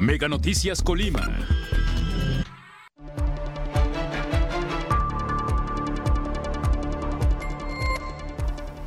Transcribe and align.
Mega 0.00 0.28
Noticias 0.28 0.82
Colima. 0.82 1.20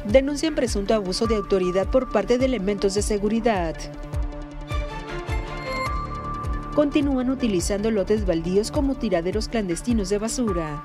Denuncian 0.08 0.56
presunto 0.56 0.96
abuso 0.96 1.28
de 1.28 1.36
autoridad 1.36 1.86
por 1.86 2.12
parte 2.12 2.40
de 2.40 2.46
elementos 2.46 2.96
de 2.96 3.04
seguridad. 3.04 3.76
Continúan 6.74 7.30
utilizando 7.30 7.92
lotes 7.92 8.26
baldíos 8.26 8.72
como 8.72 8.96
tiraderos 8.96 9.50
clandestinos 9.50 10.10
de 10.10 10.18
basura. 10.18 10.84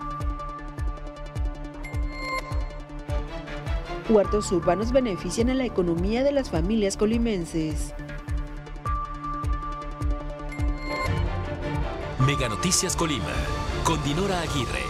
Huertos 4.11 4.53
urbanos 4.53 4.93
benefician 4.93 5.49
a 5.49 5.55
la 5.55 5.65
economía 5.65 6.23
de 6.23 6.33
las 6.33 6.51
familias 6.51 6.99
colimenses. 6.99 7.95
Mega 12.29 12.47
Noticias 12.47 12.95
Colima, 12.95 13.33
con 13.85 14.05
Dinora 14.05 14.43
Aguirre. 14.43 14.83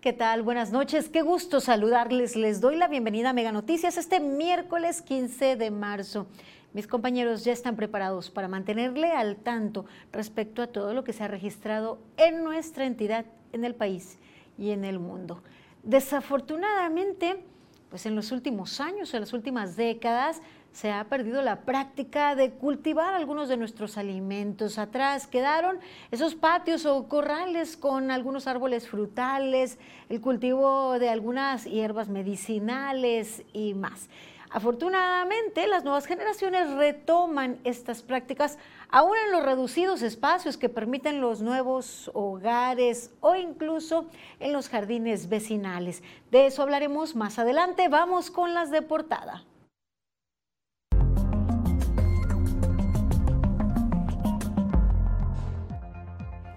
¿Qué 0.00 0.12
tal? 0.12 0.42
Buenas 0.42 0.72
noches. 0.72 1.08
Qué 1.08 1.22
gusto 1.22 1.60
saludarles. 1.60 2.34
Les 2.34 2.60
doy 2.60 2.74
la 2.74 2.88
bienvenida 2.88 3.30
a 3.30 3.32
Mega 3.32 3.52
Noticias 3.52 3.98
este 3.98 4.18
miércoles 4.18 5.02
15 5.02 5.54
de 5.54 5.70
marzo. 5.70 6.26
Mis 6.72 6.88
compañeros 6.88 7.44
ya 7.44 7.52
están 7.52 7.76
preparados 7.76 8.30
para 8.30 8.48
mantenerle 8.48 9.12
al 9.12 9.36
tanto 9.36 9.86
respecto 10.10 10.60
a 10.60 10.66
todo 10.66 10.92
lo 10.92 11.04
que 11.04 11.12
se 11.12 11.22
ha 11.22 11.28
registrado 11.28 12.00
en 12.16 12.42
nuestra 12.42 12.84
entidad, 12.84 13.26
en 13.52 13.64
el 13.64 13.76
país 13.76 14.18
y 14.58 14.70
en 14.70 14.84
el 14.84 14.98
mundo. 14.98 15.40
Desafortunadamente, 15.84 17.44
pues 17.90 18.06
en 18.06 18.16
los 18.16 18.32
últimos 18.32 18.80
años, 18.80 19.14
en 19.14 19.20
las 19.20 19.32
últimas 19.32 19.76
décadas, 19.76 20.42
se 20.76 20.92
ha 20.92 21.04
perdido 21.04 21.40
la 21.40 21.62
práctica 21.62 22.34
de 22.34 22.50
cultivar 22.50 23.14
algunos 23.14 23.48
de 23.48 23.56
nuestros 23.56 23.96
alimentos. 23.96 24.76
Atrás 24.76 25.26
quedaron 25.26 25.78
esos 26.10 26.34
patios 26.34 26.84
o 26.84 27.08
corrales 27.08 27.78
con 27.78 28.10
algunos 28.10 28.46
árboles 28.46 28.86
frutales, 28.86 29.78
el 30.10 30.20
cultivo 30.20 30.98
de 30.98 31.08
algunas 31.08 31.64
hierbas 31.64 32.10
medicinales 32.10 33.42
y 33.54 33.72
más. 33.72 34.10
Afortunadamente, 34.50 35.66
las 35.66 35.82
nuevas 35.82 36.04
generaciones 36.04 36.70
retoman 36.74 37.58
estas 37.64 38.02
prácticas 38.02 38.58
aún 38.90 39.16
en 39.24 39.32
los 39.32 39.44
reducidos 39.44 40.02
espacios 40.02 40.58
que 40.58 40.68
permiten 40.68 41.22
los 41.22 41.40
nuevos 41.40 42.10
hogares 42.12 43.12
o 43.20 43.34
incluso 43.34 44.10
en 44.40 44.52
los 44.52 44.68
jardines 44.68 45.30
vecinales. 45.30 46.02
De 46.30 46.44
eso 46.44 46.62
hablaremos 46.62 47.16
más 47.16 47.38
adelante. 47.38 47.88
Vamos 47.88 48.30
con 48.30 48.52
las 48.52 48.70
de 48.70 48.82
portada. 48.82 49.42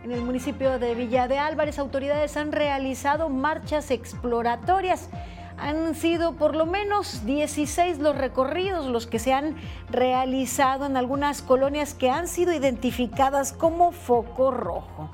En 0.09 0.15
el 0.15 0.23
municipio 0.23 0.79
de 0.79 0.95
Villa 0.95 1.27
de 1.27 1.38
Álvarez, 1.38 1.77
autoridades 1.77 2.35
han 2.35 2.52
realizado 2.52 3.29
marchas 3.29 3.91
exploratorias 3.91 5.07
han 5.55 5.93
sido 5.93 6.33
por 6.33 6.55
lo 6.55 6.66
menos 6.66 7.27
16 7.27 7.99
los 7.99 8.17
recorridos 8.17 8.88
los 8.88 9.05
que 9.05 9.19
se 9.19 9.33
han 9.33 9.55
realizado 9.91 10.88
en 10.88 10.97
algunas 10.97 11.43
colonias 11.43 11.93
que 11.93 12.09
han 12.09 12.27
sido 12.27 12.53
identificadas 12.53 13.53
como 13.53 13.91
foco 13.91 14.49
rojo. 14.49 15.11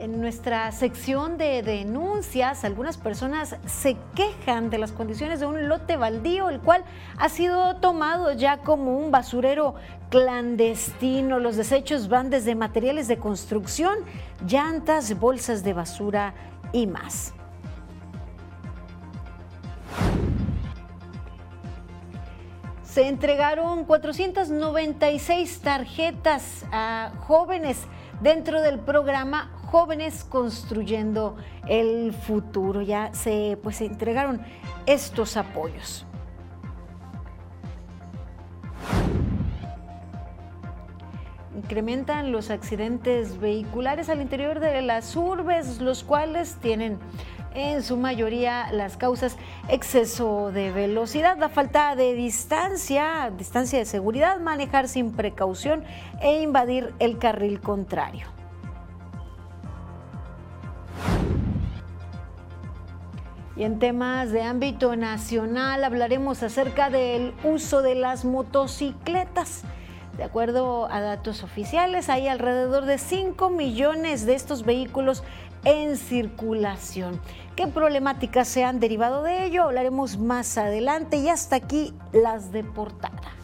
En 0.00 0.18
nuestra 0.18 0.72
sección 0.72 1.36
de 1.36 1.62
denuncias, 1.62 2.64
algunas 2.64 2.96
personas 2.96 3.56
se 3.66 3.98
quejan 4.14 4.70
de 4.70 4.78
las 4.78 4.92
condiciones 4.92 5.40
de 5.40 5.46
un 5.46 5.68
lote 5.68 5.98
baldío, 5.98 6.48
el 6.48 6.58
cual 6.58 6.84
ha 7.18 7.28
sido 7.28 7.76
tomado 7.76 8.32
ya 8.32 8.62
como 8.62 8.96
un 8.96 9.10
basurero 9.10 9.74
clandestino. 10.08 11.38
Los 11.38 11.56
desechos 11.56 12.08
van 12.08 12.30
desde 12.30 12.54
materiales 12.54 13.08
de 13.08 13.18
construcción, 13.18 13.98
llantas, 14.48 15.20
bolsas 15.20 15.64
de 15.64 15.74
basura 15.74 16.32
y 16.72 16.86
más. 16.86 17.34
Se 22.84 23.06
entregaron 23.06 23.84
496 23.84 25.60
tarjetas 25.60 26.64
a 26.72 27.12
jóvenes 27.18 27.86
dentro 28.20 28.60
del 28.62 28.78
programa 28.78 29.50
Jóvenes 29.66 30.24
Construyendo 30.24 31.36
el 31.66 32.12
Futuro. 32.12 32.82
Ya 32.82 33.12
se, 33.14 33.58
pues, 33.62 33.76
se 33.76 33.86
entregaron 33.86 34.40
estos 34.86 35.36
apoyos. 35.36 36.06
Incrementan 41.56 42.32
los 42.32 42.50
accidentes 42.50 43.38
vehiculares 43.38 44.08
al 44.08 44.20
interior 44.20 44.60
de 44.60 44.82
las 44.82 45.14
urbes, 45.14 45.80
los 45.80 46.02
cuales 46.02 46.56
tienen 46.56 46.98
en 47.54 47.82
su 47.82 47.96
mayoría 47.96 48.70
las 48.72 48.96
causas 48.96 49.36
exceso 49.68 50.52
de 50.52 50.70
velocidad, 50.70 51.38
la 51.38 51.48
falta 51.48 51.96
de 51.96 52.14
distancia, 52.14 53.32
distancia 53.36 53.78
de 53.78 53.84
seguridad, 53.84 54.40
manejar 54.40 54.88
sin 54.88 55.12
precaución 55.12 55.84
e 56.20 56.42
invadir 56.42 56.94
el 56.98 57.18
carril 57.18 57.60
contrario. 57.60 58.26
Y 63.56 63.64
en 63.64 63.78
temas 63.78 64.30
de 64.30 64.42
ámbito 64.42 64.96
nacional 64.96 65.84
hablaremos 65.84 66.42
acerca 66.42 66.88
del 66.88 67.34
uso 67.44 67.82
de 67.82 67.94
las 67.94 68.24
motocicletas. 68.24 69.64
De 70.16 70.24
acuerdo 70.24 70.90
a 70.90 71.00
datos 71.00 71.42
oficiales, 71.42 72.08
hay 72.08 72.26
alrededor 72.26 72.84
de 72.84 72.96
5 72.96 73.50
millones 73.50 74.24
de 74.24 74.34
estos 74.34 74.64
vehículos 74.64 75.24
en 75.64 75.96
circulación. 75.96 77.20
¿Qué 77.56 77.66
problemáticas 77.66 78.48
se 78.48 78.64
han 78.64 78.80
derivado 78.80 79.22
de 79.22 79.44
ello? 79.44 79.64
Hablaremos 79.64 80.18
más 80.18 80.56
adelante 80.56 81.18
y 81.18 81.28
hasta 81.28 81.56
aquí 81.56 81.92
las 82.12 82.52
de 82.52 82.64
portada. 82.64 83.39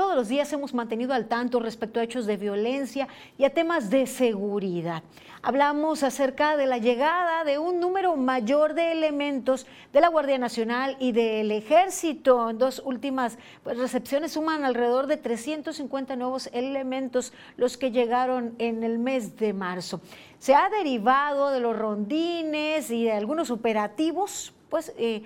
Todos 0.00 0.16
los 0.16 0.28
días 0.28 0.50
hemos 0.54 0.72
mantenido 0.72 1.12
al 1.12 1.28
tanto 1.28 1.60
respecto 1.60 2.00
a 2.00 2.02
hechos 2.02 2.24
de 2.24 2.38
violencia 2.38 3.06
y 3.36 3.44
a 3.44 3.52
temas 3.52 3.90
de 3.90 4.06
seguridad. 4.06 5.02
Hablamos 5.42 6.02
acerca 6.02 6.56
de 6.56 6.64
la 6.64 6.78
llegada 6.78 7.44
de 7.44 7.58
un 7.58 7.80
número 7.80 8.16
mayor 8.16 8.72
de 8.72 8.92
elementos 8.92 9.66
de 9.92 10.00
la 10.00 10.08
Guardia 10.08 10.38
Nacional 10.38 10.96
y 11.00 11.12
del 11.12 11.50
Ejército. 11.50 12.48
En 12.48 12.56
dos 12.56 12.80
últimas 12.82 13.36
pues, 13.62 13.76
recepciones 13.76 14.32
suman 14.32 14.64
alrededor 14.64 15.06
de 15.06 15.18
350 15.18 16.16
nuevos 16.16 16.48
elementos 16.54 17.34
los 17.58 17.76
que 17.76 17.90
llegaron 17.90 18.54
en 18.56 18.82
el 18.84 18.98
mes 18.98 19.36
de 19.36 19.52
marzo. 19.52 20.00
Se 20.38 20.54
ha 20.54 20.70
derivado 20.70 21.50
de 21.50 21.60
los 21.60 21.76
rondines 21.76 22.90
y 22.90 23.04
de 23.04 23.12
algunos 23.12 23.50
operativos, 23.50 24.54
pues 24.70 24.94
eh, 24.96 25.24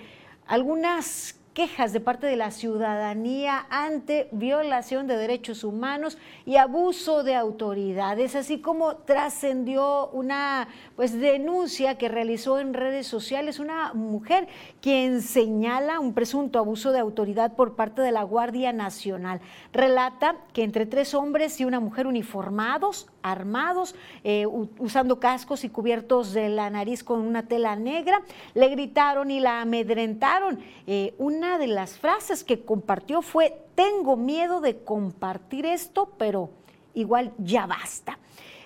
algunas 0.48 1.36
quejas 1.54 1.92
de 1.92 2.00
parte 2.00 2.26
de 2.26 2.36
la 2.36 2.50
ciudadanía 2.50 3.66
ante 3.70 4.28
violación 4.32 5.06
de 5.06 5.16
derechos 5.16 5.62
humanos 5.62 6.18
y 6.44 6.56
abuso 6.56 7.22
de 7.22 7.36
autoridades, 7.36 8.34
así 8.34 8.60
como 8.60 8.96
trascendió 8.96 10.08
una 10.08 10.68
pues 10.96 11.18
denuncia 11.18 11.96
que 11.96 12.08
realizó 12.08 12.58
en 12.58 12.74
redes 12.74 13.06
sociales 13.06 13.60
una 13.60 13.94
mujer 13.94 14.48
quien 14.80 15.22
señala 15.22 16.00
un 16.00 16.12
presunto 16.12 16.58
abuso 16.58 16.90
de 16.90 16.98
autoridad 16.98 17.54
por 17.54 17.76
parte 17.76 18.02
de 18.02 18.10
la 18.10 18.24
Guardia 18.24 18.72
Nacional. 18.72 19.40
Relata 19.72 20.36
que 20.52 20.64
entre 20.64 20.86
tres 20.86 21.14
hombres 21.14 21.60
y 21.60 21.64
una 21.64 21.78
mujer 21.78 22.08
uniformados, 22.08 23.06
armados, 23.24 23.94
eh, 24.22 24.46
usando 24.46 25.18
cascos 25.18 25.64
y 25.64 25.68
cubiertos 25.68 26.32
de 26.32 26.48
la 26.48 26.70
nariz 26.70 27.02
con 27.02 27.20
una 27.20 27.48
tela 27.48 27.74
negra, 27.74 28.22
le 28.54 28.68
gritaron 28.68 29.30
y 29.30 29.40
la 29.40 29.60
amedrentaron. 29.60 30.60
Eh, 30.86 31.14
una 31.18 31.34
una 31.34 31.58
de 31.58 31.66
las 31.66 31.98
frases 31.98 32.44
que 32.44 32.64
compartió 32.64 33.20
fue, 33.20 33.58
tengo 33.74 34.16
miedo 34.16 34.60
de 34.60 34.78
compartir 34.78 35.66
esto, 35.66 36.12
pero 36.16 36.50
igual 36.94 37.32
ya 37.38 37.66
basta. 37.66 38.18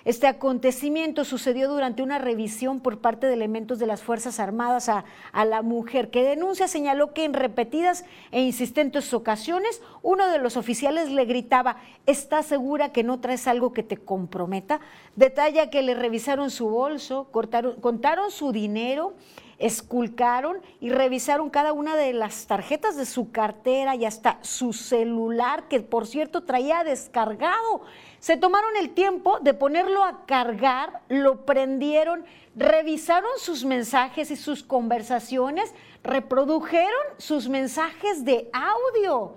Este 0.05 0.27
acontecimiento 0.27 1.25
sucedió 1.25 1.69
durante 1.69 2.01
una 2.01 2.17
revisión 2.19 2.79
por 2.79 2.99
parte 2.99 3.27
de 3.27 3.33
elementos 3.33 3.79
de 3.79 3.87
las 3.87 4.01
Fuerzas 4.01 4.39
Armadas 4.39 4.89
a, 4.89 5.03
la 5.45 5.61
mujer, 5.61 6.09
que 6.09 6.23
denuncia 6.23 6.67
señaló 6.67 7.13
que 7.13 7.25
en 7.25 7.33
repetidas 7.33 8.05
e 8.31 8.41
insistentes 8.41 9.13
ocasiones 9.13 9.81
uno 10.01 10.27
de 10.29 10.39
los 10.39 10.57
oficiales 10.57 11.09
le 11.09 11.25
gritaba, 11.25 11.77
¿estás 12.05 12.45
segura 12.45 12.91
que 12.91 13.03
no 13.03 13.19
traes 13.19 13.47
algo 13.47 13.73
que 13.73 13.83
te 13.83 13.97
comprometa? 13.97 14.79
Detalla 15.15 15.69
que 15.69 15.81
le 15.81 15.93
revisaron 15.93 16.49
su 16.49 16.69
bolso, 16.69 17.27
cortaron, 17.31 17.79
contaron 17.81 18.31
su 18.31 18.51
dinero 18.51 19.15
esculcaron 19.59 20.61
y 20.79 20.89
revisaron 20.89 21.49
cada 21.49 21.73
una 21.73 21.95
de 21.95 22.13
las 22.13 22.47
tarjetas 22.47 22.95
de 22.95 23.05
su 23.05 23.31
cartera 23.31 23.95
y 23.95 24.05
hasta 24.05 24.39
su 24.41 24.73
celular, 24.73 25.67
que 25.67 25.81
por 25.81 26.07
cierto 26.07 26.43
traía 26.43 26.83
descargado. 26.83 27.81
Se 28.19 28.37
tomaron 28.37 28.75
el 28.77 28.91
tiempo 28.91 29.39
de 29.41 29.53
ponerlo 29.53 30.03
a 30.03 30.25
cargar, 30.25 31.01
lo 31.09 31.45
prendieron, 31.45 32.23
revisaron 32.55 33.31
sus 33.37 33.65
mensajes 33.65 34.31
y 34.31 34.37
sus 34.37 34.63
conversaciones, 34.63 35.73
reprodujeron 36.03 36.89
sus 37.17 37.49
mensajes 37.49 38.23
de 38.23 38.49
audio. 38.53 39.35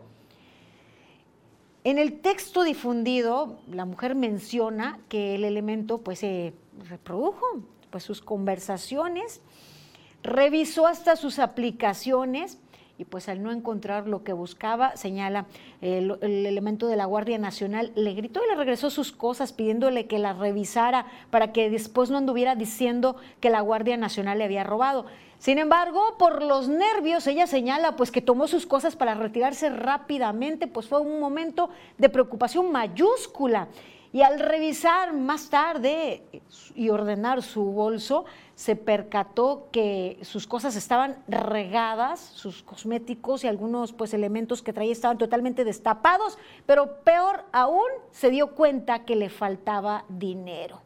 En 1.84 1.98
el 1.98 2.20
texto 2.20 2.62
difundido, 2.62 3.58
la 3.68 3.84
mujer 3.84 4.14
menciona 4.14 5.00
que 5.08 5.34
el 5.34 5.44
elemento 5.44 5.98
pues 5.98 6.20
se 6.20 6.54
reprodujo 6.88 7.44
pues 7.90 8.04
sus 8.04 8.22
conversaciones, 8.22 9.42
revisó 10.22 10.86
hasta 10.86 11.16
sus 11.16 11.38
aplicaciones 11.38 12.58
y 12.98 13.04
pues 13.04 13.28
al 13.28 13.42
no 13.42 13.50
encontrar 13.50 14.06
lo 14.06 14.22
que 14.22 14.32
buscaba, 14.32 14.96
señala 14.96 15.46
el, 15.80 16.18
elemento 16.22 16.86
de 16.86 16.96
la 16.96 17.06
Guardia 17.06 17.38
Nacional, 17.38 17.90
le 17.96 18.14
gritó 18.14 18.40
y 18.44 18.48
le 18.48 18.54
regresó 18.54 18.90
sus 18.90 19.12
cosas 19.12 19.52
pidiéndole 19.52 20.06
que 20.06 20.18
las 20.18 20.38
revisara 20.38 21.06
para 21.30 21.52
que 21.52 21.70
después 21.70 22.10
no 22.10 22.18
anduviera 22.18 22.54
diciendo 22.54 23.16
que 23.40 23.50
la 23.50 23.60
Guardia 23.60 23.96
Nacional 23.96 24.38
le 24.38 24.44
había 24.44 24.62
robado. 24.62 25.06
Sin 25.38 25.58
embargo, 25.58 26.14
por 26.18 26.42
los 26.42 26.68
nervios, 26.68 27.26
ella 27.26 27.48
señala 27.48 27.96
pues 27.96 28.12
que 28.12 28.20
tomó 28.20 28.46
sus 28.46 28.66
cosas 28.66 28.94
para 28.94 29.14
retirarse 29.14 29.70
rápidamente, 29.70 30.68
pues 30.68 30.86
fue 30.86 31.00
un 31.00 31.18
momento 31.18 31.70
de 31.98 32.08
preocupación 32.08 32.70
mayúscula. 32.70 33.68
Y 34.12 34.20
al 34.20 34.38
revisar 34.38 35.14
más 35.14 35.48
tarde 35.48 36.22
y 36.74 36.90
ordenar 36.90 37.42
su 37.42 37.64
bolso, 37.64 38.26
se 38.54 38.76
percató 38.76 39.68
que 39.72 40.18
sus 40.22 40.46
cosas 40.46 40.76
estaban 40.76 41.16
regadas, 41.26 42.20
sus 42.20 42.62
cosméticos 42.62 43.42
y 43.42 43.48
algunos 43.48 43.94
pues 43.94 44.12
elementos 44.12 44.60
que 44.60 44.74
traía 44.74 44.92
estaban 44.92 45.16
totalmente 45.16 45.64
destapados, 45.64 46.36
pero 46.66 47.02
peor 47.04 47.44
aún 47.52 47.88
se 48.10 48.28
dio 48.28 48.54
cuenta 48.54 49.06
que 49.06 49.16
le 49.16 49.30
faltaba 49.30 50.04
dinero. 50.10 50.82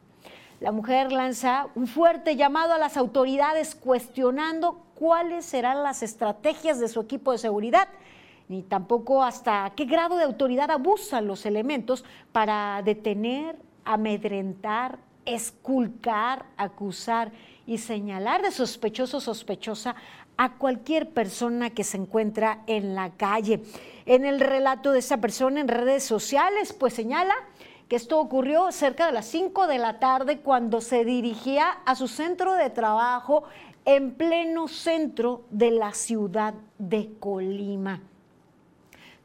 La 0.61 0.71
mujer 0.71 1.11
lanza 1.11 1.67
un 1.75 1.85
fuerte 1.85 2.35
llamado 2.35 2.73
a 2.73 2.79
las 2.79 2.97
autoridades 2.97 3.75
cuestionando 3.75 4.81
cuáles 4.95 5.45
serán 5.45 5.83
las 5.83 6.01
estrategias 6.01 6.79
de 6.79 6.87
su 6.87 7.01
equipo 7.01 7.33
de 7.33 7.37
seguridad 7.37 7.89
ni 8.49 8.63
tampoco 8.63 9.23
hasta 9.23 9.71
qué 9.75 9.85
grado 9.85 10.17
de 10.17 10.23
autoridad 10.23 10.71
abusan 10.71 11.27
los 11.27 11.45
elementos 11.45 12.05
para 12.31 12.81
detener, 12.83 13.57
amedrentar, 13.83 14.99
esculcar, 15.25 16.45
acusar 16.55 17.31
y 17.65 17.77
señalar 17.77 18.41
de 18.41 18.51
sospechoso 18.51 19.19
sospechosa 19.19 19.95
a 20.37 20.53
cualquier 20.53 21.09
persona 21.09 21.71
que 21.71 21.83
se 21.83 21.97
encuentra 21.97 22.63
en 22.67 22.95
la 22.95 23.11
calle. 23.11 23.63
En 24.05 24.23
el 24.23 24.39
relato 24.39 24.91
de 24.91 24.99
esa 24.99 25.17
persona 25.17 25.59
en 25.59 25.67
redes 25.67 26.03
sociales, 26.03 26.73
pues 26.73 26.93
señala 26.93 27.33
que 27.89 27.95
esto 27.95 28.19
ocurrió 28.19 28.71
cerca 28.71 29.07
de 29.07 29.13
las 29.13 29.25
5 29.25 29.67
de 29.67 29.79
la 29.79 29.99
tarde 29.99 30.39
cuando 30.39 30.79
se 30.79 31.03
dirigía 31.03 31.69
a 31.85 31.95
su 31.95 32.07
centro 32.07 32.53
de 32.53 32.69
trabajo 32.69 33.43
en 33.85 34.13
pleno 34.15 34.67
centro 34.67 35.45
de 35.49 35.71
la 35.71 35.93
ciudad 35.93 36.53
de 36.77 37.13
Colima. 37.19 38.01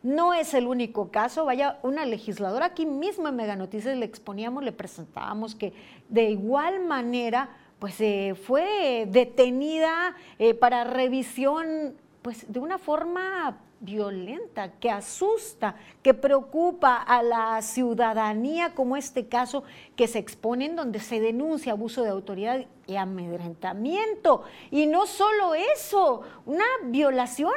No 0.03 0.35
es 0.35 0.53
el 0.55 0.67
único 0.67 1.11
caso, 1.11 1.45
vaya, 1.45 1.79
una 1.83 2.05
legisladora 2.05 2.67
aquí 2.67 2.87
mismo 2.87 3.29
en 3.29 3.37
Mega 3.37 3.55
Noticias 3.55 3.97
le 3.97 4.05
exponíamos, 4.05 4.65
le 4.65 4.73
presentábamos 4.73 5.55
que 5.55 5.73
de 6.09 6.31
igual 6.31 6.85
manera 6.85 7.51
pues 7.79 8.01
eh, 8.01 8.35
fue 8.35 9.07
detenida 9.11 10.15
eh, 10.39 10.55
para 10.55 10.85
revisión 10.85 11.95
pues 12.23 12.51
de 12.51 12.61
una 12.61 12.79
forma 12.79 13.59
violenta, 13.83 14.71
que 14.79 14.91
asusta, 14.91 15.75
que 16.03 16.15
preocupa 16.15 16.97
a 16.97 17.21
la 17.23 17.61
ciudadanía, 17.63 18.77
como 18.77 18.97
este 18.97 19.27
caso 19.27 19.65
que 19.97 20.07
se 20.07 20.21
expone 20.21 20.67
en 20.67 20.77
donde 20.77 21.01
se 21.01 21.21
denuncia 21.21 21.73
abuso 21.73 22.05
de 22.05 22.11
autoridad 22.11 22.65
y 22.87 22.95
amedrentamiento. 22.95 24.45
Y 24.71 24.87
no 24.87 25.07
solo 25.07 25.55
eso, 25.55 26.23
una 26.47 26.65
violación 26.85 27.53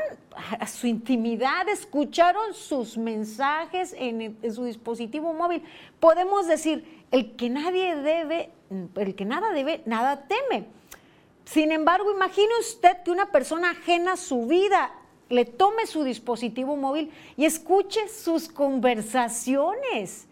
a 0.59 0.65
su 0.65 0.87
intimidad, 0.87 1.69
escucharon 1.69 2.55
sus 2.55 2.97
mensajes 2.97 3.95
en, 3.95 4.35
en 4.41 4.53
su 4.53 4.65
dispositivo 4.65 5.31
móvil. 5.31 5.61
Podemos 5.99 6.47
decir, 6.47 7.05
el 7.11 7.35
que 7.35 7.51
nadie 7.51 7.95
debe, 7.97 8.49
el 8.95 9.13
que 9.13 9.25
nada 9.25 9.51
debe, 9.51 9.83
nada 9.85 10.25
teme. 10.27 10.65
Sin 11.45 11.71
embargo, 11.71 12.11
imagine 12.11 12.49
usted 12.59 13.03
que 13.03 13.11
una 13.11 13.27
persona 13.27 13.71
ajena 13.71 14.13
a 14.13 14.17
su 14.17 14.47
vida 14.47 14.91
le 15.29 15.45
tome 15.45 15.85
su 15.85 16.03
dispositivo 16.03 16.75
móvil 16.75 17.11
y 17.37 17.45
escuche 17.45 18.07
sus 18.09 18.47
conversaciones, 18.49 20.27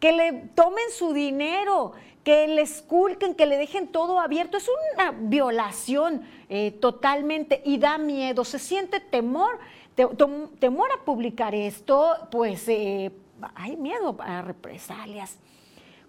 que 0.00 0.12
le 0.12 0.32
tomen 0.54 0.90
su 0.90 1.12
dinero, 1.12 1.92
que 2.24 2.48
le 2.48 2.62
esculquen, 2.62 3.34
que 3.34 3.46
le 3.46 3.56
dejen 3.56 3.88
todo 3.88 4.18
abierto. 4.18 4.56
Es 4.56 4.68
una 4.94 5.12
violación 5.12 6.26
eh, 6.48 6.72
totalmente 6.72 7.62
y 7.64 7.78
da 7.78 7.98
miedo, 7.98 8.44
se 8.44 8.58
siente 8.58 9.00
temor, 9.00 9.58
temor 9.94 10.88
a 10.92 11.04
publicar 11.04 11.54
esto, 11.54 12.16
pues 12.30 12.66
eh, 12.68 13.12
hay 13.54 13.76
miedo 13.76 14.16
a 14.18 14.42
represalias. 14.42 15.38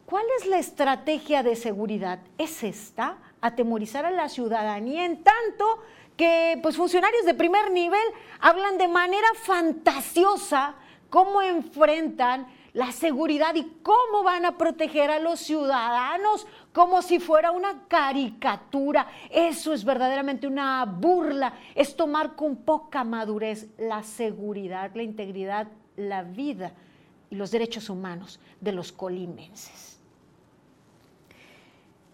¿Cuál 0.06 0.26
es 0.40 0.46
la 0.48 0.60
estrategia 0.60 1.44
de 1.44 1.56
seguridad? 1.56 2.20
¿Es 2.38 2.64
esta? 2.64 3.18
Atemorizar 3.42 4.06
a 4.06 4.12
la 4.12 4.30
ciudadanía 4.30 5.06
en 5.06 5.24
tanto 5.24 5.80
que 6.18 6.60
pues 6.62 6.78
funcionarios 6.78 7.26
de 7.26 7.34
primer 7.34 7.72
nivel 7.72 8.06
hablan 8.40 8.78
de 8.78 8.88
manera 8.88 9.28
fantasiosa 9.44 10.76
cómo 11.10 11.42
enfrentan 11.42 12.48
la 12.74 12.92
seguridad 12.92 13.56
y 13.56 13.64
cómo 13.82 14.24
van 14.24 14.46
a 14.46 14.58
proteger 14.58 15.10
a 15.10 15.20
los 15.20 15.40
ciudadanos 15.40 16.46
como 16.74 17.02
si 17.02 17.20
fuera 17.20 17.52
una 17.52 17.88
caricatura. 17.88 19.08
Eso 19.32 19.74
es 19.74 19.86
verdaderamente 19.86 20.46
una 20.46 20.84
burla, 20.84 21.54
es 21.74 21.96
tomar 21.96 22.36
con 22.36 22.58
poca 22.58 23.06
madurez 23.06 23.70
la 23.78 24.04
seguridad, 24.04 24.92
la 24.94 25.04
integridad, 25.04 25.68
la 25.96 26.24
vida 26.24 26.74
y 27.30 27.36
los 27.36 27.50
derechos 27.50 27.90
humanos 27.90 28.42
de 28.60 28.74
los 28.74 28.92
colimenses. 28.92 29.95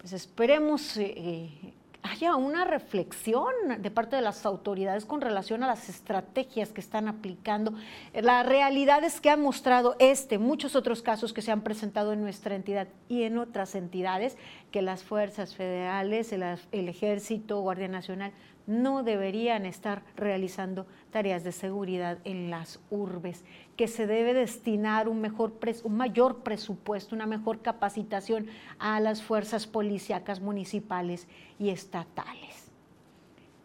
Pues 0.02 0.14
esperemos 0.14 0.98
eh, 0.98 1.14
eh, 1.16 1.74
haya 2.02 2.36
una 2.36 2.66
reflexión 2.66 3.54
de 3.78 3.92
parte 3.92 4.16
de 4.16 4.24
las 4.24 4.48
autoridades 4.48 5.06
con 5.06 5.22
relación 5.22 5.62
a 5.62 5.68
las 5.68 5.90
estrategias 5.90 6.72
que 6.72 6.82
están 6.82 7.08
aplicando. 7.08 7.76
La 8.14 8.42
realidad 8.42 9.04
es 9.04 9.22
que 9.22 9.30
han 9.30 9.44
mostrado 9.44 9.96
este, 10.00 10.40
muchos 10.40 10.76
otros 10.76 11.04
casos 11.04 11.34
que 11.34 11.44
se 11.44 11.52
han 11.52 11.62
presentado 11.62 12.14
en 12.14 12.22
nuestra 12.22 12.56
entidad 12.56 12.88
y 13.10 13.22
en 13.24 13.38
otras 13.38 13.76
entidades, 13.76 14.38
que 14.72 14.82
las 14.82 15.04
fuerzas 15.04 15.54
federales, 15.54 16.34
el, 16.34 16.44
el 16.72 16.90
ejército, 16.90 17.62
Guardia 17.62 17.88
Nacional, 17.88 18.34
no 18.66 19.04
deberían 19.04 19.68
estar 19.68 20.02
realizando 20.16 20.88
tareas 21.12 21.44
de 21.44 21.52
seguridad 21.52 22.18
en 22.24 22.50
las 22.50 22.80
urbes, 22.90 23.44
que 23.82 23.88
se 23.88 24.06
debe 24.06 24.36
destinar 24.36 25.10
un, 25.10 25.22
mejor 25.22 25.54
un 25.86 25.98
mayor 25.98 26.44
presupuesto, 26.44 27.16
una 27.16 27.26
mejor 27.26 27.64
capacitación 27.64 28.46
a 28.78 29.00
las 29.00 29.24
fuerzas 29.24 29.66
policíacas 29.66 30.40
municipales 30.40 31.26
y 31.58 31.70
estatales. 31.70 32.70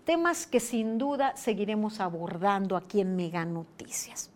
Temas 0.06 0.46
que 0.46 0.58
sin 0.58 0.96
duda 0.96 1.36
seguiremos 1.36 2.00
abordando 2.00 2.78
aquí 2.78 3.02
en 3.02 3.14
Mega 3.14 3.44
Noticias. 3.44 4.30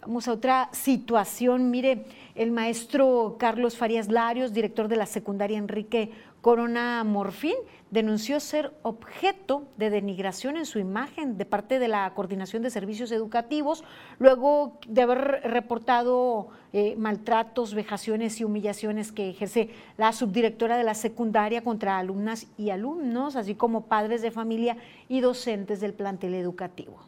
Vamos 0.00 0.28
a 0.28 0.32
otra 0.32 0.70
situación. 0.72 1.70
Mire, 1.70 2.06
el 2.34 2.50
maestro 2.50 3.36
Carlos 3.38 3.76
Farías 3.76 4.08
Larios, 4.08 4.54
director 4.54 4.88
de 4.88 4.96
la 4.96 5.04
secundaria 5.04 5.58
Enrique 5.58 6.10
Corona 6.46 7.02
Morfín, 7.02 7.56
denunció 7.90 8.38
ser 8.38 8.72
objeto 8.82 9.66
de 9.78 9.90
denigración 9.90 10.56
en 10.56 10.64
su 10.64 10.78
imagen 10.78 11.38
de 11.38 11.44
parte 11.44 11.80
de 11.80 11.88
la 11.88 12.14
Coordinación 12.14 12.62
de 12.62 12.70
Servicios 12.70 13.10
Educativos, 13.10 13.82
luego 14.20 14.78
de 14.86 15.02
haber 15.02 15.40
reportado 15.42 16.50
eh, 16.72 16.94
maltratos, 16.98 17.74
vejaciones 17.74 18.38
y 18.38 18.44
humillaciones 18.44 19.10
que 19.10 19.28
ejerce 19.28 19.70
la 19.96 20.12
subdirectora 20.12 20.76
de 20.76 20.84
la 20.84 20.94
secundaria 20.94 21.64
contra 21.64 21.98
alumnas 21.98 22.46
y 22.56 22.70
alumnos, 22.70 23.34
así 23.34 23.56
como 23.56 23.86
padres 23.86 24.22
de 24.22 24.30
familia 24.30 24.76
y 25.08 25.22
docentes 25.22 25.80
del 25.80 25.94
plantel 25.94 26.34
educativo. 26.34 27.00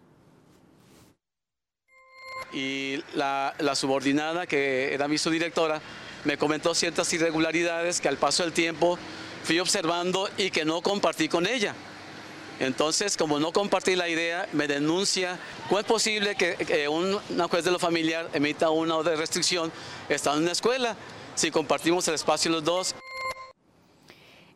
Y 2.53 3.05
la, 3.15 3.55
subordinada, 3.77 4.49
que 4.49 4.93
era 4.93 5.07
mi 5.07 5.17
subdirectora, 5.17 5.81
me 6.25 6.37
comentó 6.37 6.75
ciertas 6.75 7.13
irregularidades 7.13 8.01
que 8.01 8.09
al 8.09 8.17
paso 8.17 8.43
del 8.43 8.53
tiempo 8.53 8.99
fui 9.49 9.61
observando 9.61 10.29
y 10.37 10.51
que 10.51 10.67
no 10.67 10.83
compartí 10.83 11.27
con 11.27 11.47
ella. 11.47 11.75
Entonces, 12.61 13.17
como 13.17 13.41
no 13.41 13.51
compartí 13.51 13.97
la 13.97 14.07
idea, 14.07 14.47
me 14.53 14.69
denuncia. 14.69 15.39
¿Cómo 15.69 15.81
es 15.81 15.87
posible 15.87 16.35
que, 16.35 16.87
una 16.87 17.49
juez 17.49 17.65
de 17.65 17.71
lo 17.71 17.79
familiar 17.79 18.29
emita 18.35 18.69
una 18.69 18.97
orden 18.97 19.15
de 19.15 19.21
restricción 19.21 19.73
estando 20.11 20.37
en 20.37 20.43
una 20.43 20.53
escuela 20.53 20.95
si 21.35 21.51
compartimos 21.51 22.07
el 22.09 22.17
espacio 22.17 22.51
los 22.51 22.63
dos? 22.63 22.95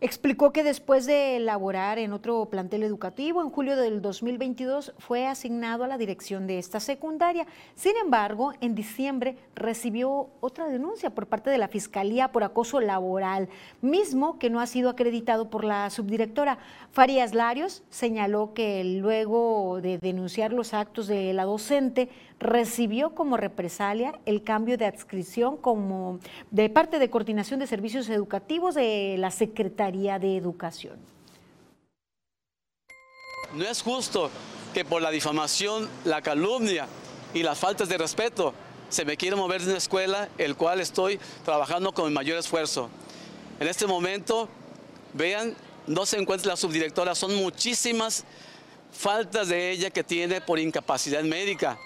Explicó 0.05 0.53
que 0.53 0.65
después 0.65 1.07
de 1.07 1.37
elaborar 1.37 2.01
en 2.01 2.13
otro 2.13 2.47
plantel 2.47 2.83
educativo, 2.83 3.41
en 3.41 3.51
julio 3.51 3.77
del 3.77 4.03
2022 4.03 4.95
fue 4.99 5.29
asignado 5.29 5.85
a 5.85 5.87
la 5.87 5.97
dirección 5.97 6.49
de 6.49 6.59
esta 6.59 6.81
secundaria. 6.81 7.47
Sin 7.77 7.93
embargo, 7.97 8.53
en 8.61 8.75
diciembre 8.75 9.37
recibió 9.55 10.31
otra 10.41 10.67
denuncia 10.67 11.11
por 11.11 11.29
parte 11.29 11.51
de 11.51 11.59
la 11.59 11.69
Fiscalía 11.69 12.33
por 12.33 12.43
acoso 12.43 12.81
laboral, 12.81 13.49
mismo 13.81 14.41
que 14.41 14.51
no 14.51 14.59
ha 14.59 14.67
sido 14.67 14.91
acreditado 14.91 15.51
por 15.51 15.63
la 15.63 15.89
subdirectora. 15.89 16.59
Farías 16.91 17.33
Larios 17.33 17.85
señaló 17.89 18.55
que 18.55 18.83
luego 18.83 19.79
de 19.81 19.99
denunciar 19.99 20.53
los 20.53 20.75
actos 20.75 21.07
de 21.07 21.33
la 21.33 21.45
docente, 21.45 22.09
recibió 22.43 23.15
como 23.15 23.37
represalia 23.37 24.19
el 24.27 24.43
cambio 24.43 24.77
de 24.77 24.87
adscripción 24.87 25.57
como 25.57 26.19
de 26.51 26.69
parte 26.69 26.99
de 26.99 27.09
coordinación 27.09 27.61
de 27.61 27.67
servicios 27.67 28.09
educativos 28.09 28.75
de 28.75 29.17
la 29.19 29.31
Secretaría 29.31 30.19
de 30.19 30.37
Educación. 30.37 30.97
No 33.55 33.65
es 33.65 33.83
justo 33.83 34.31
que 34.73 34.85
por 34.85 35.03
la 35.03 35.11
difamación, 35.11 35.89
la 36.05 36.23
calumnia 36.23 36.87
y 37.35 37.43
las 37.43 37.59
faltas 37.59 37.89
de 37.89 37.99
respeto 37.99 38.55
se 38.89 39.05
me 39.05 39.17
quiera 39.17 39.37
mover 39.37 39.63
de 39.63 39.69
una 39.69 39.79
escuela, 39.79 40.29
el 40.39 40.57
cual 40.57 40.81
estoy 40.81 41.19
trabajando 41.45 41.93
con 41.93 42.07
el 42.07 42.13
mayor 42.13 42.39
esfuerzo. 42.39 42.91
En 43.61 43.69
este 43.69 43.87
momento, 43.87 44.49
vean, 45.15 45.55
no 45.87 46.05
se 46.05 46.19
encuentra 46.19 46.51
la 46.51 46.57
subdirectora, 46.57 47.15
son 47.15 47.35
muchísimas 47.35 48.25
faltas 48.93 49.49
de 49.49 49.71
ella 49.71 49.91
que 49.91 50.05
tiene 50.05 50.41
por 50.41 50.59
incapacidad 50.59 51.23
médica. 51.23 51.79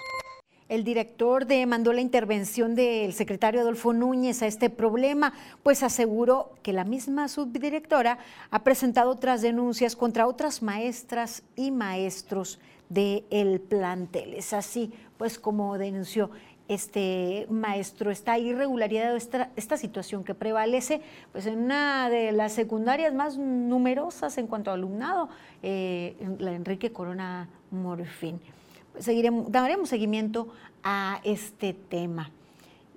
El 0.68 0.82
director 0.82 1.46
demandó 1.46 1.92
la 1.92 2.00
intervención 2.00 2.74
del 2.74 3.12
secretario 3.12 3.60
Adolfo 3.60 3.92
Núñez 3.92 4.42
a 4.42 4.48
este 4.48 4.68
problema, 4.68 5.32
pues 5.62 5.84
aseguró 5.84 6.54
que 6.64 6.72
la 6.72 6.82
misma 6.82 7.28
subdirectora 7.28 8.18
ha 8.50 8.64
presentado 8.64 9.12
otras 9.12 9.42
denuncias 9.42 9.94
contra 9.94 10.26
otras 10.26 10.62
maestras 10.62 11.44
y 11.54 11.70
maestros 11.70 12.58
del 12.88 13.60
plantel. 13.60 14.34
Es 14.34 14.52
así, 14.52 14.92
pues 15.18 15.38
como 15.38 15.78
denunció 15.78 16.30
este 16.66 17.46
maestro, 17.48 18.10
esta 18.10 18.36
irregularidad, 18.36 19.14
esta, 19.14 19.50
esta 19.54 19.76
situación 19.76 20.24
que 20.24 20.34
prevalece 20.34 21.00
pues 21.30 21.46
en 21.46 21.60
una 21.60 22.10
de 22.10 22.32
las 22.32 22.52
secundarias 22.52 23.14
más 23.14 23.38
numerosas 23.38 24.36
en 24.36 24.48
cuanto 24.48 24.72
a 24.72 24.74
alumnado, 24.74 25.28
eh, 25.62 26.16
la 26.40 26.54
Enrique 26.54 26.90
Corona 26.90 27.48
Morfín 27.70 28.40
seguiremos, 28.98 29.50
daremos 29.50 29.88
seguimiento 29.88 30.48
a 30.82 31.20
este 31.24 31.74
tema. 31.74 32.30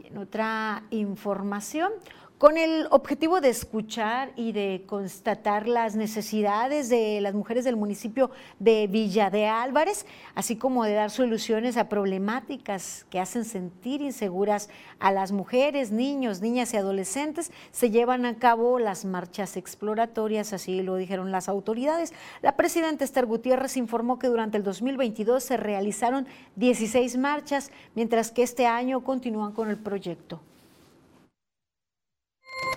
en 0.04 0.18
otra 0.18 0.84
información, 0.90 1.92
con 2.40 2.58
el 2.58 2.88
objetivo 2.92 3.42
de 3.42 3.50
escuchar 3.50 4.32
y 4.38 4.54
de 4.54 4.86
constatar 4.88 5.68
las 5.68 5.98
necesidades 5.98 6.88
de 6.88 7.20
las 7.20 7.34
mujeres 7.34 7.66
del 7.66 7.76
municipio 7.76 8.32
de 8.60 8.88
Villa 8.88 9.30
de 9.30 9.48
Álvarez, 9.48 10.06
así 10.36 10.56
como 10.56 10.86
de 10.86 10.94
dar 10.94 11.12
soluciones 11.12 11.76
a 11.76 11.90
problemáticas 11.90 13.06
que 13.10 13.20
hacen 13.20 13.44
sentir 13.44 14.02
inseguras 14.02 14.70
a 15.00 15.12
las 15.12 15.34
mujeres, 15.34 15.92
niños, 15.92 16.40
niñas 16.40 16.74
y 16.74 16.78
adolescentes, 16.78 17.52
se 17.72 17.92
llevan 17.92 18.26
a 18.26 18.38
cabo 18.38 18.80
las 18.80 19.04
marchas 19.04 19.58
exploratorias, 19.58 20.54
así 20.54 20.82
lo 20.82 20.96
dijeron 20.96 21.34
las 21.34 21.50
autoridades. 21.50 22.14
La 22.42 22.56
presidenta 22.56 23.04
Esther 23.04 23.26
Gutiérrez 23.26 23.76
informó 23.76 24.18
que 24.18 24.28
durante 24.28 24.56
el 24.56 24.64
2022 24.64 25.44
se 25.44 25.58
realizaron 25.58 26.26
16 26.56 27.18
marchas, 27.18 27.70
mientras 27.96 28.32
que 28.32 28.44
este 28.44 28.66
año 28.66 29.04
continúan 29.04 29.52
con 29.52 29.70
el 29.70 29.78
proyecto. 29.78 30.40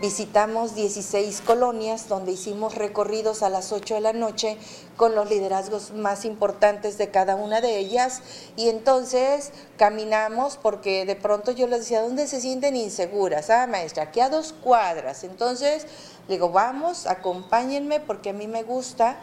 Visitamos 0.02 0.75
16 0.75 1.42
colonias 1.42 2.09
donde 2.09 2.32
hicimos 2.32 2.75
recorridos 2.75 3.44
a 3.44 3.49
las 3.49 3.71
8 3.71 3.94
de 3.94 4.00
la 4.00 4.12
noche 4.12 4.59
con 4.97 5.14
los 5.14 5.30
liderazgos 5.30 5.92
más 5.92 6.25
importantes 6.25 6.99
de 6.99 7.12
cada 7.12 7.37
una 7.37 7.61
de 7.61 7.78
ellas 7.78 8.21
y 8.56 8.68
entonces 8.68 9.52
caminamos 9.76 10.56
porque 10.56 11.06
de 11.06 11.14
pronto 11.14 11.52
yo 11.52 11.68
les 11.68 11.78
decía, 11.78 12.02
¿dónde 12.02 12.26
se 12.26 12.40
sienten 12.40 12.75
inseguras? 12.75 13.49
Ah, 13.49 13.68
maestra, 13.68 14.02
aquí 14.02 14.18
a 14.18 14.28
dos 14.28 14.52
cuadras. 14.52 15.23
Entonces 15.23 15.87
digo, 16.28 16.50
vamos, 16.50 17.06
acompáñenme 17.06 18.00
porque 18.00 18.30
a 18.30 18.32
mí 18.32 18.49
me 18.49 18.64
gusta 18.64 19.21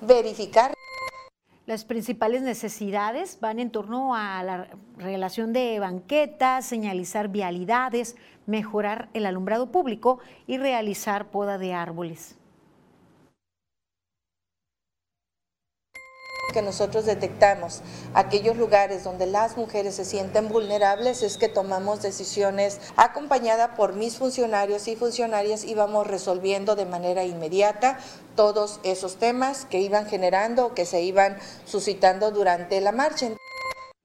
verificar. 0.00 0.72
Las 1.64 1.84
principales 1.84 2.42
necesidades 2.42 3.38
van 3.40 3.60
en 3.60 3.70
torno 3.70 4.16
a 4.16 4.42
la 4.42 4.68
relación 4.96 5.52
de 5.52 5.78
banquetas, 5.78 6.66
señalizar 6.66 7.28
vialidades, 7.28 8.16
mejorar 8.46 9.08
el 9.14 9.26
alumbrado 9.26 9.70
público 9.70 10.18
y 10.46 10.58
realizar 10.58 11.30
poda 11.30 11.58
de 11.58 11.72
árboles. 11.72 12.36
que 16.52 16.62
nosotros 16.62 17.06
detectamos 17.06 17.80
aquellos 18.14 18.56
lugares 18.56 19.04
donde 19.04 19.26
las 19.26 19.56
mujeres 19.56 19.96
se 19.96 20.04
sienten 20.04 20.48
vulnerables 20.48 21.22
es 21.22 21.38
que 21.38 21.48
tomamos 21.48 22.02
decisiones 22.02 22.78
acompañada 22.96 23.74
por 23.74 23.94
mis 23.94 24.18
funcionarios 24.18 24.86
y 24.86 24.96
funcionarias 24.96 25.64
y 25.64 25.74
vamos 25.74 26.06
resolviendo 26.06 26.76
de 26.76 26.86
manera 26.86 27.24
inmediata 27.24 27.98
todos 28.36 28.80
esos 28.82 29.16
temas 29.16 29.64
que 29.64 29.80
iban 29.80 30.06
generando, 30.06 30.74
que 30.74 30.86
se 30.86 31.02
iban 31.02 31.38
suscitando 31.64 32.30
durante 32.30 32.80
la 32.80 32.92
marcha. 32.92 33.30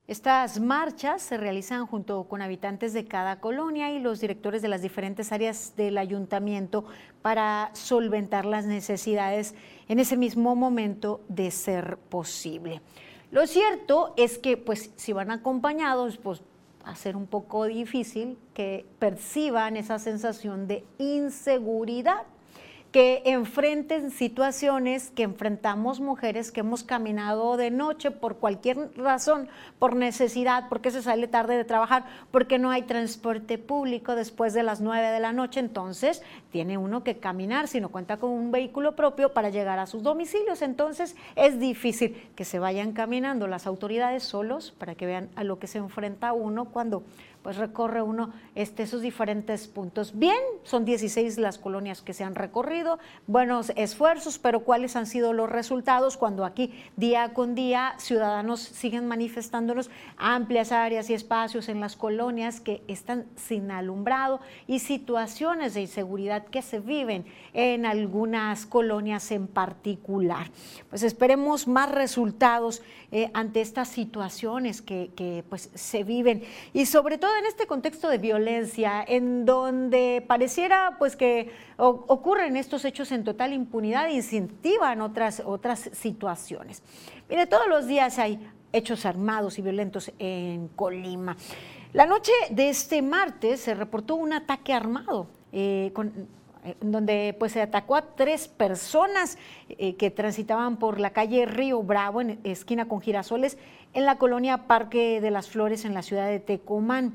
Estas 0.08 0.62
marchas 0.62 1.22
se 1.22 1.36
realizan 1.36 1.86
junto 1.86 2.24
con 2.30 2.42
habitantes 2.42 2.94
de 2.94 3.04
cada 3.04 3.42
colonia 3.42 3.92
y 3.92 4.00
los 4.00 4.22
directores 4.22 4.62
de 4.62 4.70
las 4.70 4.82
diferentes 4.82 5.34
áreas 5.34 5.74
del 5.76 5.98
ayuntamiento 5.98 6.86
para 7.22 7.72
solventar 7.74 8.46
las 8.46 8.66
necesidades 8.66 9.54
en 9.90 10.00
ese 10.00 10.16
mismo 10.16 10.56
momento 10.56 11.20
de 11.28 11.52
ser 11.52 11.98
posible. 11.98 12.80
Lo 13.32 13.46
cierto 13.48 14.14
es 14.16 14.38
que 14.38 14.56
pues 14.56 14.92
si 14.96 15.12
van 15.12 15.30
acompañados, 15.30 16.18
pues 16.18 16.42
va 16.86 16.92
a 16.92 16.96
ser 16.96 17.18
un 17.18 17.28
poco 17.28 17.66
difícil 17.66 18.38
que 18.54 18.86
perciban 19.00 19.76
esa 19.76 20.00
sensación 20.00 20.70
de 20.70 20.86
inseguridad 21.00 22.24
que 22.92 23.22
enfrenten 23.26 24.12
situaciones 24.12 25.12
que 25.12 25.24
enfrentamos 25.24 26.00
mujeres 26.00 26.52
que 26.52 26.62
hemos 26.62 26.84
caminado 26.84 27.58
de 27.58 27.70
noche 27.70 28.12
por 28.12 28.38
cualquier 28.38 28.92
razón, 28.96 29.50
por 29.78 29.96
necesidad, 29.96 30.70
porque 30.70 30.92
se 30.92 31.02
sale 31.02 31.28
tarde 31.28 31.58
de 31.58 31.66
trabajar, 31.66 32.06
porque 32.32 32.60
no 32.60 32.72
hay 32.72 32.84
transporte 32.84 33.58
público 33.58 34.16
después 34.16 34.54
de 34.54 34.64
las 34.64 34.82
nueve 34.82 35.08
de 35.12 35.20
la 35.20 35.34
noche, 35.34 35.60
entonces 35.60 36.22
tiene 36.52 36.78
uno 36.78 37.04
que 37.04 37.18
caminar 37.18 37.68
si 37.68 37.82
no 37.82 37.90
cuenta 37.90 38.18
con 38.18 38.32
un 38.32 38.52
vehículo 38.52 38.96
propio 38.96 39.34
para 39.34 39.50
llegar 39.50 39.80
a 39.80 39.88
sus 39.88 40.04
domicilios, 40.04 40.62
entonces 40.62 41.16
es 41.36 41.60
difícil 41.60 42.16
que 42.36 42.46
se 42.46 42.60
vayan 42.60 42.94
caminando 42.94 43.48
las 43.48 43.68
autoridades 43.68 44.24
solos 44.24 44.74
para 44.78 44.96
que 44.96 45.06
vean 45.06 45.30
a 45.36 45.44
lo 45.44 45.60
que 45.60 45.68
se 45.68 45.78
enfrenta 45.78 46.34
uno 46.34 46.66
cuando 46.66 47.04
pues 47.48 47.56
recorre 47.56 48.02
uno 48.02 48.34
este, 48.56 48.84
esos 48.84 49.02
diferentes 49.02 49.70
puntos. 49.70 50.20
Bien, 50.20 50.36
son 50.64 50.84
16 50.84 51.38
las 51.38 51.58
colonias 51.58 52.02
que 52.02 52.12
se 52.12 52.26
han 52.26 52.36
recorrido, 52.36 53.00
buenos 53.26 53.72
esfuerzos, 53.78 54.38
pero 54.38 54.66
¿cuáles 54.66 54.98
han 54.98 55.06
sido 55.06 55.32
los 55.32 55.50
resultados 55.50 56.18
cuando 56.18 56.44
aquí 56.44 56.74
día 56.98 57.34
con 57.34 57.56
día 57.56 57.96
ciudadanos 58.00 58.60
siguen 58.60 59.08
manifestándonos 59.08 59.90
amplias 60.18 60.74
áreas 60.74 61.10
y 61.10 61.14
espacios 61.14 61.70
en 61.70 61.80
las 61.80 61.96
colonias 61.96 62.60
que 62.60 62.84
están 62.90 63.28
sin 63.38 63.72
alumbrado 63.72 64.42
y 64.68 64.80
situaciones 64.80 65.74
de 65.74 65.80
inseguridad 65.80 66.48
que 66.48 66.62
se 66.62 66.82
viven 66.82 67.26
en 67.54 67.86
algunas 67.86 68.66
colonias 68.66 69.32
en 69.32 69.48
particular? 69.48 70.52
Pues 70.90 71.02
esperemos 71.02 71.66
más 71.66 71.90
resultados 71.92 72.82
eh, 73.14 73.32
ante 73.34 73.62
estas 73.62 73.88
situaciones 73.88 74.82
que, 74.82 75.12
que 75.16 75.46
pues, 75.50 75.70
se 75.74 76.04
viven 76.04 76.44
y 76.74 76.86
sobre 76.88 77.18
todo 77.18 77.37
en 77.38 77.46
este 77.46 77.68
contexto 77.68 78.10
de 78.10 78.18
violencia, 78.18 79.04
en 79.08 79.46
donde 79.46 80.24
pareciera 80.28 80.96
pues 80.98 81.16
que 81.16 81.52
ocurren 81.78 82.58
estos 82.58 82.86
hechos 82.86 83.12
en 83.12 83.24
total 83.24 83.54
impunidad 83.54 84.10
incentivan 84.10 85.02
otras, 85.02 85.42
otras 85.46 85.90
situaciones. 85.94 86.84
Mire, 87.30 87.46
todos 87.46 87.68
los 87.68 87.88
días 87.88 88.20
hay 88.20 88.40
hechos 88.74 89.06
armados 89.06 89.60
y 89.60 89.62
violentos 89.62 90.12
en 90.20 90.68
Colima. 90.70 91.38
La 91.94 92.06
noche 92.06 92.32
de 92.50 92.70
este 92.70 93.02
martes 93.02 93.62
se 93.62 93.74
reportó 93.74 94.16
un 94.16 94.34
ataque 94.34 94.74
armado 94.74 95.28
eh, 95.52 95.92
eh, 95.96 96.26
donde 96.82 97.36
pues 97.38 97.54
se 97.54 97.62
atacó 97.62 97.96
a 97.96 98.16
tres 98.16 98.48
personas 98.48 99.38
eh, 99.70 99.96
que 99.96 100.12
transitaban 100.12 100.78
por 100.78 101.00
la 101.00 101.12
calle 101.12 101.46
Río 101.46 101.82
Bravo, 101.84 102.22
en 102.22 102.40
esquina 102.44 102.88
con 102.88 103.02
Girasoles, 103.02 103.58
en 103.94 104.06
la 104.06 104.18
colonia 104.18 104.68
Parque 104.68 105.22
de 105.22 105.32
las 105.32 105.50
Flores, 105.50 105.86
en 105.86 105.94
la 105.94 106.02
ciudad 106.02 106.28
de 106.28 106.40
Tecomán. 106.40 107.14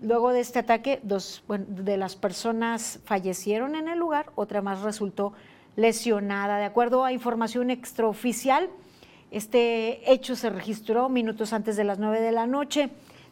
Luego 0.00 0.30
de 0.30 0.40
este 0.40 0.60
ataque, 0.60 1.00
dos 1.02 1.42
de 1.48 1.96
las 1.96 2.16
personas 2.16 3.00
fallecieron 3.04 3.74
en 3.74 3.88
el 3.88 3.98
lugar, 3.98 4.30
otra 4.36 4.62
más 4.62 4.82
resultó 4.82 5.32
lesionada. 5.76 6.58
De 6.58 6.64
acuerdo 6.64 7.04
a 7.04 7.12
información 7.12 7.70
extraoficial, 7.70 8.68
este 9.30 10.10
hecho 10.10 10.36
se 10.36 10.50
registró 10.50 11.08
minutos 11.08 11.52
antes 11.52 11.76
de 11.76 11.84
las 11.84 11.98
nueve 11.98 12.20
de 12.20 12.32
la 12.32 12.46
noche. 12.46 12.90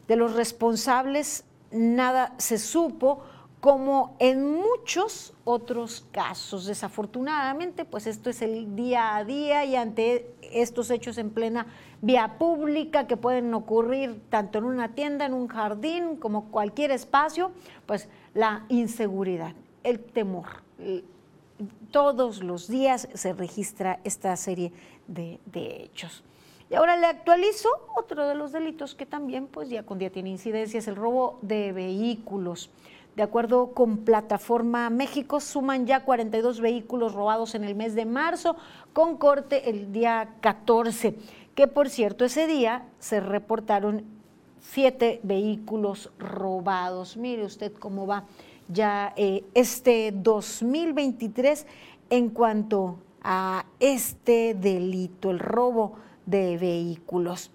De 0.08 0.16
los 0.16 0.34
responsables, 0.34 1.44
nada 1.70 2.34
se 2.38 2.58
supo 2.58 3.22
como 3.60 4.16
en 4.18 4.54
muchos 4.54 5.32
otros 5.44 6.06
casos. 6.12 6.66
Desafortunadamente, 6.66 7.84
pues 7.84 8.06
esto 8.06 8.30
es 8.30 8.42
el 8.42 8.76
día 8.76 9.16
a 9.16 9.24
día 9.24 9.64
y 9.64 9.76
ante 9.76 10.34
estos 10.42 10.90
hechos 10.90 11.18
en 11.18 11.30
plena 11.30 11.66
vía 12.02 12.36
pública 12.38 13.06
que 13.06 13.16
pueden 13.16 13.52
ocurrir 13.54 14.20
tanto 14.28 14.58
en 14.58 14.64
una 14.64 14.94
tienda, 14.94 15.26
en 15.26 15.34
un 15.34 15.48
jardín, 15.48 16.16
como 16.16 16.50
cualquier 16.50 16.90
espacio, 16.90 17.52
pues 17.86 18.08
la 18.34 18.66
inseguridad, 18.68 19.54
el 19.82 20.00
temor. 20.00 20.46
Todos 21.90 22.42
los 22.42 22.68
días 22.68 23.08
se 23.14 23.32
registra 23.32 24.00
esta 24.04 24.36
serie 24.36 24.72
de, 25.08 25.40
hechos. 25.54 26.22
Y 26.68 26.74
ahora 26.74 26.96
le 26.96 27.06
actualizo 27.06 27.68
otro 27.96 28.26
de 28.26 28.34
los 28.34 28.52
delitos 28.52 28.94
que 28.94 29.06
también 29.06 29.46
pues 29.46 29.70
ya 29.70 29.84
con 29.84 29.98
día 29.98 30.10
tiene 30.10 30.30
incidencia, 30.30 30.78
es 30.78 30.88
el 30.88 30.96
robo 30.96 31.38
de 31.42 31.72
vehículos. 31.72 32.70
De 33.16 33.22
acuerdo 33.22 33.72
con 33.72 34.04
Plataforma 34.04 34.90
México, 34.90 35.40
suman 35.40 35.86
ya 35.86 36.04
42 36.04 36.60
vehículos 36.60 37.14
robados 37.14 37.54
en 37.54 37.64
el 37.64 37.74
mes 37.74 37.94
de 37.94 38.04
marzo, 38.04 38.56
con 38.92 39.16
corte 39.16 39.70
el 39.70 39.90
día 39.90 40.34
14, 40.42 41.16
que 41.54 41.66
por 41.66 41.88
cierto 41.88 42.26
ese 42.26 42.46
día 42.46 42.84
se 42.98 43.20
reportaron 43.20 44.04
siete 44.60 45.20
vehículos 45.22 46.10
robados. 46.18 47.16
Mire 47.16 47.46
usted 47.46 47.72
cómo 47.72 48.06
va 48.06 48.24
ya 48.68 49.14
eh, 49.16 49.44
este 49.54 50.12
2023 50.12 51.66
en 52.10 52.28
cuanto 52.28 52.98
a 53.22 53.64
este 53.80 54.52
delito, 54.52 55.30
el 55.30 55.38
robo 55.38 55.94
de 56.26 56.58
vehículos. 56.58 57.50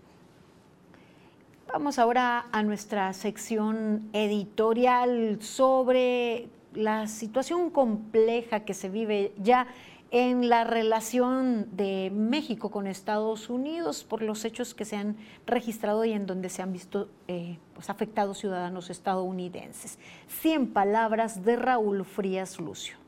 Vamos 1.74 2.00
ahora 2.00 2.48
a 2.52 2.64
nuestra 2.64 3.14
sección 3.14 4.10
editorial 4.12 5.38
sobre 5.42 6.50
la 6.74 7.08
situación 7.08 7.70
compleja 7.70 8.66
que 8.66 8.74
se 8.74 8.90
vive 8.90 9.32
ya 9.38 9.68
en 10.12 10.50
la 10.50 10.66
relación 10.66 11.70
de 11.72 12.12
México 12.14 12.72
con 12.72 12.88
Estados 12.88 13.50
Unidos 13.50 14.04
por 14.04 14.22
los 14.22 14.44
hechos 14.44 14.74
que 14.74 14.84
se 14.84 14.98
han 14.98 15.16
registrado 15.46 16.04
y 16.04 16.12
en 16.12 16.26
donde 16.26 16.50
se 16.50 16.62
han 16.62 16.74
visto 16.74 17.08
eh, 17.30 17.58
pues, 17.74 17.90
afectados 17.90 18.40
ciudadanos 18.40 18.90
estadounidenses. 18.90 19.98
Cien 20.28 20.74
palabras 20.74 21.46
de 21.46 21.56
Raúl 21.56 22.04
Frías 22.04 22.60
Lucio. 22.60 23.01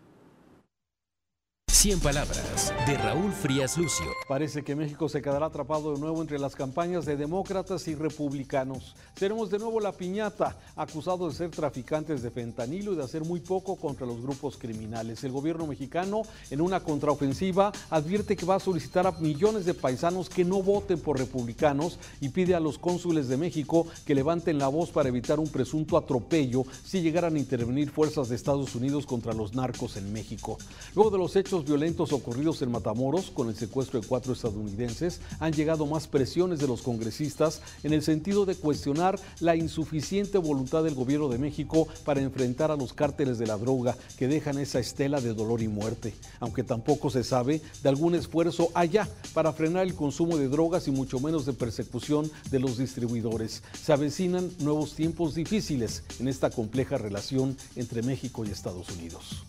100 1.74 2.01
palabras 2.01 2.72
de 2.86 2.96
Raúl 2.98 3.34
Frías 3.34 3.80
Lucio. 3.80 4.06
Parece 4.27 4.63
que 4.63 4.75
México 4.75 5.10
se 5.10 5.24
quedará 5.24 5.48
atrapado 5.48 5.92
de 5.92 6.00
nuevo 6.00 6.22
entre 6.22 6.38
las 6.38 6.56
campañas 6.56 7.03
de 7.03 7.18
demócratas 7.18 7.88
y 7.88 7.96
republicanos. 7.96 8.96
Seremos 9.15 9.50
de 9.50 9.58
nuevo 9.58 9.80
la 9.80 9.92
piñata, 9.92 10.56
acusados 10.75 11.34
de 11.34 11.38
ser 11.39 11.50
traficantes 11.50 12.22
de 12.22 12.30
fentanilo 12.30 12.94
y 12.94 12.96
de 12.96 13.03
hacer 13.03 13.25
muy 13.25 13.39
poco 13.39 13.75
contra 13.75 14.06
los 14.06 14.22
grupos 14.22 14.56
criminales. 14.56 15.24
El 15.24 15.32
gobierno 15.32 15.65
mexicano, 15.65 16.22
en 16.51 16.62
una 16.62 16.80
contraofensiva, 16.80 17.72
advierte 17.89 18.36
que 18.36 18.46
va 18.46 18.56
a 18.56 18.60
solicitar 18.60 19.08
a 19.08 19.12
millones 19.12 19.65
de 19.65 19.74
paisanos 19.74 20.30
que 20.30 20.46
no 20.46 20.62
voten 20.62 21.00
por 21.00 21.18
republicanos 21.18 21.98
y 22.22 22.30
pide 22.30 22.53
a 22.53 22.60
los 22.60 22.77
cónsules 22.77 23.27
de 23.27 23.38
México 23.38 23.88
que 24.06 24.15
levanten 24.15 24.60
la 24.60 24.68
voz 24.68 24.92
para 24.92 25.10
evitar 25.10 25.39
un 25.39 25.50
presunto 25.50 25.98
atropello 25.98 26.65
si 26.86 27.01
llegaran 27.01 27.36
a 27.36 27.39
intervenir 27.39 27.89
fuerzas 27.89 28.30
de 28.30 28.36
Estados 28.36 28.75
Unidos 28.75 29.08
contra 29.08 29.34
los 29.34 29.56
narcos 29.56 29.98
en 29.98 30.13
México. 30.13 30.60
Luego 30.94 31.10
de 31.10 31.18
los 31.18 31.36
hechos 31.36 31.62
violentos 31.63 32.13
ocurridos 32.13 32.62
en 32.62 32.72
Matamoros 32.72 33.32
con 33.32 33.50
el 33.50 33.55
secuestro 33.55 34.00
de 34.00 34.08
cuatro 34.08 34.34
estadounidenses, 34.34 35.22
han 35.39 35.53
llegado 35.53 35.86
más 35.86 36.08
presiones 36.08 36.60
de 36.60 36.67
los 36.67 36.82
congresistas 36.82 37.62
en 37.84 37.93
el 37.93 38.01
sentido 38.01 38.46
de 38.46 38.55
cuestionar 38.55 39.20
la 39.39 39.55
insuficiente 39.55 40.38
voluntad 40.38 40.84
del 40.84 40.96
gobierno 40.96 41.29
de 41.29 41.38
México 41.38 41.88
para 42.05 42.22
enfrentar 42.22 42.72
a 42.72 42.75
los 42.75 42.93
cárteles 42.93 43.38
de 43.38 43.48
la 43.48 43.58
droga 43.58 43.98
que 44.17 44.27
dejan 44.27 44.58
esa 44.58 44.79
estela 44.79 45.22
de 45.22 45.34
dolor 45.34 45.62
y 45.62 45.67
muerte, 45.67 46.13
aunque 46.39 46.63
tampoco 46.63 47.10
se 47.10 47.24
sabe 47.24 47.62
de 47.82 47.89
algún 47.89 48.15
esfuerzo 48.15 48.70
allá 48.74 49.08
para 49.34 49.53
frenar 49.53 49.84
el 49.84 49.96
consumo 49.96 50.38
de 50.38 50.48
drogas 50.48 50.88
y 50.88 50.91
mucho 50.91 51.20
menos 51.20 51.46
de 51.46 51.53
persecución 51.53 52.29
de 52.51 52.60
los 52.60 52.77
distribuidores. 52.77 53.63
Se 53.82 53.93
avecinan 53.93 54.51
nuevos 54.60 54.96
tiempos 54.96 55.36
difíciles 55.36 56.03
en 56.20 56.27
esta 56.27 56.50
compleja 56.50 56.98
relación 56.98 57.57
entre 57.75 58.01
México 58.01 58.46
y 58.46 58.51
Estados 58.51 58.90
Unidos. 58.90 59.44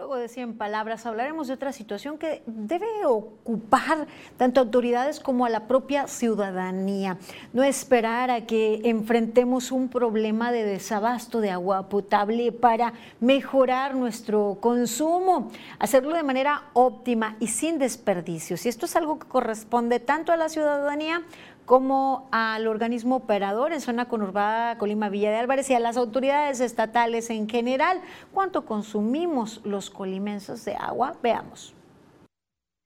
Luego 0.00 0.16
de 0.16 0.28
100 0.28 0.56
palabras 0.56 1.04
hablaremos 1.04 1.46
de 1.46 1.52
otra 1.52 1.72
situación 1.72 2.16
que 2.16 2.42
debe 2.46 3.04
ocupar 3.04 4.06
tanto 4.38 4.60
autoridades 4.60 5.20
como 5.20 5.44
a 5.44 5.50
la 5.50 5.68
propia 5.68 6.06
ciudadanía. 6.06 7.18
No 7.52 7.62
esperar 7.62 8.30
a 8.30 8.46
que 8.46 8.80
enfrentemos 8.84 9.70
un 9.70 9.90
problema 9.90 10.52
de 10.52 10.64
desabasto 10.64 11.42
de 11.42 11.50
agua 11.50 11.90
potable 11.90 12.50
para 12.50 12.94
mejorar 13.20 13.94
nuestro 13.94 14.56
consumo, 14.62 15.50
hacerlo 15.78 16.14
de 16.14 16.22
manera 16.22 16.70
óptima 16.72 17.36
y 17.38 17.48
sin 17.48 17.78
desperdicios. 17.78 18.64
Y 18.64 18.70
esto 18.70 18.86
es 18.86 18.96
algo 18.96 19.18
que 19.18 19.28
corresponde 19.28 20.00
tanto 20.00 20.32
a 20.32 20.38
la 20.38 20.48
ciudadanía 20.48 21.24
como 21.70 22.28
al 22.32 22.66
organismo 22.66 23.14
operador 23.14 23.72
en 23.72 23.80
zona 23.80 24.08
conurbada 24.08 24.76
Colima 24.76 25.08
Villa 25.08 25.30
de 25.30 25.36
Álvarez 25.36 25.70
y 25.70 25.74
a 25.74 25.78
las 25.78 25.96
autoridades 25.96 26.58
estatales 26.58 27.30
en 27.30 27.48
general. 27.48 28.00
¿Cuánto 28.34 28.66
consumimos 28.66 29.60
los 29.62 29.88
colimenses 29.88 30.64
de 30.64 30.74
agua? 30.74 31.16
Veamos. 31.22 31.72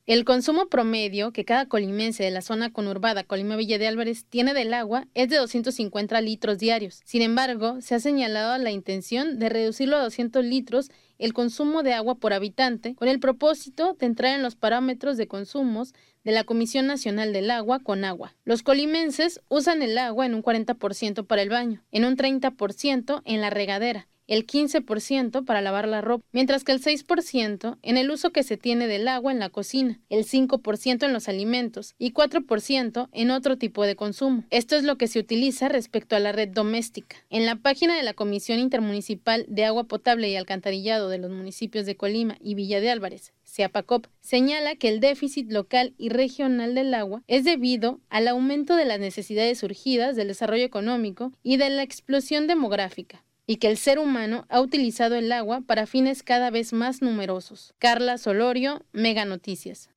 El 0.04 0.26
consumo 0.26 0.66
promedio 0.66 1.32
que 1.32 1.46
cada 1.46 1.64
colimense 1.66 2.24
de 2.24 2.30
la 2.30 2.42
zona 2.42 2.74
conurbada 2.74 3.24
Colima 3.24 3.56
Villa 3.56 3.78
de 3.78 3.86
Álvarez 3.86 4.26
tiene 4.26 4.52
del 4.52 4.74
agua 4.74 5.06
es 5.14 5.30
de 5.30 5.38
250 5.38 6.20
litros 6.20 6.58
diarios. 6.58 7.00
Sin 7.06 7.22
embargo, 7.22 7.80
se 7.80 7.94
ha 7.94 8.00
señalado 8.00 8.58
la 8.58 8.70
intención 8.70 9.38
de 9.38 9.48
reducirlo 9.48 9.96
a 9.96 10.02
200 10.02 10.44
litros 10.44 10.90
el 11.18 11.32
consumo 11.32 11.82
de 11.82 11.94
agua 11.94 12.16
por 12.16 12.34
habitante 12.34 12.94
con 12.96 13.08
el 13.08 13.18
propósito 13.18 13.96
de 13.98 14.04
entrar 14.04 14.34
en 14.34 14.42
los 14.42 14.56
parámetros 14.56 15.16
de 15.16 15.26
consumos 15.26 15.94
de 16.24 16.32
la 16.32 16.44
Comisión 16.44 16.86
Nacional 16.86 17.32
del 17.32 17.50
Agua 17.50 17.80
con 17.80 18.04
agua. 18.04 18.34
Los 18.44 18.62
colimenses 18.62 19.40
usan 19.48 19.82
el 19.82 19.96
agua 19.98 20.26
en 20.26 20.34
un 20.34 20.42
40% 20.42 21.26
para 21.26 21.42
el 21.42 21.50
baño, 21.50 21.84
en 21.92 22.04
un 22.04 22.16
30% 22.16 23.22
en 23.24 23.40
la 23.40 23.50
regadera 23.50 24.08
el 24.26 24.46
15% 24.46 25.44
para 25.44 25.60
lavar 25.60 25.88
la 25.88 26.00
ropa, 26.00 26.24
mientras 26.32 26.64
que 26.64 26.72
el 26.72 26.82
6% 26.82 27.78
en 27.82 27.96
el 27.96 28.10
uso 28.10 28.30
que 28.30 28.42
se 28.42 28.56
tiene 28.56 28.86
del 28.86 29.08
agua 29.08 29.32
en 29.32 29.38
la 29.38 29.50
cocina, 29.50 30.00
el 30.08 30.24
5% 30.24 31.04
en 31.04 31.12
los 31.12 31.28
alimentos 31.28 31.94
y 31.98 32.12
4% 32.12 33.08
en 33.12 33.30
otro 33.30 33.58
tipo 33.58 33.84
de 33.84 33.96
consumo. 33.96 34.44
Esto 34.50 34.76
es 34.76 34.84
lo 34.84 34.96
que 34.96 35.08
se 35.08 35.18
utiliza 35.18 35.68
respecto 35.68 36.16
a 36.16 36.20
la 36.20 36.32
red 36.32 36.48
doméstica. 36.48 37.16
En 37.30 37.46
la 37.46 37.56
página 37.56 37.96
de 37.96 38.02
la 38.02 38.14
Comisión 38.14 38.58
Intermunicipal 38.58 39.44
de 39.48 39.64
Agua 39.64 39.84
Potable 39.84 40.28
y 40.28 40.36
Alcantarillado 40.36 41.08
de 41.08 41.18
los 41.18 41.30
municipios 41.30 41.86
de 41.86 41.96
Colima 41.96 42.36
y 42.40 42.54
Villa 42.54 42.80
de 42.80 42.90
Álvarez, 42.90 43.32
CEAPACOP, 43.44 44.06
señala 44.20 44.76
que 44.76 44.88
el 44.88 45.00
déficit 45.00 45.50
local 45.50 45.94
y 45.98 46.08
regional 46.08 46.74
del 46.74 46.94
agua 46.94 47.22
es 47.28 47.44
debido 47.44 48.00
al 48.08 48.28
aumento 48.28 48.76
de 48.76 48.84
las 48.84 49.00
necesidades 49.00 49.58
surgidas 49.58 50.16
del 50.16 50.28
desarrollo 50.28 50.64
económico 50.64 51.32
y 51.42 51.56
de 51.56 51.70
la 51.70 51.82
explosión 51.82 52.46
demográfica 52.46 53.24
y 53.46 53.56
que 53.56 53.68
el 53.68 53.76
ser 53.76 53.98
humano 53.98 54.46
ha 54.48 54.60
utilizado 54.60 55.16
el 55.16 55.30
agua 55.32 55.60
para 55.60 55.86
fines 55.86 56.22
cada 56.22 56.50
vez 56.50 56.72
más 56.72 57.02
numerosos. 57.02 57.74
Carla 57.78 58.18
Solorio, 58.18 58.82
Mega 58.92 59.24
Noticias. 59.24 59.90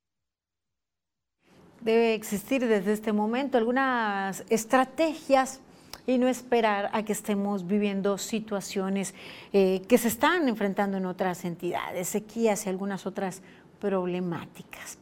Debe 1.82 2.14
existir 2.14 2.68
desde 2.68 2.92
este 2.92 3.14
momento 3.14 3.58
algunas 3.58 4.44
estrategias 4.50 5.62
y 6.06 6.18
no 6.18 6.28
esperar 6.28 6.90
a 6.94 7.04
que 7.04 7.12
estemos 7.12 7.68
viviendo 7.68 8.18
situaciones 8.18 9.14
eh, 9.54 9.82
que 9.88 9.98
se 9.98 10.08
están 10.08 10.48
enfrentando 10.48 10.98
en 10.98 11.06
otras 11.06 11.46
entidades, 11.46 12.08
sequías 12.08 12.66
y 12.66 12.70
algunas 12.70 13.06
otras 13.06 13.42
problemáticas. 13.80 14.98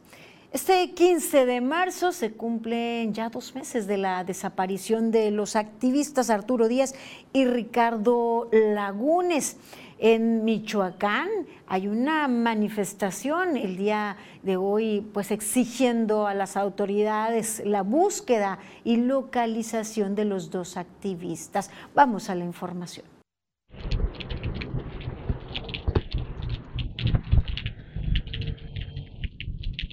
Este 0.56 0.90
15 0.94 1.44
de 1.44 1.60
marzo 1.60 2.12
se 2.12 2.32
cumplen 2.32 3.12
ya 3.12 3.28
dos 3.28 3.54
meses 3.54 3.86
de 3.86 3.98
la 3.98 4.24
desaparición 4.24 5.10
de 5.10 5.30
los 5.30 5.54
activistas 5.54 6.30
Arturo 6.30 6.66
Díaz 6.66 6.94
y 7.34 7.44
Ricardo 7.44 8.48
Lagunes. 8.50 9.58
En 9.98 10.46
Michoacán 10.46 11.28
hay 11.66 11.88
una 11.88 12.26
manifestación 12.26 13.58
el 13.58 13.76
día 13.76 14.16
de 14.44 14.56
hoy, 14.56 15.06
pues 15.12 15.30
exigiendo 15.30 16.26
a 16.26 16.32
las 16.32 16.56
autoridades 16.56 17.60
la 17.62 17.82
búsqueda 17.82 18.58
y 18.82 18.96
localización 18.96 20.14
de 20.14 20.24
los 20.24 20.50
dos 20.50 20.78
activistas. 20.78 21.70
Vamos 21.94 22.30
a 22.30 22.34
la 22.34 22.46
información. 22.46 23.04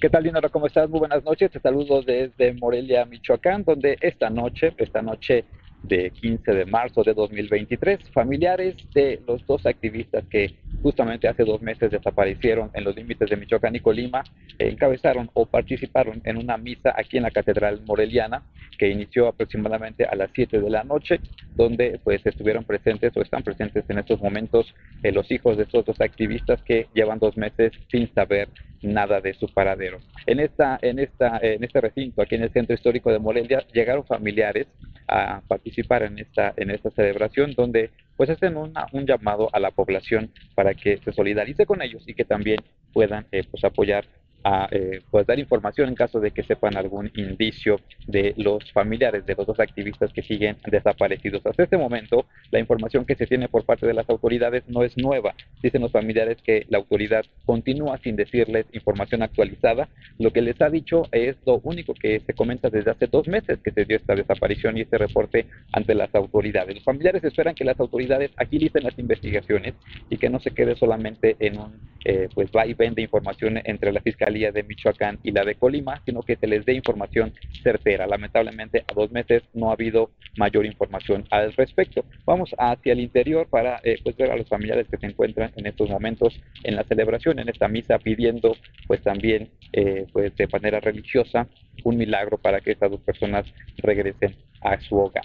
¿Qué 0.04 0.10
tal, 0.10 0.22
Dinora? 0.22 0.50
¿Cómo 0.50 0.66
estás? 0.66 0.86
Muy 0.90 0.98
buenas 0.98 1.24
noches. 1.24 1.50
Te 1.50 1.58
saludo 1.60 2.02
desde 2.02 2.52
Morelia, 2.52 3.06
Michoacán, 3.06 3.64
donde 3.64 3.96
esta 4.02 4.28
noche, 4.28 4.74
esta 4.76 5.00
noche 5.00 5.46
de 5.84 6.10
15 6.10 6.52
de 6.52 6.66
marzo 6.66 7.02
de 7.02 7.14
2023. 7.14 8.10
Familiares 8.10 8.76
de 8.94 9.20
los 9.26 9.46
dos 9.46 9.64
activistas 9.66 10.24
que 10.30 10.54
justamente 10.82 11.28
hace 11.28 11.44
dos 11.44 11.62
meses 11.62 11.90
desaparecieron 11.90 12.70
en 12.74 12.84
los 12.84 12.96
límites 12.96 13.30
de 13.30 13.36
Michoacán 13.36 13.76
y 13.76 13.80
Colima, 13.80 14.22
encabezaron 14.58 15.30
o 15.34 15.46
participaron 15.46 16.20
en 16.24 16.36
una 16.36 16.56
misa 16.56 16.94
aquí 16.96 17.16
en 17.16 17.22
la 17.22 17.30
Catedral 17.30 17.80
Moreliana 17.86 18.42
que 18.78 18.88
inició 18.88 19.28
aproximadamente 19.28 20.04
a 20.04 20.14
las 20.14 20.30
7 20.34 20.60
de 20.60 20.70
la 20.70 20.84
noche, 20.84 21.20
donde 21.54 22.00
pues 22.02 22.24
estuvieron 22.26 22.64
presentes 22.64 23.16
o 23.16 23.22
están 23.22 23.42
presentes 23.42 23.84
en 23.88 23.98
estos 23.98 24.20
momentos 24.20 24.74
eh, 25.02 25.12
los 25.12 25.30
hijos 25.30 25.56
de 25.56 25.64
estos 25.64 25.84
dos 25.84 26.00
activistas 26.00 26.62
que 26.62 26.88
llevan 26.94 27.18
dos 27.18 27.36
meses 27.36 27.72
sin 27.90 28.12
saber 28.14 28.48
nada 28.82 29.20
de 29.20 29.34
su 29.34 29.46
paradero. 29.46 29.98
En, 30.26 30.40
esta, 30.40 30.78
en, 30.82 30.98
esta, 30.98 31.38
en 31.40 31.64
este 31.64 31.80
recinto, 31.80 32.22
aquí 32.22 32.34
en 32.34 32.42
el 32.42 32.52
Centro 32.52 32.74
Histórico 32.74 33.10
de 33.10 33.18
Morelia, 33.18 33.64
llegaron 33.72 34.04
familiares 34.04 34.66
a 35.06 35.42
participar 35.46 36.02
en 36.02 36.18
esta, 36.18 36.54
en 36.56 36.70
esta 36.70 36.90
celebración 36.90 37.54
donde 37.54 37.90
pues 38.16 38.30
hacen 38.30 38.56
un 38.56 39.06
llamado 39.06 39.50
a 39.52 39.58
la 39.58 39.70
población 39.70 40.30
para 40.54 40.74
que 40.74 40.98
se 40.98 41.12
solidarice 41.12 41.66
con 41.66 41.82
ellos 41.82 42.02
y 42.06 42.14
que 42.14 42.24
también 42.24 42.60
puedan 42.92 43.26
eh, 43.32 43.42
pues 43.50 43.64
apoyar 43.64 44.06
a 44.44 44.68
eh, 44.70 45.00
pues 45.10 45.26
dar 45.26 45.38
información 45.38 45.88
en 45.88 45.94
caso 45.94 46.20
de 46.20 46.30
que 46.30 46.42
sepan 46.42 46.76
algún 46.76 47.10
indicio 47.14 47.80
de 48.06 48.34
los 48.36 48.70
familiares 48.72 49.24
de 49.24 49.34
los 49.34 49.46
dos 49.46 49.58
activistas 49.58 50.12
que 50.12 50.22
siguen 50.22 50.58
desaparecidos. 50.66 51.44
Hasta 51.46 51.62
este 51.62 51.78
momento, 51.78 52.26
la 52.50 52.60
información 52.60 53.06
que 53.06 53.14
se 53.14 53.26
tiene 53.26 53.48
por 53.48 53.64
parte 53.64 53.86
de 53.86 53.94
las 53.94 54.08
autoridades 54.10 54.62
no 54.68 54.84
es 54.84 54.96
nueva. 54.98 55.34
Dicen 55.62 55.80
los 55.80 55.92
familiares 55.92 56.36
que 56.42 56.66
la 56.68 56.78
autoridad 56.78 57.24
continúa 57.46 57.98
sin 57.98 58.16
decirles 58.16 58.66
información 58.72 59.22
actualizada. 59.22 59.88
Lo 60.18 60.30
que 60.30 60.42
les 60.42 60.60
ha 60.60 60.68
dicho 60.68 61.08
es 61.10 61.36
lo 61.46 61.60
único 61.64 61.94
que 61.94 62.20
se 62.20 62.34
comenta 62.34 62.68
desde 62.68 62.90
hace 62.90 63.06
dos 63.06 63.26
meses 63.26 63.58
que 63.64 63.72
se 63.72 63.86
dio 63.86 63.96
esta 63.96 64.14
desaparición 64.14 64.76
y 64.76 64.82
este 64.82 64.98
reporte 64.98 65.46
ante 65.72 65.94
las 65.94 66.14
autoridades. 66.14 66.74
Los 66.74 66.84
familiares 66.84 67.24
esperan 67.24 67.54
que 67.54 67.64
las 67.64 67.80
autoridades 67.80 68.30
agilicen 68.36 68.84
las 68.84 68.98
investigaciones 68.98 69.74
y 70.10 70.18
que 70.18 70.28
no 70.28 70.38
se 70.40 70.50
quede 70.50 70.76
solamente 70.76 71.36
en 71.40 71.58
un 71.58 71.94
eh, 72.04 72.28
pues 72.34 72.50
va 72.54 72.66
y 72.66 72.74
vende 72.74 73.00
información 73.00 73.58
entre 73.64 73.90
la 73.90 74.02
fiscalía 74.02 74.33
de 74.34 74.64
Michoacán 74.64 75.18
y 75.22 75.30
la 75.30 75.44
de 75.44 75.54
Colima, 75.54 76.02
sino 76.04 76.22
que 76.22 76.36
se 76.36 76.46
les 76.46 76.64
dé 76.64 76.74
información 76.74 77.32
certera. 77.62 78.06
Lamentablemente, 78.06 78.84
a 78.90 78.94
dos 78.94 79.10
meses 79.12 79.42
no 79.54 79.70
ha 79.70 79.74
habido 79.74 80.10
mayor 80.36 80.66
información 80.66 81.24
al 81.30 81.52
respecto. 81.52 82.04
Vamos 82.24 82.54
hacia 82.58 82.92
el 82.92 83.00
interior 83.00 83.46
para 83.48 83.80
eh, 83.84 83.98
pues, 84.02 84.16
ver 84.16 84.30
a 84.30 84.36
los 84.36 84.48
familiares 84.48 84.88
que 84.88 84.96
se 84.96 85.06
encuentran 85.06 85.52
en 85.56 85.66
estos 85.66 85.88
momentos 85.88 86.38
en 86.64 86.76
la 86.76 86.84
celebración, 86.84 87.38
en 87.38 87.48
esta 87.48 87.68
misa, 87.68 87.98
pidiendo 87.98 88.56
pues 88.86 89.02
también 89.02 89.50
eh, 89.72 90.06
pues, 90.12 90.34
de 90.36 90.48
manera 90.48 90.80
religiosa 90.80 91.46
un 91.84 91.96
milagro 91.96 92.38
para 92.38 92.60
que 92.60 92.72
estas 92.72 92.90
dos 92.90 93.00
personas 93.00 93.46
regresen 93.78 94.34
a 94.60 94.80
su 94.80 94.96
hogar. 94.96 95.24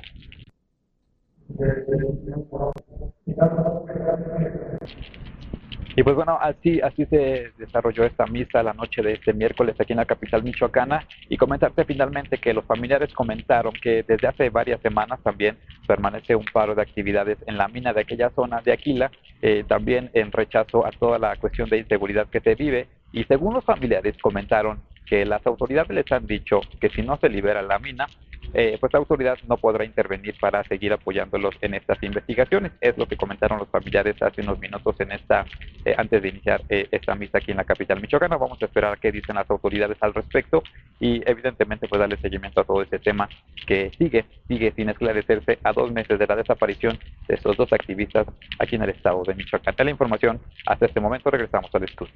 Y 5.99 6.03
pues 6.03 6.15
bueno, 6.15 6.39
así, 6.41 6.79
así 6.79 7.05
se 7.07 7.51
desarrolló 7.57 8.05
esta 8.05 8.25
misa 8.25 8.63
la 8.63 8.71
noche 8.71 9.01
de 9.01 9.15
este 9.15 9.33
miércoles 9.33 9.75
aquí 9.77 9.91
en 9.91 9.97
la 9.97 10.05
capital 10.05 10.41
michoacana. 10.43 11.05
Y 11.27 11.35
comentarte 11.35 11.83
finalmente 11.83 12.38
que 12.38 12.53
los 12.53 12.63
familiares 12.63 13.13
comentaron 13.13 13.73
que 13.73 14.03
desde 14.07 14.29
hace 14.29 14.49
varias 14.49 14.79
semanas 14.79 15.19
también 15.23 15.57
permanece 15.85 16.38
un 16.38 16.45
paro 16.53 16.73
de 16.73 16.83
actividades 16.83 17.38
en 17.47 17.57
la 17.57 17.67
mina 17.67 17.91
de 17.91 17.99
aquella 17.99 18.29
zona 18.29 18.62
de 18.62 18.71
Aquila, 18.71 19.12
eh, 19.41 19.65
también 19.67 20.09
en 20.13 20.31
rechazo 20.31 20.85
a 20.85 20.91
toda 20.91 21.19
la 21.19 21.35
cuestión 21.35 21.67
de 21.67 21.79
inseguridad 21.79 22.27
que 22.29 22.39
se 22.39 22.55
vive. 22.55 22.88
Y 23.12 23.25
según 23.25 23.55
los 23.55 23.65
familiares 23.65 24.15
comentaron 24.21 24.79
que 25.05 25.25
las 25.25 25.45
autoridades 25.45 25.89
les 25.89 26.09
han 26.13 26.25
dicho 26.27 26.62
que 26.79 26.88
si 26.91 27.01
no 27.01 27.17
se 27.17 27.27
libera 27.27 27.62
la 27.62 27.77
mina, 27.77 28.07
eh, 28.53 28.77
pues 28.79 28.91
la 28.93 28.99
autoridad 28.99 29.38
no 29.47 29.57
podrá 29.57 29.85
intervenir 29.85 30.35
para 30.39 30.63
seguir 30.63 30.93
apoyándolos 30.93 31.55
en 31.62 31.73
estas 31.73 32.01
investigaciones. 32.03 32.71
Es 32.81 32.97
lo 32.97 33.07
que 33.07 33.17
comentaron 33.17 33.59
los 33.59 33.69
familiares 33.69 34.21
hace 34.21 34.41
unos 34.41 34.59
minutos 34.59 34.95
en 34.99 35.12
esta, 35.12 35.45
eh, 35.85 35.93
antes 35.97 36.21
de 36.21 36.29
iniciar 36.29 36.62
eh, 36.69 36.88
esta 36.91 37.15
misa 37.15 37.38
aquí 37.38 37.51
en 37.51 37.57
la 37.57 37.63
capital 37.63 38.01
michoacana. 38.01 38.38
Vamos 38.38 38.62
a 38.62 38.65
esperar 38.65 38.97
qué 38.99 39.12
dicen 39.12 39.35
las 39.35 39.49
autoridades 39.49 39.97
al 40.01 40.13
respecto 40.13 40.63
y 40.99 41.21
evidentemente 41.29 41.88
pues 41.88 41.99
darle 41.99 42.17
seguimiento 42.17 42.62
a 42.62 42.63
todo 42.63 42.81
este 42.81 42.99
tema 42.99 43.29
que 43.65 43.91
sigue, 43.97 44.25
sigue 44.47 44.71
sin 44.75 44.89
esclarecerse 44.89 45.59
a 45.63 45.71
dos 45.73 45.91
meses 45.91 46.17
de 46.17 46.27
la 46.27 46.35
desaparición 46.35 46.97
de 47.27 47.35
estos 47.35 47.55
dos 47.55 47.71
activistas 47.71 48.27
aquí 48.59 48.75
en 48.75 48.83
el 48.83 48.89
estado 48.89 49.23
de 49.23 49.35
Michoacán. 49.35 49.75
La 49.77 49.91
información 49.91 50.39
hasta 50.65 50.85
este 50.85 50.99
momento 50.99 51.29
regresamos 51.31 51.73
al 51.73 51.83
estudio. 51.83 52.13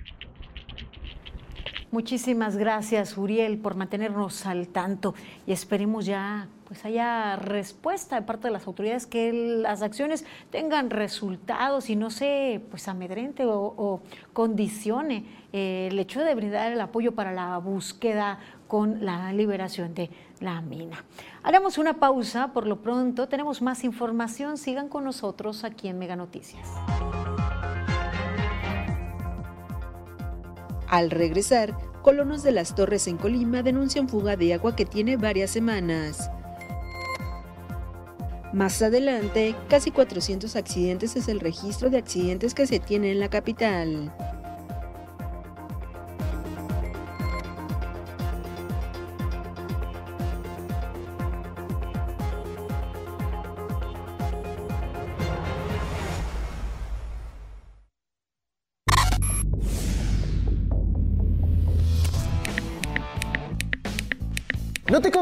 Muchísimas 1.94 2.58
gracias, 2.58 3.20
Uriel, 3.20 3.60
por 3.60 3.76
mantenernos 3.76 4.48
al 4.48 4.68
tanto 4.68 5.14
y 5.46 5.52
esperemos 5.52 6.08
ya 6.08 6.48
pues 6.66 6.86
haya 6.86 7.36
respuesta 7.36 8.16
de 8.16 8.24
parte 8.24 8.48
de 8.48 8.52
las 8.52 8.66
autoridades, 8.66 9.06
que 9.06 9.32
las 9.32 9.84
acciones 9.84 10.26
tengan 10.50 10.90
resultados 10.90 11.92
y 11.92 11.96
no 11.96 12.10
se 12.10 12.64
pues 12.72 12.88
amedrente 12.88 13.46
o, 13.46 14.02
condicione 14.34 15.24
eh, 15.54 15.90
el 15.92 16.00
hecho 16.00 16.22
de 16.22 16.34
brindar 16.34 16.72
el 16.72 16.82
apoyo 16.82 17.12
para 17.12 17.32
la 17.32 17.60
búsqueda 17.60 18.40
con 18.68 19.06
la 19.06 19.32
liberación 19.32 19.94
de 19.94 20.10
la 20.40 20.62
mina. 20.62 21.06
Haremos 21.44 21.78
una 21.78 22.00
pausa, 22.00 22.54
por 22.54 22.66
lo 22.66 22.82
pronto 22.82 23.28
tenemos 23.28 23.62
más 23.62 23.84
información, 23.84 24.58
sigan 24.58 24.90
con 24.90 25.04
nosotros 25.04 25.64
aquí 25.64 25.90
en 25.90 26.00
Mega 26.00 26.16
Noticias. 26.16 26.68
Al 30.88 31.10
regresar, 31.12 31.76
colonos 32.02 32.44
de 32.44 32.52
las 32.52 32.76
Torres 32.76 33.08
en 33.08 33.18
Colima 33.18 33.64
denuncian 33.64 34.08
fuga 34.08 34.36
de 34.36 34.54
agua 34.54 34.76
que 34.76 34.86
tiene 34.86 35.18
varias 35.18 35.52
semanas. 35.52 36.30
Más 38.54 38.82
adelante, 38.84 39.56
casi 39.68 39.90
400 39.90 40.56
accidentes 40.56 41.16
es 41.16 41.28
el 41.28 41.40
registro 41.40 41.90
de 41.90 41.98
accidentes 41.98 42.54
que 42.54 42.68
se 42.68 42.80
tiene 42.80 43.12
en 43.12 43.20
la 43.20 43.30
capital. 43.30 44.14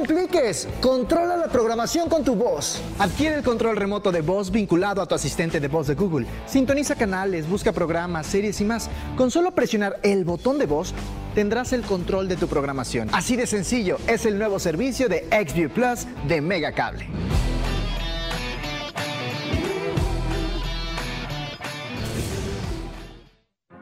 Compliques, 0.02 0.68
controla 0.82 1.38
la 1.38 1.48
programación 1.48 2.10
con 2.10 2.24
tu 2.24 2.34
voz. 2.34 2.82
Adquiere 2.98 3.36
el 3.36 3.44
control 3.44 3.76
remoto 3.76 4.12
de 4.12 4.22
voz 4.22 4.50
vinculado 4.50 5.00
a 5.00 5.06
tu 5.06 5.14
asistente 5.14 5.60
de 5.60 5.68
voz 5.68 5.86
de 5.86 5.94
Google. 5.94 6.26
Sintoniza 6.48 6.96
canales, 6.96 7.48
busca 7.48 7.72
programas, 7.72 8.26
series 8.26 8.60
y 8.62 8.66
más. 8.66 8.90
Con 9.16 9.30
solo 9.30 9.52
presionar 9.52 10.00
el 10.02 10.26
botón 10.26 10.58
de 10.58 10.66
voz, 10.66 10.96
tendrás 11.36 11.72
el 11.72 11.84
control 11.84 12.28
de 12.28 12.36
tu 12.36 12.48
programación. 12.48 13.10
Así 13.14 13.36
de 13.36 13.46
sencillo, 13.46 13.98
es 14.08 14.26
el 14.26 14.40
nuevo 14.40 14.58
servicio 14.58 15.08
de 15.08 15.28
XView 15.30 15.70
Plus 15.70 16.08
de 16.28 16.42
Megacable. 16.42 17.06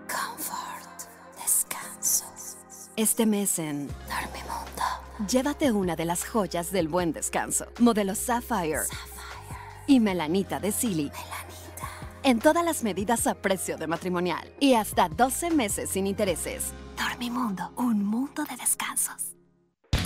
Comfort, 0.06 1.40
descanso. 1.42 2.26
Este 2.98 3.26
mes 3.26 3.58
en 3.58 3.88
Llévate 5.28 5.74
una 5.74 5.98
de 5.98 6.06
las 6.06 6.24
joyas 6.24 6.72
del 6.72 6.88
buen 6.88 7.12
descanso. 7.12 7.66
Modelo 7.80 8.16
Sapphire. 8.16 8.84
Y 9.86 10.00
Melanita 10.00 10.62
de 10.62 10.72
Silly. 10.72 11.12
En 12.24 12.40
todas 12.40 12.64
las 12.64 12.84
medidas 12.84 13.28
a 13.28 13.36
precio 13.36 13.78
de 13.78 13.88
matrimonial. 13.88 14.50
Y 14.62 14.76
hasta 14.76 15.10
12 15.10 15.52
meses 15.52 15.90
sin 15.90 16.08
intereses. 16.08 16.74
Dormimundo, 16.98 17.74
un 17.76 18.06
mundo 18.06 18.46
de 18.46 18.56
descansos. 18.56 19.36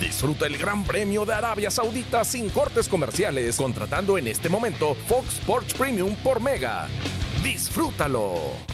Disfruta 0.00 0.46
el 0.46 0.58
Gran 0.58 0.82
Premio 0.82 1.24
de 1.24 1.34
Arabia 1.34 1.70
Saudita 1.70 2.24
sin 2.24 2.50
cortes 2.50 2.88
comerciales, 2.88 3.56
contratando 3.56 4.18
en 4.18 4.26
este 4.26 4.48
momento 4.48 4.96
Fox 5.06 5.34
Sports 5.34 5.74
Premium 5.74 6.16
por 6.24 6.40
Mega. 6.40 6.88
Disfrútalo. 7.40 8.73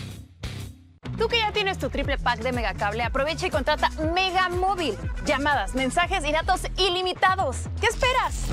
Tú 1.20 1.28
que 1.28 1.38
ya 1.38 1.52
tienes 1.52 1.76
tu 1.76 1.90
triple 1.90 2.16
pack 2.16 2.38
de 2.40 2.50
Megacable, 2.50 3.02
aprovecha 3.02 3.46
y 3.46 3.50
contrata 3.50 3.90
Mega 4.14 4.48
Móvil. 4.48 4.96
Llamadas, 5.26 5.74
mensajes 5.74 6.24
y 6.24 6.32
datos 6.32 6.62
ilimitados. 6.78 7.58
¿Qué 7.78 7.88
esperas? 7.88 8.46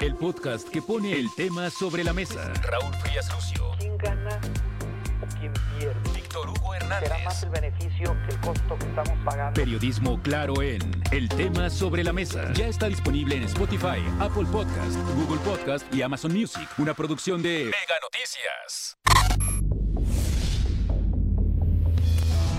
El 0.00 0.16
podcast 0.16 0.66
que 0.66 0.80
pone 0.80 1.12
el 1.12 1.28
tema 1.34 1.68
sobre 1.68 2.04
la 2.04 2.14
mesa. 2.14 2.54
Raúl 2.62 2.94
Frías 3.02 3.30
Lucio. 3.34 3.72
¿Quién 3.78 3.98
gana 3.98 4.40
Hernández. 6.92 7.08
Será 7.08 7.24
más 7.24 7.42
el 7.42 7.50
beneficio 7.50 8.16
que 8.26 8.34
el 8.34 8.40
costo 8.40 8.78
que 8.78 8.86
estamos 8.86 9.24
pagando. 9.24 9.54
Periodismo 9.54 10.20
claro 10.22 10.62
en 10.62 10.80
El 11.10 11.28
tema 11.28 11.70
sobre 11.70 12.04
la 12.04 12.12
mesa. 12.12 12.52
Ya 12.54 12.66
está 12.66 12.88
disponible 12.88 13.36
en 13.36 13.44
Spotify, 13.44 14.02
Apple 14.20 14.46
Podcast, 14.50 14.96
Google 15.16 15.40
Podcast 15.40 15.92
y 15.94 16.02
Amazon 16.02 16.32
Music. 16.32 16.68
Una 16.78 16.94
producción 16.94 17.42
de 17.42 17.64
Mega 17.64 17.98
Noticias. 18.02 18.98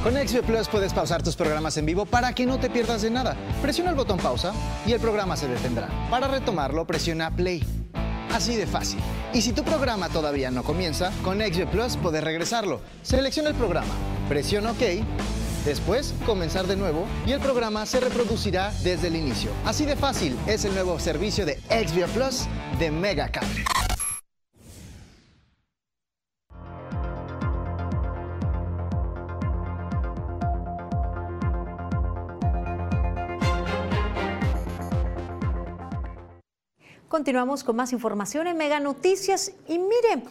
Con 0.04 0.16
XB 0.16 0.44
Plus 0.46 0.68
puedes 0.68 0.94
pausar 0.94 1.24
tus 1.24 1.38
programas 1.38 1.78
en 1.78 1.86
vivo 1.86 2.06
para 2.06 2.36
que 2.36 2.46
no 2.46 2.60
te 2.60 2.70
pierdas 2.70 3.04
de 3.04 3.10
nada. 3.10 3.38
Presiona 3.62 3.90
el 3.90 3.96
botón 3.96 4.18
pausa 4.18 4.54
y 4.86 4.92
el 4.92 5.00
programa 5.00 5.38
se 5.38 5.48
detendrá. 5.48 5.88
Para 6.10 6.28
retomarlo, 6.28 6.86
presiona 6.86 7.34
play. 7.34 7.64
Así 8.34 8.56
de 8.56 8.66
fácil. 8.66 9.00
Y 9.32 9.42
si 9.42 9.54
tu 9.54 9.64
programa 9.64 10.10
todavía 10.10 10.50
no 10.50 10.64
comienza, 10.64 11.12
con 11.24 11.40
XB 11.40 11.68
Plus 11.68 11.98
puedes 11.98 12.24
regresarlo. 12.24 12.82
Selecciona 13.04 13.50
el 13.50 13.56
programa, 13.56 13.94
presiona 14.28 14.72
OK, 14.72 14.82
después 15.66 16.16
comenzar 16.26 16.66
de 16.66 16.76
nuevo 16.76 17.06
y 17.28 17.32
el 17.32 17.40
programa 17.40 17.86
se 17.86 18.00
reproducirá 18.00 18.74
desde 18.84 19.10
el 19.10 19.18
inicio. 19.18 19.52
Así 19.66 19.86
de 19.86 19.96
fácil 19.96 20.36
es 20.48 20.66
el 20.66 20.74
nuevo 20.74 21.00
servicio 21.00 21.46
de 21.46 21.60
XB 21.70 22.08
Plus 22.12 22.48
de 22.80 22.90
Mega 22.90 23.30
Continuamos 37.14 37.64
con 37.64 37.76
más 37.76 37.94
información 37.94 38.48
en 38.48 38.58
Mega 38.58 38.80
Noticias 38.80 39.52
y 39.68 39.78
mire, 39.78 40.24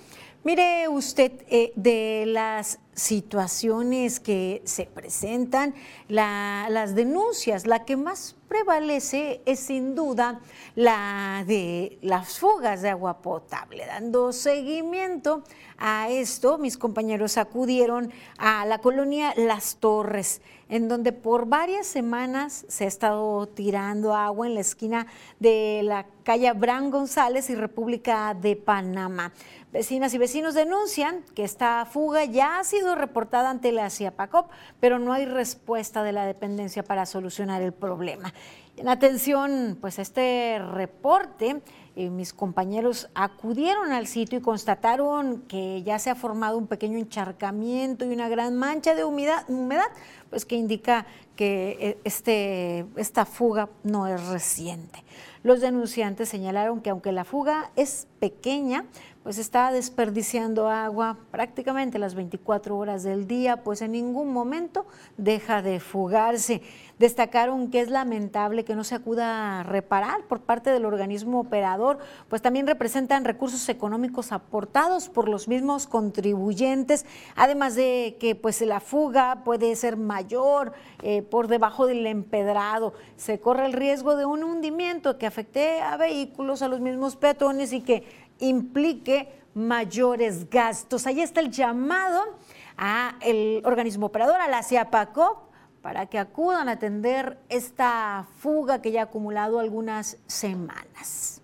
mire 0.42 0.88
usted 0.88 1.30
eh, 1.48 1.72
de 1.76 2.24
las 2.26 2.80
situaciones 2.92 4.18
que 4.18 4.62
se 4.64 4.86
presentan, 4.86 5.76
las 6.08 6.96
denuncias, 6.96 7.68
la 7.68 7.84
que 7.84 7.96
más 7.96 8.34
prevalece 8.48 9.42
es 9.46 9.60
sin 9.60 9.94
duda 9.94 10.40
la 10.74 11.44
de 11.46 11.98
las 12.02 12.40
fugas 12.40 12.82
de 12.82 12.88
agua 12.88 13.22
potable. 13.22 13.86
Dando 13.86 14.32
seguimiento 14.32 15.44
a 15.78 16.10
esto, 16.10 16.58
mis 16.58 16.76
compañeros 16.76 17.38
acudieron 17.38 18.12
a 18.38 18.66
la 18.66 18.78
colonia 18.78 19.34
Las 19.36 19.76
Torres 19.76 20.42
en 20.72 20.88
donde 20.88 21.12
por 21.12 21.44
varias 21.44 21.86
semanas 21.86 22.64
se 22.66 22.84
ha 22.84 22.88
estado 22.88 23.46
tirando 23.46 24.14
agua 24.14 24.46
en 24.46 24.54
la 24.54 24.60
esquina 24.60 25.06
de 25.38 25.82
la 25.84 26.06
calle 26.24 26.48
Abraham 26.48 26.90
González 26.90 27.50
y 27.50 27.54
República 27.54 28.32
de 28.32 28.56
Panamá. 28.56 29.34
Vecinas 29.72 30.12
y 30.12 30.18
vecinos 30.18 30.52
denuncian 30.52 31.24
que 31.34 31.44
esta 31.44 31.86
fuga 31.86 32.26
ya 32.26 32.58
ha 32.58 32.64
sido 32.64 32.94
reportada 32.94 33.48
ante 33.48 33.72
la 33.72 33.88
CIAPACOP, 33.88 34.50
pero 34.80 34.98
no 34.98 35.14
hay 35.14 35.24
respuesta 35.24 36.02
de 36.02 36.12
la 36.12 36.26
dependencia 36.26 36.84
para 36.84 37.06
solucionar 37.06 37.62
el 37.62 37.72
problema. 37.72 38.34
En 38.76 38.90
atención 38.90 39.78
pues, 39.80 39.98
a 39.98 40.02
este 40.02 40.58
reporte, 40.58 41.62
eh, 41.96 42.10
mis 42.10 42.34
compañeros 42.34 43.08
acudieron 43.14 43.92
al 43.92 44.06
sitio 44.06 44.38
y 44.38 44.42
constataron 44.42 45.42
que 45.48 45.82
ya 45.82 45.98
se 45.98 46.10
ha 46.10 46.14
formado 46.14 46.58
un 46.58 46.66
pequeño 46.66 46.98
encharcamiento 46.98 48.04
y 48.04 48.12
una 48.12 48.28
gran 48.28 48.56
mancha 48.56 48.94
de 48.94 49.04
humedad, 49.04 49.48
humedad 49.48 49.88
pues 50.28 50.44
que 50.44 50.56
indica 50.56 51.06
que 51.36 51.76
eh, 51.80 51.98
este, 52.04 52.86
esta 52.96 53.24
fuga 53.24 53.68
no 53.84 54.06
es 54.06 54.26
reciente. 54.26 55.02
Los 55.42 55.60
denunciantes 55.60 56.28
señalaron 56.28 56.80
que 56.80 56.90
aunque 56.90 57.12
la 57.12 57.24
fuga 57.24 57.72
es 57.76 58.06
pequeña, 58.20 58.86
pues 59.22 59.38
está 59.38 59.70
desperdiciando 59.70 60.68
agua 60.68 61.16
prácticamente 61.30 61.98
las 61.98 62.14
24 62.14 62.76
horas 62.76 63.02
del 63.04 63.26
día, 63.26 63.62
pues 63.62 63.80
en 63.82 63.92
ningún 63.92 64.32
momento 64.32 64.86
deja 65.16 65.62
de 65.62 65.78
fugarse. 65.78 66.62
Destacaron 66.98 67.70
que 67.70 67.80
es 67.80 67.88
lamentable 67.88 68.64
que 68.64 68.74
no 68.74 68.84
se 68.84 68.94
acuda 68.94 69.60
a 69.60 69.62
reparar 69.62 70.24
por 70.28 70.40
parte 70.40 70.70
del 70.70 70.84
organismo 70.84 71.40
operador, 71.40 71.98
pues 72.28 72.42
también 72.42 72.66
representan 72.66 73.24
recursos 73.24 73.68
económicos 73.68 74.32
aportados 74.32 75.08
por 75.08 75.28
los 75.28 75.48
mismos 75.48 75.86
contribuyentes, 75.86 77.06
además 77.36 77.74
de 77.74 78.16
que 78.20 78.34
pues 78.34 78.60
la 78.60 78.80
fuga 78.80 79.42
puede 79.44 79.74
ser 79.76 79.96
mayor 79.96 80.72
eh, 81.02 81.22
por 81.22 81.48
debajo 81.48 81.86
del 81.86 82.06
empedrado. 82.06 82.92
Se 83.16 83.40
corre 83.40 83.66
el 83.66 83.72
riesgo 83.72 84.16
de 84.16 84.24
un 84.24 84.42
hundimiento 84.44 85.18
que 85.18 85.26
afecte 85.26 85.80
a 85.80 85.96
vehículos, 85.96 86.62
a 86.62 86.68
los 86.68 86.80
mismos 86.80 87.16
peatones 87.16 87.72
y 87.72 87.80
que 87.80 88.04
implique 88.42 89.28
mayores 89.54 90.48
gastos. 90.48 91.06
Ahí 91.06 91.20
está 91.20 91.40
el 91.40 91.50
llamado 91.50 92.36
a 92.76 93.16
el 93.20 93.62
organismo 93.64 94.06
operador, 94.06 94.40
a 94.40 94.48
la 94.48 94.62
CIAPACOP, 94.62 95.50
para 95.82 96.06
que 96.06 96.18
acudan 96.18 96.68
a 96.68 96.72
atender 96.72 97.38
esta 97.48 98.26
fuga 98.38 98.80
que 98.80 98.92
ya 98.92 99.00
ha 99.00 99.04
acumulado 99.04 99.58
algunas 99.58 100.18
semanas. 100.26 101.40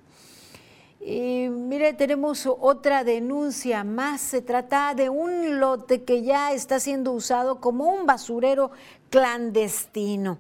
Y 1.01 1.49
mire, 1.49 1.93
tenemos 1.93 2.47
otra 2.47 3.05
denuncia 3.05 3.85
más. 3.85 4.21
Se 4.21 4.43
trata 4.43 4.95
de 4.95 5.09
un 5.09 5.59
lote 5.59 6.05
que 6.05 6.23
ya 6.23 6.53
está 6.53 6.81
siendo 6.81 7.13
usado 7.13 7.61
como 7.61 7.87
un 7.87 8.07
basurero 8.07 8.71
clandestino. 9.11 10.39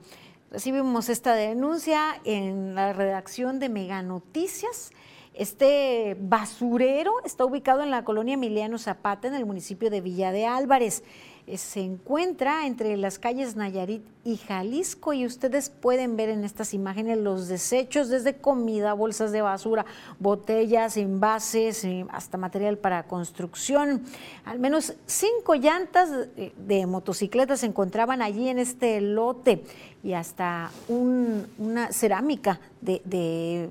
Recibimos 0.51 1.09
esta 1.09 1.35
denuncia 1.35 2.21
en 2.25 2.75
la 2.75 2.92
redacción 2.92 3.59
de 3.59 3.68
Mega 3.68 4.03
Noticias 4.03 4.90
este 5.38 6.16
basurero 6.20 7.12
está 7.24 7.44
ubicado 7.44 7.85
en 7.85 7.92
la 7.92 8.05
colonia 8.05 8.35
Emiliano 8.35 8.77
Zapata, 8.77 9.29
en 9.29 9.35
el 9.35 9.46
municipio 9.46 9.88
de 9.88 10.01
Villa 10.01 10.33
de 10.33 10.46
Álvarez. 10.46 11.05
Eh, 11.46 11.57
se 11.59 11.81
encuentra 11.81 12.66
entre 12.66 12.96
las 12.96 13.20
calles 13.20 13.55
Nayarit 13.55 14.03
y 14.24 14.37
Jalisco 14.37 15.12
y 15.12 15.24
ustedes 15.24 15.70
pueden 15.70 16.16
ver 16.16 16.29
en 16.29 16.42
estas 16.42 16.74
imágenes 16.74 17.18
los 17.18 17.46
desechos 17.46 18.09
desde 18.09 18.35
comida, 18.35 18.94
bolsas 18.94 19.31
de 19.31 19.40
basura, 19.40 19.87
botellas, 20.18 20.96
envases, 20.96 21.85
eh, 21.85 22.05
hasta 22.11 22.37
material 22.37 22.77
para 22.77 23.05
construcción. 23.05 24.03
Al 24.44 24.59
menos 24.59 24.94
cinco 25.07 25.55
llantas 25.55 26.11
de 26.35 26.87
motocicletas 26.87 27.61
se 27.61 27.66
encontraban 27.66 28.22
allí 28.22 28.48
en 28.48 28.59
este 28.59 29.01
lote 29.01 29.62
y 30.03 30.14
hasta 30.14 30.72
una 30.88 31.92
cerámica 31.92 32.59
de 32.81 33.70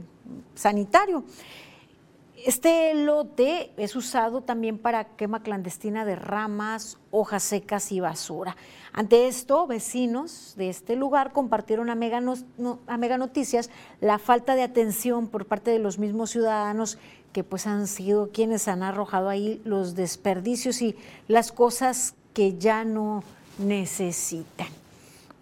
sanitario. 0.55 1.23
Este 2.45 2.93
lote 2.93 3.71
es 3.77 3.95
usado 3.95 4.41
también 4.41 4.77
para 4.77 5.03
quema 5.03 5.41
clandestina 5.41 6.05
de 6.05 6.15
ramas, 6.15 6.97
hojas 7.09 7.41
secas 7.43 7.91
y 7.91 7.99
basura. 7.99 8.55
Ante 8.93 9.27
esto, 9.27 9.67
vecinos 9.67 10.53
de 10.55 10.69
este 10.69 10.95
lugar 10.95 11.33
compartieron 11.33 11.89
a 11.89 11.95
Mega, 11.95 12.21
Noticias 13.17 13.69
la 14.01 14.19
falta 14.19 14.55
de 14.55 14.63
atención 14.63 15.27
por 15.27 15.45
parte 15.45 15.71
de 15.71 15.79
los 15.79 15.97
mismos 15.97 16.29
ciudadanos 16.29 16.99
que 17.33 17.43
pues 17.43 17.67
han 17.67 17.87
sido 17.87 18.31
quienes 18.31 18.67
han 18.67 18.81
arrojado 18.81 19.29
ahí 19.29 19.61
los 19.65 19.95
desperdicios 19.95 20.81
y 20.81 20.95
las 21.27 21.51
cosas 21.51 22.15
que 22.33 22.57
ya 22.57 22.85
no 22.85 23.23
necesitan. 23.57 24.67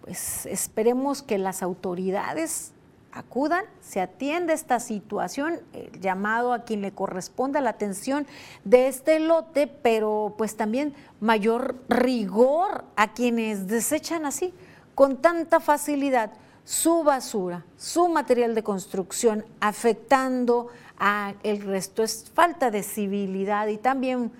Pues 0.00 0.46
esperemos 0.46 1.22
que 1.22 1.38
las 1.38 1.62
autoridades 1.62 2.72
acudan, 3.16 3.64
se 3.80 4.00
atiende 4.00 4.52
esta 4.52 4.78
situación, 4.78 5.60
el 5.72 6.00
llamado 6.00 6.52
a 6.52 6.64
quien 6.64 6.82
le 6.82 6.92
corresponda 6.92 7.60
la 7.60 7.70
atención 7.70 8.26
de 8.64 8.88
este 8.88 9.20
lote, 9.20 9.66
pero 9.66 10.34
pues 10.36 10.56
también 10.56 10.94
mayor 11.20 11.76
rigor 11.88 12.84
a 12.94 13.14
quienes 13.14 13.66
desechan 13.66 14.26
así, 14.26 14.52
con 14.94 15.16
tanta 15.16 15.60
facilidad, 15.60 16.32
su 16.64 17.04
basura, 17.04 17.64
su 17.76 18.08
material 18.08 18.54
de 18.54 18.62
construcción, 18.62 19.44
afectando 19.60 20.68
a 20.98 21.34
el 21.42 21.62
resto. 21.62 22.02
Es 22.02 22.30
falta 22.34 22.70
de 22.70 22.82
civilidad 22.82 23.68
y 23.68 23.78
también 23.78 24.32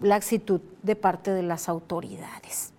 la 0.00 0.16
actitud 0.16 0.60
de 0.82 0.96
parte 0.96 1.30
de 1.30 1.42
las 1.42 1.68
autoridades. 1.68 2.72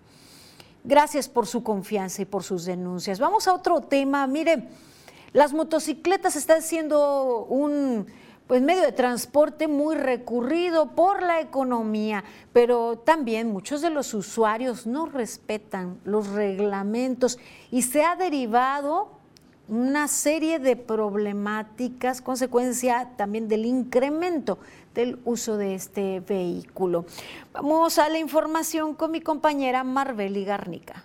Gracias 0.84 1.28
por 1.28 1.46
su 1.46 1.62
confianza 1.64 2.22
y 2.22 2.26
por 2.26 2.44
sus 2.44 2.64
denuncias. 2.64 3.18
Vamos 3.18 3.48
a 3.48 3.54
otro 3.54 3.80
tema. 3.80 4.26
Mire, 4.26 4.68
las 5.36 5.52
motocicletas 5.52 6.34
están 6.34 6.62
siendo 6.62 7.44
un 7.44 8.06
pues, 8.46 8.62
medio 8.62 8.80
de 8.80 8.92
transporte 8.92 9.68
muy 9.68 9.94
recurrido 9.94 10.92
por 10.92 11.22
la 11.22 11.42
economía, 11.42 12.24
pero 12.54 12.96
también 12.96 13.52
muchos 13.52 13.82
de 13.82 13.90
los 13.90 14.14
usuarios 14.14 14.86
no 14.86 15.04
respetan 15.04 16.00
los 16.04 16.28
reglamentos 16.28 17.38
y 17.70 17.82
se 17.82 18.02
ha 18.02 18.16
derivado 18.16 19.10
una 19.68 20.08
serie 20.08 20.58
de 20.58 20.74
problemáticas, 20.74 22.22
consecuencia 22.22 23.10
también 23.18 23.46
del 23.46 23.66
incremento 23.66 24.58
del 24.94 25.18
uso 25.26 25.58
de 25.58 25.74
este 25.74 26.20
vehículo. 26.20 27.04
Vamos 27.52 27.98
a 27.98 28.08
la 28.08 28.18
información 28.18 28.94
con 28.94 29.10
mi 29.10 29.20
compañera 29.20 29.84
Marbeli 29.84 30.46
Garnica. 30.46 31.04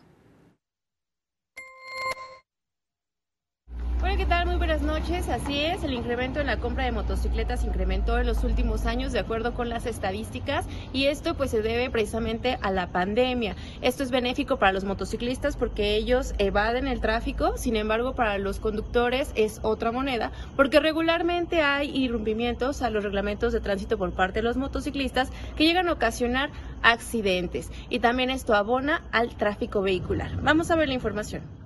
¿Qué 4.21 4.25
tal? 4.25 4.45
Muy 4.45 4.57
buenas 4.57 4.81
noches. 4.81 5.29
Así 5.29 5.61
es, 5.61 5.83
el 5.83 5.93
incremento 5.93 6.39
en 6.39 6.47
la 6.47 6.57
compra 6.57 6.83
de 6.83 6.91
motocicletas 6.91 7.63
incrementó 7.63 8.19
en 8.19 8.27
los 8.27 8.43
últimos 8.43 8.85
años 8.85 9.13
de 9.13 9.19
acuerdo 9.19 9.53
con 9.53 9.69
las 9.69 9.85
estadísticas 9.85 10.65
y 10.91 11.05
esto 11.05 11.35
pues 11.35 11.49
se 11.51 11.61
debe 11.61 11.89
precisamente 11.89 12.59
a 12.61 12.71
la 12.71 12.87
pandemia. 12.91 13.55
Esto 13.81 14.03
es 14.03 14.11
benéfico 14.11 14.57
para 14.57 14.73
los 14.73 14.83
motociclistas 14.83 15.55
porque 15.55 15.95
ellos 15.95 16.33
evaden 16.39 16.87
el 16.87 16.99
tráfico, 16.99 17.57
sin 17.57 17.75
embargo 17.75 18.13
para 18.13 18.37
los 18.37 18.59
conductores 18.59 19.31
es 19.35 19.59
otra 19.63 19.91
moneda 19.91 20.31
porque 20.55 20.79
regularmente 20.79 21.61
hay 21.61 21.89
irrumpimientos 21.95 22.81
a 22.81 22.89
los 22.89 23.03
reglamentos 23.03 23.53
de 23.53 23.61
tránsito 23.61 23.97
por 23.97 24.11
parte 24.11 24.39
de 24.39 24.43
los 24.43 24.57
motociclistas 24.57 25.29
que 25.55 25.63
llegan 25.63 25.87
a 25.87 25.93
ocasionar 25.93 26.49
accidentes 26.83 27.71
y 27.89 27.99
también 27.99 28.29
esto 28.29 28.55
abona 28.55 29.03
al 29.11 29.35
tráfico 29.35 29.81
vehicular. 29.81 30.31
Vamos 30.41 30.69
a 30.69 30.75
ver 30.75 30.89
la 30.89 30.95
información. 30.95 31.60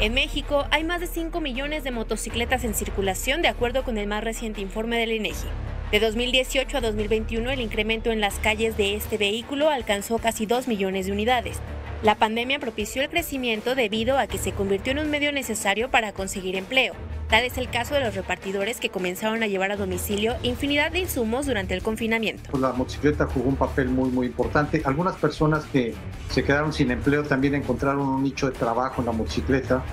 En 0.00 0.14
México 0.14 0.66
hay 0.70 0.82
más 0.82 1.02
de 1.02 1.06
5 1.06 1.42
millones 1.42 1.84
de 1.84 1.90
motocicletas 1.90 2.64
en 2.64 2.74
circulación 2.74 3.42
de 3.42 3.48
acuerdo 3.48 3.84
con 3.84 3.98
el 3.98 4.06
más 4.06 4.24
reciente 4.24 4.62
informe 4.62 4.98
del 4.98 5.12
INEGI. 5.12 5.46
De 5.92 6.00
2018 6.00 6.78
a 6.78 6.80
2021 6.80 7.50
el 7.50 7.60
incremento 7.60 8.10
en 8.10 8.22
las 8.22 8.38
calles 8.38 8.78
de 8.78 8.94
este 8.94 9.18
vehículo 9.18 9.68
alcanzó 9.68 10.16
casi 10.16 10.46
2 10.46 10.68
millones 10.68 11.04
de 11.04 11.12
unidades. 11.12 11.58
La 12.02 12.14
pandemia 12.14 12.58
propició 12.58 13.02
el 13.02 13.10
crecimiento 13.10 13.74
debido 13.74 14.16
a 14.16 14.26
que 14.26 14.38
se 14.38 14.52
convirtió 14.52 14.92
en 14.92 15.00
un 15.00 15.10
medio 15.10 15.32
necesario 15.32 15.90
para 15.90 16.12
conseguir 16.12 16.56
empleo. 16.56 16.94
Tal 17.30 17.44
es 17.44 17.56
el 17.58 17.70
caso 17.70 17.94
de 17.94 18.00
los 18.00 18.16
repartidores 18.16 18.80
que 18.80 18.88
comenzaron 18.88 19.44
a 19.44 19.46
llevar 19.46 19.70
a 19.70 19.76
domicilio 19.76 20.34
infinidad 20.42 20.90
de 20.90 20.98
insumos 20.98 21.46
durante 21.46 21.74
el 21.74 21.82
confinamiento. 21.82 22.50
Pues 22.50 22.60
la 22.60 22.72
motocicleta 22.72 23.26
jugó 23.26 23.48
un 23.48 23.54
papel 23.54 23.88
muy 23.88 24.10
muy 24.10 24.26
importante. 24.26 24.82
Algunas 24.84 25.16
personas 25.16 25.64
que 25.66 25.94
se 26.28 26.42
quedaron 26.42 26.72
sin 26.72 26.90
empleo 26.90 27.22
también 27.22 27.54
encontraron 27.54 28.00
un 28.00 28.24
nicho 28.24 28.50
de 28.50 28.58
trabajo 28.58 29.00
en 29.00 29.06
la 29.06 29.12
motocicleta 29.12 29.84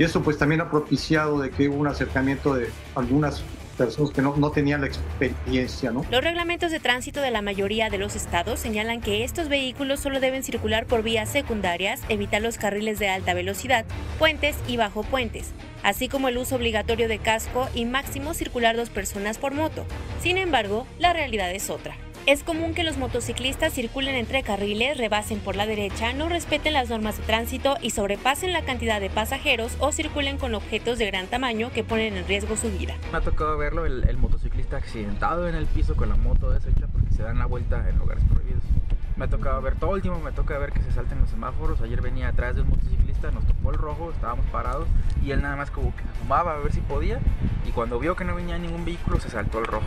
y 0.00 0.02
eso 0.02 0.20
pues 0.20 0.36
también 0.36 0.62
ha 0.62 0.68
propiciado 0.68 1.38
de 1.38 1.50
que 1.50 1.68
hubo 1.68 1.76
un 1.76 1.86
acercamiento 1.86 2.54
de 2.54 2.70
algunas 2.96 3.44
personas 3.80 4.10
que 4.10 4.20
no, 4.20 4.50
tenían 4.50 4.82
la 4.82 4.88
experiencia. 4.88 5.90
Los 5.90 6.22
reglamentos 6.22 6.70
de 6.70 6.80
tránsito 6.80 7.22
de 7.22 7.30
la 7.30 7.40
mayoría 7.40 7.88
de 7.88 7.96
los 7.96 8.14
estados 8.14 8.60
señalan 8.60 9.00
que 9.00 9.24
estos 9.24 9.48
vehículos 9.48 10.00
solo 10.00 10.20
deben 10.20 10.42
circular 10.42 10.84
por 10.84 11.02
vías 11.02 11.30
secundarias, 11.30 12.02
evitar 12.10 12.42
los 12.42 12.58
carriles 12.58 12.98
de 12.98 13.08
alta 13.08 13.32
velocidad, 13.32 13.86
puentes 14.18 14.54
y 14.68 14.76
bajo 14.76 15.02
puentes, 15.02 15.52
así 15.82 16.08
como 16.08 16.28
el 16.28 16.36
uso 16.36 16.56
obligatorio 16.56 17.08
de 17.08 17.20
casco 17.20 17.70
y 17.74 17.86
máximo 17.86 18.34
circular 18.34 18.76
dos 18.76 18.90
personas 18.90 19.38
por 19.38 19.54
moto. 19.54 19.86
Sin 20.20 20.36
embargo, 20.36 20.86
la 20.98 21.14
realidad 21.14 21.50
es 21.50 21.70
otra. 21.70 21.96
Es 22.26 22.44
común 22.44 22.74
que 22.74 22.84
los 22.84 22.98
motociclistas 22.98 23.72
circulen 23.72 24.14
entre 24.14 24.42
carriles, 24.42 24.98
rebasen 24.98 25.38
por 25.40 25.56
la 25.56 25.66
derecha, 25.66 26.12
no 26.12 26.28
respeten 26.28 26.74
las 26.74 26.90
normas 26.90 27.16
de 27.16 27.24
tránsito 27.24 27.76
y 27.80 27.90
sobrepasen 27.90 28.52
la 28.52 28.62
cantidad 28.62 29.00
de 29.00 29.08
pasajeros 29.08 29.76
o 29.80 29.90
circulen 29.90 30.36
con 30.36 30.54
objetos 30.54 30.98
de 30.98 31.06
gran 31.06 31.26
tamaño 31.28 31.70
que 31.72 31.82
ponen 31.82 32.16
en 32.16 32.26
riesgo 32.26 32.56
su 32.56 32.70
vida. 32.70 32.94
Me 33.10 33.18
ha 33.18 33.20
tocado 33.22 33.56
verlo, 33.56 33.86
el, 33.86 34.16
motociclista 34.18 34.76
accidentado 34.76 35.48
en 35.48 35.54
el 35.54 35.66
piso 35.66 35.96
con 35.96 36.10
la 36.10 36.16
moto 36.16 36.50
deshecha 36.50 36.86
porque 36.92 37.12
se 37.14 37.22
dan 37.22 37.38
la 37.38 37.46
vuelta 37.46 37.88
en 37.88 37.98
lugares 37.98 38.22
prohibidos. 38.30 38.62
Me 39.20 39.26
ha 39.26 39.28
tocado 39.28 39.60
ver 39.60 39.74
todo 39.74 39.90
último, 39.90 40.18
me 40.18 40.32
toca 40.32 40.56
ver 40.56 40.72
que 40.72 40.80
se 40.80 40.92
salten 40.92 41.20
los 41.20 41.28
semáforos. 41.28 41.82
Ayer 41.82 42.00
venía 42.00 42.28
atrás 42.28 42.56
de 42.56 42.62
un 42.62 42.70
motociclista, 42.70 43.30
nos 43.30 43.46
topó 43.46 43.70
el 43.70 43.76
rojo, 43.76 44.10
estábamos 44.10 44.46
parados 44.46 44.88
y 45.22 45.30
él 45.32 45.42
nada 45.42 45.56
más 45.56 45.70
como 45.70 45.94
que 45.94 46.02
fumaba 46.18 46.54
a 46.54 46.56
ver 46.56 46.72
si 46.72 46.80
podía 46.80 47.20
y 47.66 47.70
cuando 47.70 47.98
vio 47.98 48.16
que 48.16 48.24
no 48.24 48.34
venía 48.34 48.56
ningún 48.56 48.86
vehículo 48.86 49.20
se 49.20 49.28
saltó 49.28 49.58
el 49.58 49.66
rojo. 49.66 49.84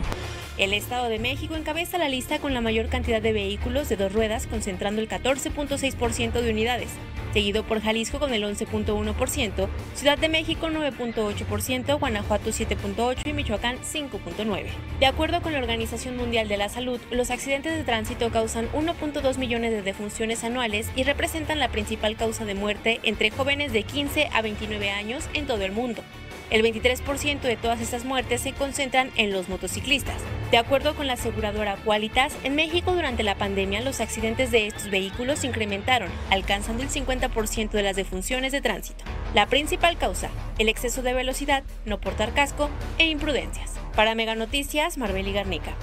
El 0.56 0.72
Estado 0.72 1.08
de 1.08 1.18
México 1.18 1.56
encabeza 1.56 1.98
la 1.98 2.08
lista 2.08 2.38
con 2.38 2.54
la 2.54 2.60
mayor 2.60 2.86
cantidad 2.88 3.20
de 3.20 3.32
vehículos 3.32 3.88
de 3.88 3.96
dos 3.96 4.12
ruedas, 4.12 4.46
concentrando 4.46 5.00
el 5.00 5.08
14.6% 5.08 6.30
de 6.40 6.50
unidades, 6.52 6.90
seguido 7.32 7.64
por 7.64 7.80
Jalisco 7.80 8.20
con 8.20 8.32
el 8.32 8.44
11.1%, 8.44 9.68
Ciudad 9.94 10.16
de 10.16 10.28
México 10.28 10.68
9.8%, 10.68 11.98
Guanajuato 11.98 12.50
7.8% 12.50 13.26
y 13.26 13.32
Michoacán 13.32 13.78
5.9%. 13.78 14.66
De 15.00 15.06
acuerdo 15.06 15.42
con 15.42 15.52
la 15.52 15.58
Organización 15.58 16.16
Mundial 16.16 16.46
de 16.46 16.56
la 16.56 16.68
Salud, 16.68 17.00
los 17.10 17.32
accidentes 17.32 17.76
de 17.76 17.82
tránsito 17.82 18.30
causan 18.30 18.68
1.2 19.24 19.38
millones 19.38 19.72
de 19.72 19.82
defunciones 19.82 20.44
anuales 20.44 20.90
y 20.94 21.04
representan 21.04 21.58
la 21.58 21.70
principal 21.70 22.16
causa 22.16 22.44
de 22.44 22.54
muerte 22.54 23.00
entre 23.04 23.30
jóvenes 23.30 23.72
de 23.72 23.82
15 23.82 24.28
a 24.32 24.42
29 24.42 24.90
años 24.90 25.28
en 25.32 25.46
todo 25.46 25.62
el 25.62 25.72
mundo. 25.72 26.02
El 26.50 26.62
23% 26.62 27.40
de 27.40 27.56
todas 27.56 27.80
estas 27.80 28.04
muertes 28.04 28.42
se 28.42 28.52
concentran 28.52 29.10
en 29.16 29.32
los 29.32 29.48
motociclistas. 29.48 30.20
De 30.50 30.58
acuerdo 30.58 30.94
con 30.94 31.06
la 31.06 31.14
aseguradora 31.14 31.76
Qualitas, 31.76 32.36
en 32.44 32.54
México 32.54 32.92
durante 32.92 33.22
la 33.22 33.34
pandemia 33.34 33.80
los 33.80 34.00
accidentes 34.00 34.50
de 34.50 34.66
estos 34.66 34.90
vehículos 34.90 35.38
se 35.38 35.46
incrementaron, 35.46 36.10
alcanzando 36.30 36.82
el 36.82 36.90
50% 36.90 37.70
de 37.70 37.82
las 37.82 37.96
defunciones 37.96 38.52
de 38.52 38.60
tránsito. 38.60 39.04
La 39.34 39.46
principal 39.46 39.96
causa, 39.96 40.28
el 40.58 40.68
exceso 40.68 41.02
de 41.02 41.14
velocidad, 41.14 41.64
no 41.86 41.98
portar 41.98 42.34
casco 42.34 42.68
e 42.98 43.06
imprudencias. 43.06 43.72
Para 43.96 44.14
Mega 44.14 44.34
Noticias, 44.34 44.98
Marbeli 44.98 45.32
Garnica. 45.32 45.74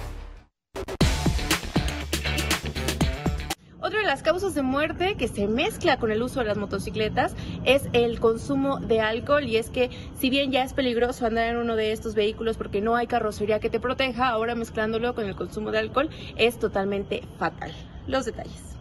Otra 3.82 3.98
de 3.98 4.06
las 4.06 4.22
causas 4.22 4.54
de 4.54 4.62
muerte 4.62 5.16
que 5.16 5.26
se 5.26 5.48
mezcla 5.48 5.98
con 5.98 6.12
el 6.12 6.22
uso 6.22 6.38
de 6.38 6.46
las 6.46 6.56
motocicletas 6.56 7.34
es 7.64 7.88
el 7.92 8.20
consumo 8.20 8.78
de 8.78 9.00
alcohol 9.00 9.42
y 9.42 9.56
es 9.56 9.70
que 9.70 9.90
si 10.20 10.30
bien 10.30 10.52
ya 10.52 10.62
es 10.62 10.72
peligroso 10.72 11.26
andar 11.26 11.48
en 11.48 11.56
uno 11.56 11.74
de 11.74 11.90
estos 11.90 12.14
vehículos 12.14 12.56
porque 12.56 12.80
no 12.80 12.94
hay 12.94 13.08
carrocería 13.08 13.58
que 13.58 13.70
te 13.70 13.80
proteja, 13.80 14.28
ahora 14.28 14.54
mezclándolo 14.54 15.16
con 15.16 15.26
el 15.26 15.34
consumo 15.34 15.72
de 15.72 15.80
alcohol 15.80 16.10
es 16.36 16.60
totalmente 16.60 17.24
fatal. 17.40 17.72
Los 18.06 18.24
detalles. 18.24 18.72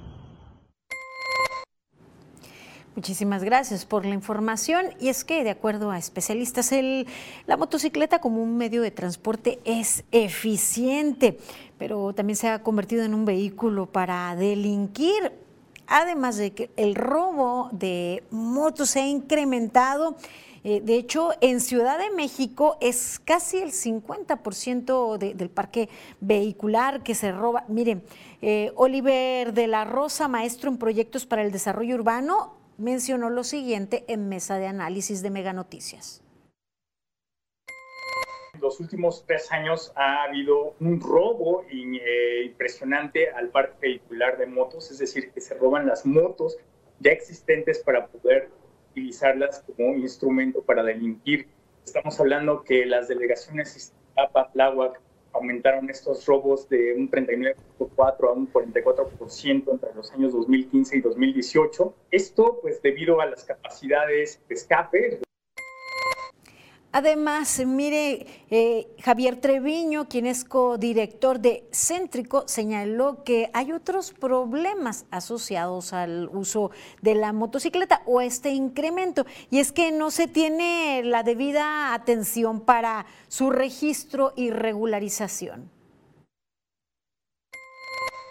Muchísimas 2.94 3.42
gracias 3.44 3.86
por 3.86 4.06
la 4.06 4.14
información. 4.14 4.88
Y 5.00 5.08
es 5.08 5.24
que, 5.24 5.46
de 5.46 5.50
acuerdo 5.50 5.92
a 5.92 5.98
especialistas, 5.98 6.74
el, 6.74 7.08
la 7.48 7.56
motocicleta 7.56 8.20
como 8.20 8.44
un 8.44 8.58
medio 8.58 8.82
de 8.82 8.92
transporte 8.92 9.60
es 9.64 10.04
eficiente, 10.12 11.38
pero 11.82 12.14
también 12.14 12.38
se 12.38 12.48
ha 12.48 12.62
convertido 12.62 13.04
en 13.04 13.16
un 13.16 13.26
vehículo 13.26 13.88
para 13.88 14.36
delinquir. 14.36 15.32
Además 15.88 16.38
de 16.38 16.52
que 16.52 16.70
el 16.78 16.94
robo 16.94 17.70
de 17.72 18.24
motos 18.30 18.92
se 18.92 19.00
ha 19.00 19.08
incrementado. 19.08 20.16
Eh, 20.64 20.82
de 20.82 20.96
hecho, 20.96 21.32
en 21.42 21.60
Ciudad 21.60 21.98
de 21.98 22.12
México 22.12 22.78
es 22.82 23.20
casi 23.26 23.58
el 23.58 23.72
50% 23.72 25.18
de, 25.18 25.34
del 25.34 25.50
parque 25.50 25.90
vehicular 26.20 27.02
que 27.02 27.16
se 27.16 27.32
roba. 27.32 27.66
Miren, 27.68 28.04
eh, 28.44 28.72
Oliver 28.76 29.52
de 29.52 29.66
la 29.66 29.84
Rosa, 29.84 30.28
maestro 30.28 30.70
en 30.70 30.78
proyectos 30.78 31.26
para 31.26 31.42
el 31.42 31.52
desarrollo 31.52 31.96
urbano, 31.96 32.54
mencionó 32.78 33.32
lo 33.32 33.44
siguiente 33.44 34.06
en 34.08 34.30
mesa 34.30 34.58
de 34.58 34.68
análisis 34.68 35.24
de 35.24 35.32
Mega 35.32 35.52
Noticias. 35.52 36.22
Los 38.62 38.80
últimos 38.80 39.26
tres 39.26 39.52
años 39.52 39.92
ha 39.96 40.22
habido 40.22 40.76
un 40.80 41.02
robo 41.02 41.66
eh, 41.72 42.44
impresionante 42.46 43.32
al 43.32 43.50
parque 43.50 43.76
vehicular 43.82 44.38
de 44.38 44.46
motos, 44.46 44.92
es 44.92 45.00
decir, 45.00 45.32
que 45.32 45.42
se 45.42 45.56
roban 45.56 45.88
las 45.88 46.06
motos 46.06 46.58
ya 47.00 47.10
existentes 47.10 47.80
para 47.80 48.06
poder 48.06 48.50
utilizarlas 48.92 49.64
como 49.66 49.96
instrumento 49.96 50.62
para 50.62 50.84
delinquir. 50.84 51.48
Estamos 51.84 52.20
hablando 52.20 52.64
que 52.64 52.86
las 52.86 53.08
delegaciones 53.08 53.76
Iztapalapa, 53.76 54.52
Tláhuac, 54.52 55.02
aumentaron 55.34 55.90
estos 55.90 56.28
robos 56.28 56.70
de 56.70 56.94
un 56.94 57.10
39.4 57.10 58.30
a 58.30 58.32
un 58.32 58.52
44% 58.54 59.72
entre 59.72 59.94
los 59.96 60.12
años 60.12 60.34
2015 60.34 60.98
y 60.98 61.02
2018. 61.02 61.96
Esto 62.12 62.60
pues 62.62 62.80
debido 62.84 63.22
a 63.22 63.26
las 63.26 63.44
capacidades 63.44 64.40
de 64.48 64.54
escape. 64.54 65.22
Además, 66.94 67.62
mire, 67.66 68.28
eh, 68.50 68.88
Javier 69.02 69.38
Treviño, 69.38 70.10
quien 70.10 70.26
es 70.26 70.44
codirector 70.44 71.40
de 71.40 71.64
Céntrico, 71.72 72.44
señaló 72.48 73.24
que 73.24 73.50
hay 73.54 73.72
otros 73.72 74.12
problemas 74.12 75.06
asociados 75.10 75.94
al 75.94 76.30
uso 76.34 76.72
de 77.02 77.16
la 77.16 77.32
motocicleta 77.32 78.02
o 78.06 78.20
este 78.20 78.50
incremento, 78.50 79.26
y 79.50 79.60
es 79.60 79.72
que 79.72 79.94
no 79.94 80.12
se 80.12 80.28
tiene 80.28 81.02
la 81.06 81.24
debida 81.24 81.94
atención 81.94 82.60
para 82.60 83.06
su 83.30 83.52
registro 83.52 84.34
y 84.36 84.52
regularización. 84.52 85.70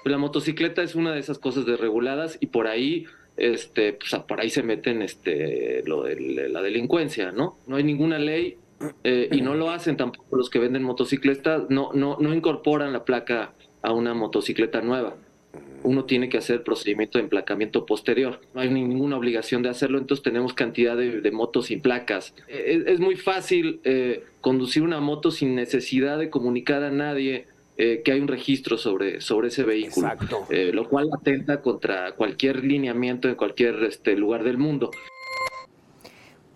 La 0.04 0.18
motocicleta 0.18 0.82
es 0.82 0.94
una 0.94 1.12
de 1.12 1.20
esas 1.20 1.38
cosas 1.38 1.64
desreguladas 1.64 2.36
y 2.40 2.46
por 2.46 2.66
ahí 2.66 3.06
este, 3.40 3.94
pues, 3.94 4.14
por 4.22 4.40
ahí 4.40 4.50
se 4.50 4.62
meten 4.62 5.02
este, 5.02 5.82
lo 5.86 6.02
de 6.02 6.48
la 6.48 6.62
delincuencia, 6.62 7.32
¿no? 7.32 7.56
No 7.66 7.76
hay 7.76 7.84
ninguna 7.84 8.18
ley 8.18 8.58
eh, 9.04 9.28
y 9.32 9.40
no 9.40 9.54
lo 9.54 9.70
hacen 9.70 9.96
tampoco 9.96 10.36
los 10.36 10.50
que 10.50 10.58
venden 10.58 10.82
motocicletas, 10.82 11.68
no, 11.68 11.90
no, 11.92 12.16
no 12.20 12.34
incorporan 12.34 12.92
la 12.92 13.04
placa 13.04 13.52
a 13.82 13.92
una 13.92 14.14
motocicleta 14.14 14.80
nueva. 14.80 15.16
Uno 15.82 16.04
tiene 16.04 16.28
que 16.28 16.36
hacer 16.36 16.62
procedimiento 16.62 17.16
de 17.16 17.24
emplacamiento 17.24 17.86
posterior. 17.86 18.40
No 18.54 18.60
hay 18.60 18.68
ninguna 18.68 19.16
obligación 19.16 19.62
de 19.62 19.70
hacerlo, 19.70 19.98
entonces 19.98 20.22
tenemos 20.22 20.52
cantidad 20.52 20.96
de, 20.96 21.30
motos 21.30 21.66
sin 21.66 21.80
placas. 21.80 22.34
Es, 22.48 22.86
es 22.86 23.00
muy 23.00 23.16
fácil 23.16 23.80
eh, 23.84 24.24
conducir 24.42 24.82
una 24.82 25.00
moto 25.00 25.30
sin 25.30 25.54
necesidad 25.54 26.18
de 26.18 26.28
comunicar 26.28 26.82
a 26.82 26.90
nadie 26.90 27.46
eh, 27.82 28.02
que 28.04 28.12
hay 28.12 28.20
un 28.20 28.28
registro 28.28 28.76
sobre, 28.76 29.22
sobre 29.22 29.48
ese 29.48 29.62
vehículo, 29.62 30.10
eh, 30.50 30.70
lo 30.70 30.86
cual 30.86 31.08
atenta 31.14 31.62
contra 31.62 32.12
cualquier 32.12 32.62
lineamiento 32.62 33.26
en 33.26 33.36
cualquier 33.36 33.82
este, 33.84 34.14
lugar 34.16 34.44
del 34.44 34.58
mundo. 34.58 34.90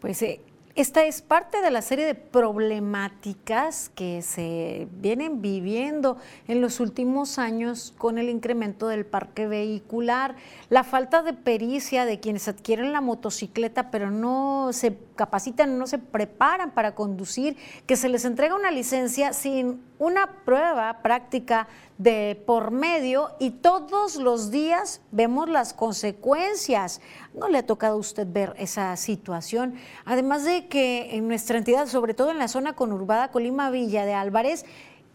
Pues 0.01 0.21
eh, 0.21 0.43
esta 0.75 1.05
es 1.07 1.23
parte 1.23 1.63
de 1.63 1.71
la 1.71 1.81
serie 1.81 2.05
de 2.05 2.15
problemáticas 2.15 3.89
que 3.95 4.21
se 4.21 4.87
vienen 5.01 5.41
viviendo 5.41 6.19
en 6.47 6.61
los 6.61 6.79
últimos 6.79 7.39
años 7.39 7.95
con 7.97 8.19
el 8.19 8.29
incremento 8.29 8.89
del 8.89 9.07
parque 9.07 9.47
vehicular, 9.47 10.37
la 10.69 10.85
falta 10.85 11.23
de 11.23 11.33
pericia 11.33 12.05
de 12.05 12.21
quienes 12.21 12.49
adquieren 12.49 12.93
la 12.93 13.01
motocicleta 13.01 13.91
pero 13.91 14.11
no 14.11 14.75
se 14.75 14.91
capacitan, 15.15 15.79
no 15.79 15.87
se 15.87 15.99
preparan 15.99 16.73
para 16.73 16.95
conducir, 16.95 17.57
que 17.87 17.97
se 17.97 18.09
les 18.09 18.25
entrega 18.25 18.55
una 18.55 18.71
licencia 18.71 19.33
sin 19.33 19.83
una 19.99 20.45
prueba 20.45 21.01
práctica 21.03 21.69
de 21.99 22.43
por 22.47 22.71
medio 22.71 23.31
y 23.39 23.51
todos 23.51 24.17
los 24.17 24.51
días 24.51 25.01
vemos 25.13 25.49
las 25.49 25.73
consecuencias. 25.73 27.01
¿No 27.33 27.49
le 27.49 27.59
ha 27.59 27.67
tocado 27.67 27.95
a 27.95 27.99
usted 27.99 28.27
ver 28.29 28.55
esa 28.59 28.97
situación? 28.97 29.75
Además 30.05 30.45
de 30.45 30.67
que 30.67 31.15
en 31.17 31.29
nuestra 31.29 31.59
entidad, 31.59 31.87
sobre 31.87 32.15
todo 32.15 32.31
en 32.31 32.39
la 32.39 32.49
zona 32.49 32.75
conurbada 32.75 33.31
Colima 33.31 33.71
Villa 33.71 34.05
de 34.05 34.15
Álvarez, 34.15 34.65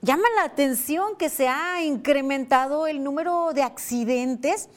llama 0.02 0.24
la 0.36 0.44
atención 0.44 1.18
que 1.18 1.30
se 1.30 1.48
ha 1.48 1.84
incrementado 1.84 2.88
el 2.88 3.04
número 3.04 3.52
de 3.54 3.64
accidentes 3.64 4.70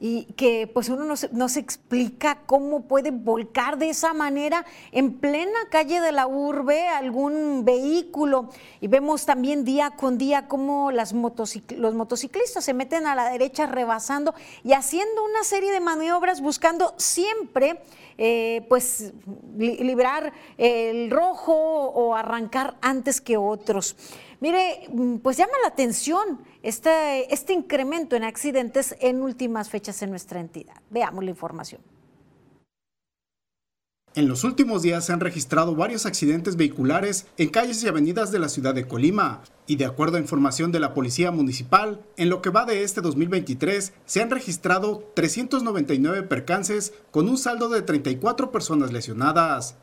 y 0.00 0.24
que 0.34 0.66
pues 0.66 0.88
uno 0.88 1.04
no 1.04 1.48
se, 1.48 1.60
explica 1.60 2.38
cómo 2.46 2.82
puede 2.82 3.10
volcar 3.10 3.78
de 3.78 3.90
esa 3.90 4.12
manera 4.12 4.64
en 4.92 5.14
plena 5.14 5.58
calle 5.70 6.00
de 6.00 6.12
la 6.12 6.26
urbe 6.26 6.88
algún 6.88 7.64
vehículo. 7.64 8.50
Y 8.80 8.88
vemos 8.88 9.26
también 9.26 9.64
día 9.64 9.90
con 9.90 10.18
día 10.18 10.48
cómo 10.48 10.90
las 10.90 11.12
los 11.12 11.94
motociclistas 11.94 12.64
se 12.64 12.74
meten 12.74 13.06
a 13.06 13.14
la 13.14 13.30
derecha 13.30 13.66
rebasando 13.66 14.34
y 14.64 14.72
haciendo 14.72 15.24
una 15.24 15.44
serie 15.44 15.72
de 15.72 15.80
maniobras 15.80 16.40
buscando 16.40 16.94
siempre 16.98 17.80
eh, 18.18 18.64
pues 18.68 19.12
librar 19.58 20.32
el 20.56 21.10
rojo 21.10 21.54
o 21.54 22.14
arrancar 22.14 22.76
antes 22.80 23.20
que 23.20 23.36
otros. 23.36 23.96
Mire, 24.40 24.88
pues 25.22 25.36
llama 25.38 25.52
la 25.62 25.68
atención 25.68 26.44
este, 26.66 27.52
incremento 27.52 28.16
en 28.16 28.24
accidentes 28.24 28.96
en 29.00 29.22
últimas 29.22 29.70
fechas 29.70 30.02
en 30.02 30.10
nuestra 30.10 30.40
entidad. 30.40 30.74
Veamos 30.90 31.22
la 31.22 31.30
información. 31.30 31.80
En 34.16 34.28
los 34.28 34.44
últimos 34.44 34.82
días 34.82 35.04
se 35.04 35.12
han 35.12 35.20
registrado 35.20 35.76
varios 35.76 36.06
accidentes 36.06 36.56
vehiculares 36.56 37.26
en 37.36 37.50
calles 37.50 37.84
y 37.84 37.88
avenidas 37.88 38.32
de 38.32 38.38
la 38.38 38.48
ciudad 38.48 38.74
de 38.74 38.88
Colima, 38.88 39.42
y 39.66 39.76
de 39.76 39.84
acuerdo 39.84 40.16
a 40.16 40.20
información 40.20 40.72
de 40.72 40.80
la 40.80 40.94
Policía 40.94 41.30
Municipal, 41.30 42.00
en 42.16 42.30
lo 42.30 42.40
que 42.40 42.50
va 42.50 42.64
de 42.64 42.82
este 42.82 43.00
2023 43.00 43.92
se 44.06 44.22
han 44.22 44.30
registrado 44.30 45.12
399 45.14 46.22
percances 46.22 46.94
con 47.10 47.28
un 47.28 47.36
saldo 47.36 47.68
de 47.68 47.82
34 47.82 48.50
personas 48.50 48.92
lesionadas. 48.92 49.76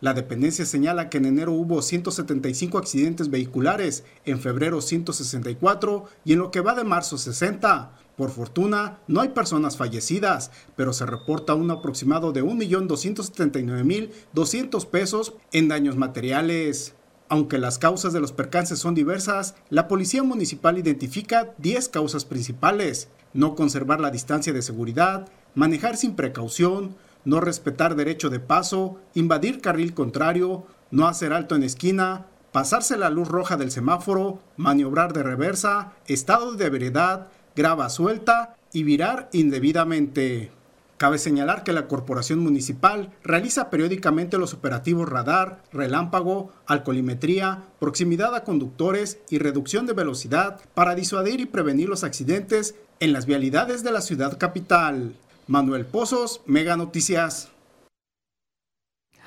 La 0.00 0.14
dependencia 0.14 0.64
señala 0.64 1.10
que 1.10 1.18
en 1.18 1.26
enero 1.26 1.52
hubo 1.52 1.82
175 1.82 2.78
accidentes 2.78 3.28
vehiculares, 3.28 4.04
en 4.24 4.40
febrero 4.40 4.80
164 4.80 6.06
y 6.24 6.32
en 6.32 6.38
lo 6.38 6.50
que 6.50 6.62
va 6.62 6.74
de 6.74 6.84
marzo 6.84 7.18
60. 7.18 7.90
Por 8.16 8.30
fortuna, 8.30 9.00
no 9.08 9.20
hay 9.20 9.28
personas 9.28 9.76
fallecidas, 9.76 10.52
pero 10.74 10.94
se 10.94 11.04
reporta 11.04 11.54
un 11.54 11.70
aproximado 11.70 12.32
de 12.32 12.42
1.279.200 12.42 14.86
pesos 14.86 15.34
en 15.52 15.68
daños 15.68 15.96
materiales. 15.96 16.94
Aunque 17.28 17.58
las 17.58 17.78
causas 17.78 18.14
de 18.14 18.20
los 18.20 18.32
percances 18.32 18.78
son 18.78 18.94
diversas, 18.94 19.54
la 19.68 19.86
Policía 19.86 20.22
Municipal 20.22 20.78
identifica 20.78 21.52
10 21.58 21.90
causas 21.90 22.24
principales. 22.24 23.08
No 23.34 23.54
conservar 23.54 24.00
la 24.00 24.10
distancia 24.10 24.52
de 24.52 24.62
seguridad, 24.62 25.28
manejar 25.54 25.96
sin 25.96 26.16
precaución, 26.16 26.96
no 27.24 27.40
respetar 27.40 27.96
derecho 27.96 28.30
de 28.30 28.40
paso, 28.40 28.98
invadir 29.14 29.60
carril 29.60 29.94
contrario, 29.94 30.66
no 30.90 31.06
hacer 31.06 31.32
alto 31.32 31.54
en 31.54 31.62
esquina, 31.62 32.26
pasarse 32.52 32.96
la 32.96 33.10
luz 33.10 33.28
roja 33.28 33.56
del 33.56 33.70
semáforo, 33.70 34.40
maniobrar 34.56 35.12
de 35.12 35.22
reversa, 35.22 35.92
estado 36.06 36.52
de 36.52 36.70
veredad, 36.70 37.28
grava 37.54 37.88
suelta 37.88 38.56
y 38.72 38.82
virar 38.82 39.28
indebidamente. 39.32 40.52
Cabe 41.00 41.16
señalar 41.16 41.64
que 41.64 41.72
la 41.72 41.88
Corporación 41.88 42.40
Municipal 42.40 43.10
realiza 43.22 43.70
periódicamente 43.70 44.36
los 44.36 44.52
operativos 44.52 45.08
radar, 45.08 45.62
relámpago, 45.72 46.52
alcoholimetría, 46.66 47.64
proximidad 47.78 48.34
a 48.34 48.44
conductores 48.44 49.18
y 49.30 49.38
reducción 49.38 49.86
de 49.86 49.94
velocidad 49.94 50.60
para 50.74 50.94
disuadir 50.94 51.40
y 51.40 51.46
prevenir 51.46 51.88
los 51.88 52.04
accidentes 52.04 52.74
en 52.98 53.14
las 53.14 53.24
vialidades 53.24 53.82
de 53.82 53.92
la 53.92 54.02
ciudad 54.02 54.36
capital. 54.36 55.14
Manuel 55.50 55.84
Pozos, 55.84 56.42
Mega 56.46 56.76
Noticias. 56.76 57.50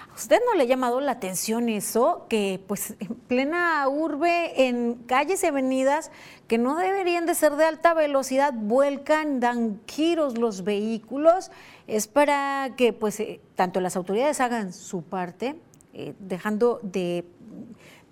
¿A 0.10 0.16
usted 0.16 0.40
no 0.46 0.56
le 0.56 0.64
ha 0.64 0.66
llamado 0.66 1.02
la 1.02 1.12
atención 1.12 1.68
eso? 1.68 2.28
Que 2.30 2.62
pues 2.66 2.96
en 3.02 3.16
plena 3.28 3.86
urbe, 3.90 4.68
en 4.68 4.94
calles 5.06 5.44
y 5.44 5.48
avenidas 5.48 6.12
que 6.48 6.58
no 6.58 6.78
deberían 6.78 7.26
de 7.26 7.36
ser 7.36 7.58
de 7.58 7.66
alta 7.66 7.94
velocidad, 7.94 8.54
vuelcan, 8.56 9.42
dan 9.42 9.82
giros 9.86 10.38
los 10.38 10.64
vehículos. 10.64 11.52
Es 11.88 12.08
para 12.08 12.74
que 12.78 12.94
pues 12.94 13.20
eh, 13.20 13.42
tanto 13.56 13.82
las 13.82 13.98
autoridades 13.98 14.40
hagan 14.40 14.72
su 14.72 15.02
parte, 15.02 15.58
eh, 15.92 16.14
dejando 16.20 16.80
de 16.84 17.26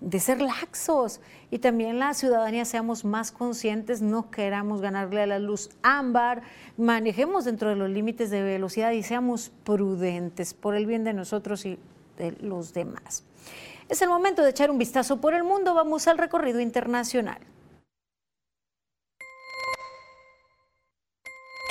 de 0.02 0.18
ser 0.18 0.42
laxos 0.42 1.20
y 1.50 1.58
también 1.58 1.98
la 1.98 2.12
ciudadanía 2.12 2.64
seamos 2.64 3.04
más 3.04 3.30
conscientes, 3.30 4.02
no 4.02 4.30
queramos 4.30 4.80
ganarle 4.80 5.22
a 5.22 5.26
la 5.26 5.38
luz 5.38 5.70
ámbar, 5.82 6.42
manejemos 6.76 7.44
dentro 7.44 7.68
de 7.68 7.76
los 7.76 7.88
límites 7.88 8.30
de 8.30 8.42
velocidad 8.42 8.90
y 8.90 9.02
seamos 9.04 9.52
prudentes 9.62 10.54
por 10.54 10.74
el 10.74 10.86
bien 10.86 11.04
de 11.04 11.12
nosotros 11.12 11.64
y 11.64 11.78
de 12.18 12.32
los 12.40 12.74
demás. 12.74 13.24
Es 13.88 14.02
el 14.02 14.08
momento 14.08 14.42
de 14.42 14.50
echar 14.50 14.70
un 14.70 14.78
vistazo 14.78 15.20
por 15.20 15.34
el 15.34 15.44
mundo, 15.44 15.72
vamos 15.74 16.08
al 16.08 16.18
recorrido 16.18 16.60
internacional. 16.60 17.38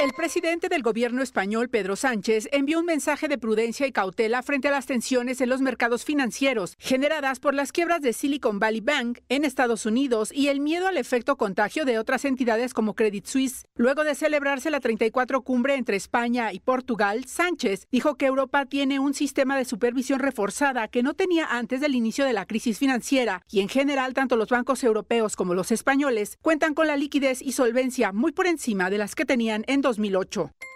El 0.02 0.14
presidente 0.14 0.68
del 0.68 0.82
gobierno 0.82 1.22
español, 1.22 1.70
Pedro 1.70 1.96
Sánchez, 1.96 2.50
envió 2.52 2.80
un 2.80 2.88
mensaje 2.88 3.28
de 3.28 3.38
prudencia 3.38 3.86
y 3.86 3.92
cautela 3.92 4.42
frente 4.42 4.68
a 4.68 4.72
las 4.72 4.88
tensiones 4.88 5.42
en 5.42 5.50
los 5.50 5.62
mercados 5.62 6.06
financieros 6.06 6.76
generadas 6.80 7.40
por 7.40 7.54
las 7.54 7.72
quiebras 7.72 8.02
de 8.02 8.12
Silicon 8.12 8.58
Valley 8.58 8.82
Bank 8.82 9.20
en 9.30 9.46
Estados 9.46 9.86
Unidos 9.86 10.32
y 10.34 10.48
el 10.48 10.60
miedo 10.60 10.88
al 10.88 10.98
efecto 10.98 11.38
contagio 11.38 11.86
de 11.86 12.00
otras 12.00 12.26
entidades 12.26 12.74
como 12.74 12.96
Credit 12.96 13.28
Suisse. 13.28 13.68
Luego 13.76 14.04
de 14.04 14.16
celebrarse 14.16 14.72
la 14.72 14.80
34 14.80 15.44
cumbre 15.44 15.76
entre 15.76 15.98
España 15.98 16.52
y 16.52 16.62
Portugal, 16.62 17.26
Sánchez 17.26 17.86
dijo 17.92 18.16
que 18.16 18.26
Europa 18.26 18.66
tiene 18.66 18.98
un 18.98 19.14
sistema 19.14 19.56
de 19.56 19.66
supervisión 19.66 20.20
reforzada 20.20 20.88
que 20.88 21.04
no 21.04 21.14
tenía 21.14 21.46
antes 21.46 21.80
del 21.80 21.94
inicio 21.94 22.26
de 22.26 22.34
la 22.34 22.48
crisis 22.48 22.80
financiera 22.80 23.44
y 23.52 23.60
en 23.60 23.70
general 23.70 24.16
tanto 24.16 24.36
los 24.36 24.50
bancos 24.50 24.84
europeos 24.84 25.36
como 25.36 25.54
los 25.54 25.72
españoles 25.72 26.40
cuentan 26.42 26.74
con 26.74 26.88
la 26.88 26.98
liquidez 26.98 27.40
y 27.44 27.52
solvencia 27.52 28.12
muy 28.12 28.32
por 28.32 28.48
encima 28.48 28.90
de 28.90 28.98
las 28.98 29.14
que 29.14 29.26
tenían 29.26 29.64
en 29.68 29.91
2008. 29.98 30.71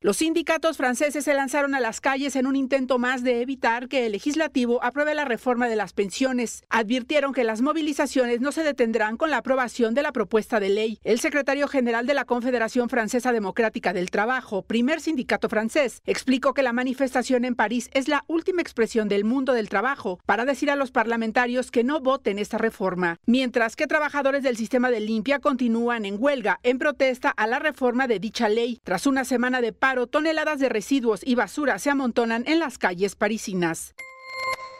Los 0.00 0.18
sindicatos 0.18 0.76
franceses 0.76 1.24
se 1.24 1.34
lanzaron 1.34 1.74
a 1.74 1.80
las 1.80 2.00
calles 2.00 2.36
en 2.36 2.46
un 2.46 2.54
intento 2.54 3.00
más 3.00 3.24
de 3.24 3.42
evitar 3.42 3.88
que 3.88 4.06
el 4.06 4.12
legislativo 4.12 4.78
apruebe 4.84 5.12
la 5.12 5.24
reforma 5.24 5.68
de 5.68 5.74
las 5.74 5.92
pensiones. 5.92 6.62
Advirtieron 6.68 7.32
que 7.32 7.42
las 7.42 7.62
movilizaciones 7.62 8.40
no 8.40 8.52
se 8.52 8.62
detendrán 8.62 9.16
con 9.16 9.32
la 9.32 9.38
aprobación 9.38 9.94
de 9.94 10.04
la 10.04 10.12
propuesta 10.12 10.60
de 10.60 10.68
ley. 10.68 11.00
El 11.02 11.18
secretario 11.18 11.66
general 11.66 12.06
de 12.06 12.14
la 12.14 12.26
Confederación 12.26 12.88
Francesa 12.88 13.32
Democrática 13.32 13.92
del 13.92 14.12
Trabajo, 14.12 14.62
primer 14.62 15.00
sindicato 15.00 15.48
francés, 15.48 16.00
explicó 16.06 16.54
que 16.54 16.62
la 16.62 16.72
manifestación 16.72 17.44
en 17.44 17.56
París 17.56 17.90
es 17.92 18.06
la 18.06 18.22
última 18.28 18.62
expresión 18.62 19.08
del 19.08 19.24
mundo 19.24 19.52
del 19.52 19.68
trabajo 19.68 20.20
para 20.26 20.44
decir 20.44 20.70
a 20.70 20.76
los 20.76 20.92
parlamentarios 20.92 21.72
que 21.72 21.82
no 21.82 21.98
voten 21.98 22.38
esta 22.38 22.56
reforma, 22.56 23.18
mientras 23.26 23.74
que 23.74 23.88
trabajadores 23.88 24.44
del 24.44 24.56
sistema 24.56 24.92
de 24.92 25.00
limpia 25.00 25.40
continúan 25.40 26.04
en 26.04 26.22
huelga 26.22 26.60
en 26.62 26.78
protesta 26.78 27.30
a 27.30 27.48
la 27.48 27.58
reforma 27.58 28.06
de 28.06 28.20
dicha 28.20 28.48
ley 28.48 28.80
tras 28.84 29.04
una 29.08 29.24
semana 29.24 29.60
de 29.60 29.72
toneladas 30.06 30.58
de 30.60 30.68
residuos 30.68 31.20
y 31.24 31.34
basura 31.34 31.78
se 31.78 31.90
amontonan 31.90 32.44
en 32.46 32.58
las 32.58 32.78
calles 32.78 33.16
parisinas. 33.16 33.94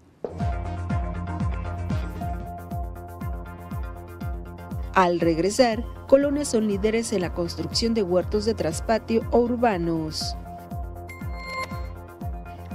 Al 4.97 5.19
regresar, 5.19 5.85
colonias 6.07 6.47
son 6.47 6.67
líderes 6.67 7.13
en 7.13 7.21
la 7.21 7.31
construcción 7.31 7.93
de 7.93 8.01
huertos 8.01 8.45
de 8.45 8.55
traspatio 8.55 9.21
o 9.29 9.41
urbanos. 9.41 10.35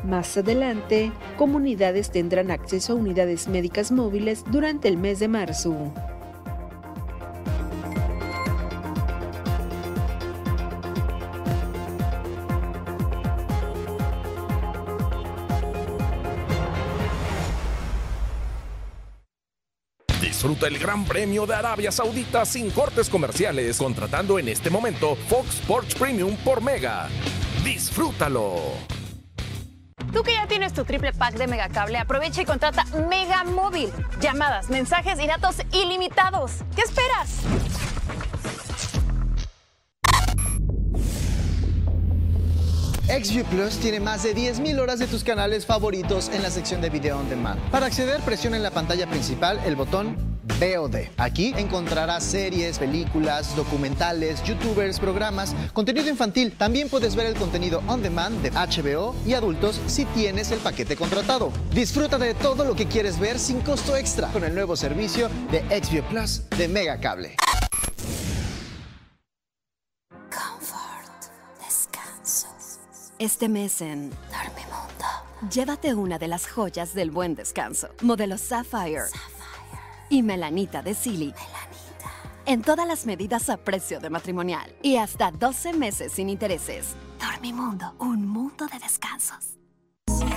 Más 0.05 0.37
adelante, 0.37 1.11
comunidades 1.37 2.13
tendrán 2.13 2.53
acceso 2.53 2.93
a 2.93 2.97
unidades 2.97 3.49
médicas 3.49 3.91
móviles 3.91 4.45
durante 4.53 4.87
el 4.87 4.99
mes 4.99 5.19
de 5.19 5.27
marzo. 5.27 5.75
Disfruta 20.63 20.77
el 20.77 20.79
Gran 20.79 21.05
Premio 21.05 21.45
de 21.45 21.55
Arabia 21.55 21.91
Saudita 21.91 22.45
sin 22.45 22.71
cortes 22.71 23.09
comerciales, 23.09 23.79
contratando 23.79 24.39
en 24.39 24.49
este 24.49 24.71
momento 24.71 25.17
Fox 25.29 25.57
Sports 25.57 25.97
Premium 25.97 26.37
por 26.45 26.63
Mega. 26.63 27.09
Disfrútalo. 27.65 28.61
Tú 30.13 30.23
que 30.23 30.35
ya 30.35 30.47
tienes 30.47 30.73
tu 30.73 30.85
triple 30.85 31.13
pack 31.13 31.35
de 31.35 31.49
Megacable, 31.49 31.99
aprovecha 31.99 32.43
y 32.43 32.45
contrata 32.45 32.85
Mega 33.09 33.43
Móvil. 33.43 33.91
Llamadas, 34.21 34.71
mensajes 34.71 35.19
y 35.19 35.27
datos 35.27 35.57
ilimitados. 35.73 36.59
¿Qué 36.77 36.83
esperas? 36.83 37.41
XView 43.09 43.45
Plus 43.47 43.79
tiene 43.79 43.99
más 43.99 44.23
de 44.23 44.35
10.000 44.35 44.79
horas 44.79 45.01
de 45.01 45.09
tus 45.09 45.25
canales 45.25 45.67
favoritos 45.67 46.29
en 46.29 46.41
la 46.41 46.51
sección 46.51 46.81
de 46.81 46.89
Video 46.89 47.19
On 47.19 47.29
Demand. 47.29 47.61
Para 47.71 47.87
acceder, 47.87 48.21
presiona 48.21 48.57
en 48.57 48.63
la 48.63 48.71
pantalla 48.71 49.09
principal 49.09 49.61
el 49.67 49.75
botón 49.75 50.32
VOD. 50.45 51.09
Aquí 51.17 51.53
encontrarás 51.57 52.25
series, 52.25 52.79
películas, 52.79 53.55
documentales, 53.57 54.43
youtubers, 54.43 54.99
programas, 54.99 55.55
contenido 55.73 56.09
infantil. 56.09 56.53
También 56.53 56.89
puedes 56.89 57.15
ver 57.15 57.27
el 57.27 57.35
contenido 57.35 57.83
on 57.87 58.03
demand 58.03 58.43
de 58.43 58.51
HBO 58.51 59.15
y 59.27 59.35
adultos 59.35 59.81
si 59.87 60.05
tienes 60.07 60.51
el 60.51 60.59
paquete 60.59 60.97
contratado. 60.97 61.53
Disfruta 61.73 62.19
de 62.19 62.35
todo 62.35 62.65
lo 62.65 62.75
que 62.75 62.87
quieres 62.87 63.19
ver 63.19 63.39
sin 63.39 63.61
costo 63.61 63.97
extra 63.97 64.29
con 64.29 64.45
el 64.45 64.55
nuevo 64.55 64.77
servicio 64.77 65.29
de 65.51 65.61
XView 65.83 66.05
Plus 66.05 66.43
de 66.57 66.69
Mega 66.69 66.99
Cable. 66.99 67.37
Este 73.23 73.49
mes 73.49 73.81
en 73.81 74.11
Dormimundo, 74.11 75.07
llévate 75.49 75.95
una 75.95 76.19
de 76.19 76.27
las 76.27 76.49
joyas 76.49 76.93
del 76.93 77.13
buen 77.13 77.37
descanso, 77.37 77.91
modelo 78.01 78.37
Sapphire, 78.37 79.05
y 80.13 80.23
Melanita 80.23 80.83
de 80.83 80.93
Silly. 80.93 81.35
En 82.45 82.61
todas 82.61 82.87
las 82.87 83.07
medidas 83.07 83.49
a 83.49 83.57
precio 83.57 83.99
de 83.99 84.11
matrimonial 84.11 84.75
y 84.83 84.97
hasta 84.97 85.31
12 85.31 85.73
meses 85.73 86.13
sin 86.13 86.29
intereses. 86.29 86.95
Dormimundo, 87.19 87.95
un 87.99 88.29
mundo 88.29 88.67
de 88.67 88.79
descansos. 88.79 89.59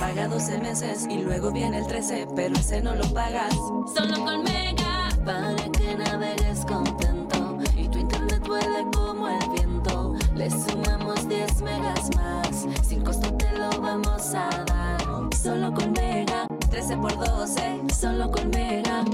Paga 0.00 0.28
12 0.28 0.58
meses 0.58 1.06
y 1.10 1.18
luego 1.18 1.52
viene 1.52 1.78
el 1.78 1.86
13, 1.86 2.28
pero 2.34 2.54
ese 2.54 2.80
no 2.80 2.94
lo 2.94 3.04
pagas. 3.12 3.54
Solo 3.94 4.24
con 4.24 4.44
Mega, 4.44 5.10
para 5.24 5.70
que 5.72 5.94
navegues 5.94 6.64
contento 6.64 7.58
y 7.76 7.88
tu 7.88 7.98
internet 7.98 8.46
vuele 8.46 8.86
como 8.94 9.28
el 9.28 9.48
viento. 9.50 10.14
Le 10.34 10.50
sumamos 10.50 11.28
10 11.28 11.60
megas 11.62 12.10
más, 12.16 12.66
sin 12.82 13.04
costo 13.04 13.30
te 13.34 13.52
lo 13.52 13.68
vamos 13.80 14.34
a 14.34 14.48
dar. 14.64 15.34
Solo 15.36 15.74
con 15.74 15.92
Mega, 15.92 16.46
13 16.70 16.96
por 16.96 17.14
12, 17.18 17.82
solo 17.92 18.30
con 18.30 18.48
Mega. 18.50 19.04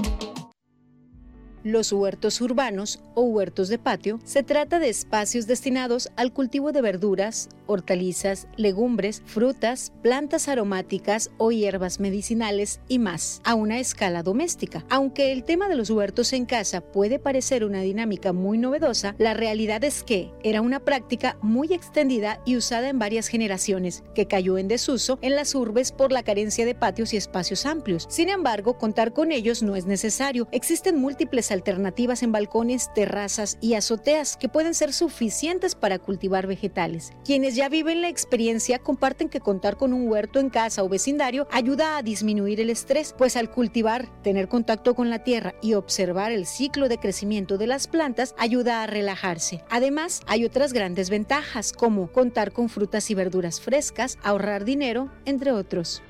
Los 1.63 1.93
huertos 1.93 2.41
urbanos 2.41 2.99
o 3.15 3.21
huertos 3.21 3.69
de 3.69 3.77
patio 3.77 4.19
se 4.25 4.43
trata 4.43 4.79
de 4.79 4.89
espacios 4.89 5.47
destinados 5.47 6.11
al 6.17 6.33
cultivo 6.33 6.73
de 6.73 6.81
verduras, 6.81 7.47
hortalizas, 7.67 8.49
legumbres, 8.57 9.21
frutas, 9.25 9.93
plantas 10.01 10.49
aromáticas 10.49 11.31
o 11.37 11.53
hierbas 11.53 12.01
medicinales 12.01 12.81
y 12.89 12.99
más, 12.99 13.41
a 13.45 13.55
una 13.55 13.79
escala 13.79 14.23
doméstica. 14.23 14.83
Aunque 14.89 15.31
el 15.31 15.45
tema 15.45 15.69
de 15.69 15.77
los 15.77 15.89
huertos 15.89 16.33
en 16.33 16.45
casa 16.45 16.81
puede 16.81 17.17
parecer 17.17 17.63
una 17.63 17.79
dinámica 17.79 18.33
muy 18.33 18.57
novedosa, 18.57 19.15
la 19.17 19.33
realidad 19.33 19.85
es 19.85 20.03
que 20.03 20.31
era 20.43 20.59
una 20.59 20.81
práctica 20.81 21.37
muy 21.41 21.73
extendida 21.73 22.41
y 22.45 22.57
usada 22.57 22.89
en 22.89 22.99
varias 22.99 23.29
generaciones, 23.29 24.03
que 24.15 24.27
cayó 24.27 24.57
en 24.57 24.67
desuso 24.67 25.17
en 25.21 25.37
las 25.37 25.55
urbes 25.55 25.93
por 25.93 26.11
la 26.11 26.23
carencia 26.23 26.65
de 26.65 26.75
patios 26.75 27.13
y 27.13 27.17
espacios 27.17 27.65
amplios. 27.65 28.05
Sin 28.09 28.27
embargo, 28.27 28.77
contar 28.77 29.13
con 29.13 29.31
ellos 29.31 29.63
no 29.63 29.77
es 29.77 29.85
necesario. 29.85 30.49
Existen 30.51 30.99
múltiples 30.99 31.52
alternativas 31.53 32.23
en 32.23 32.31
balcones, 32.31 32.93
terrazas 32.93 33.57
y 33.61 33.75
azoteas 33.75 34.35
que 34.37 34.49
pueden 34.49 34.73
ser 34.73 34.91
suficientes 34.91 35.75
para 35.75 35.99
cultivar 35.99 36.47
vegetales. 36.47 37.13
Quienes 37.23 37.55
ya 37.55 37.69
viven 37.69 38.01
la 38.01 38.09
experiencia 38.09 38.79
comparten 38.79 39.29
que 39.29 39.39
contar 39.39 39.77
con 39.77 39.93
un 39.93 40.09
huerto 40.09 40.39
en 40.39 40.49
casa 40.49 40.83
o 40.83 40.89
vecindario 40.89 41.47
ayuda 41.51 41.97
a 41.97 42.03
disminuir 42.03 42.59
el 42.59 42.69
estrés, 42.69 43.13
pues 43.17 43.37
al 43.37 43.49
cultivar, 43.49 44.09
tener 44.21 44.47
contacto 44.47 44.95
con 44.95 45.09
la 45.09 45.23
tierra 45.23 45.53
y 45.61 45.75
observar 45.75 46.31
el 46.31 46.45
ciclo 46.45 46.89
de 46.89 46.97
crecimiento 46.97 47.57
de 47.57 47.67
las 47.67 47.87
plantas 47.87 48.35
ayuda 48.37 48.83
a 48.83 48.87
relajarse. 48.87 49.63
Además, 49.69 50.21
hay 50.27 50.45
otras 50.45 50.73
grandes 50.73 51.09
ventajas 51.09 51.73
como 51.73 52.11
contar 52.11 52.51
con 52.51 52.69
frutas 52.69 53.09
y 53.09 53.15
verduras 53.15 53.61
frescas, 53.61 54.17
ahorrar 54.23 54.65
dinero, 54.65 55.11
entre 55.25 55.51
otros. 55.51 56.03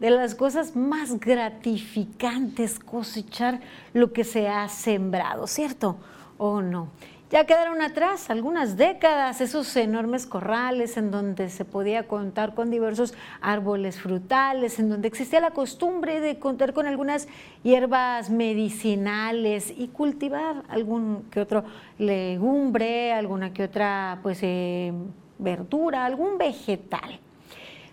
De 0.00 0.10
las 0.10 0.34
cosas 0.34 0.74
más 0.74 1.20
gratificantes 1.20 2.78
cosechar 2.78 3.60
lo 3.92 4.12
que 4.12 4.24
se 4.24 4.48
ha 4.48 4.68
sembrado, 4.68 5.46
¿cierto? 5.46 5.96
¿O 6.38 6.62
no? 6.62 6.88
Ya 7.30 7.44
quedaron 7.44 7.80
atrás 7.80 8.28
algunas 8.28 8.76
décadas 8.76 9.40
esos 9.40 9.76
enormes 9.76 10.26
corrales 10.26 10.96
en 10.96 11.12
donde 11.12 11.48
se 11.48 11.64
podía 11.64 12.08
contar 12.08 12.56
con 12.56 12.72
diversos 12.72 13.14
árboles 13.40 14.00
frutales, 14.00 14.80
en 14.80 14.88
donde 14.88 15.06
existía 15.06 15.40
la 15.40 15.52
costumbre 15.52 16.18
de 16.18 16.40
contar 16.40 16.72
con 16.72 16.88
algunas 16.88 17.28
hierbas 17.62 18.30
medicinales 18.30 19.72
y 19.76 19.88
cultivar 19.88 20.64
algún 20.68 21.22
que 21.30 21.40
otro 21.40 21.62
legumbre, 21.98 23.12
alguna 23.12 23.52
que 23.52 23.62
otra 23.62 24.18
pues 24.24 24.40
eh, 24.42 24.92
verdura, 25.38 26.06
algún 26.06 26.36
vegetal 26.36 27.20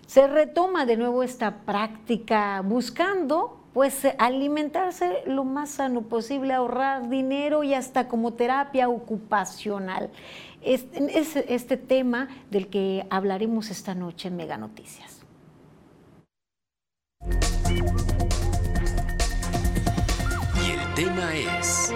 se 0.08 0.26
retoma 0.26 0.86
de 0.86 0.96
nuevo 0.96 1.22
esta 1.22 1.58
práctica 1.66 2.62
buscando 2.64 3.62
pues 3.74 4.08
alimentarse 4.18 5.22
lo 5.26 5.44
más 5.44 5.68
sano 5.72 6.00
posible, 6.02 6.54
ahorrar 6.54 7.10
dinero 7.10 7.62
y 7.62 7.74
hasta 7.74 8.08
como 8.08 8.32
terapia 8.32 8.88
ocupacional. 8.88 10.10
Este, 10.62 11.18
es 11.18 11.36
este 11.36 11.76
tema 11.76 12.28
del 12.50 12.68
que 12.68 13.06
hablaremos 13.10 13.70
esta 13.70 13.94
noche 13.94 14.28
en 14.28 14.36
Mega 14.36 14.56
Noticias. 14.56 15.20
Y 20.56 20.70
el 20.70 20.94
tema 20.94 21.34
es... 21.34 21.92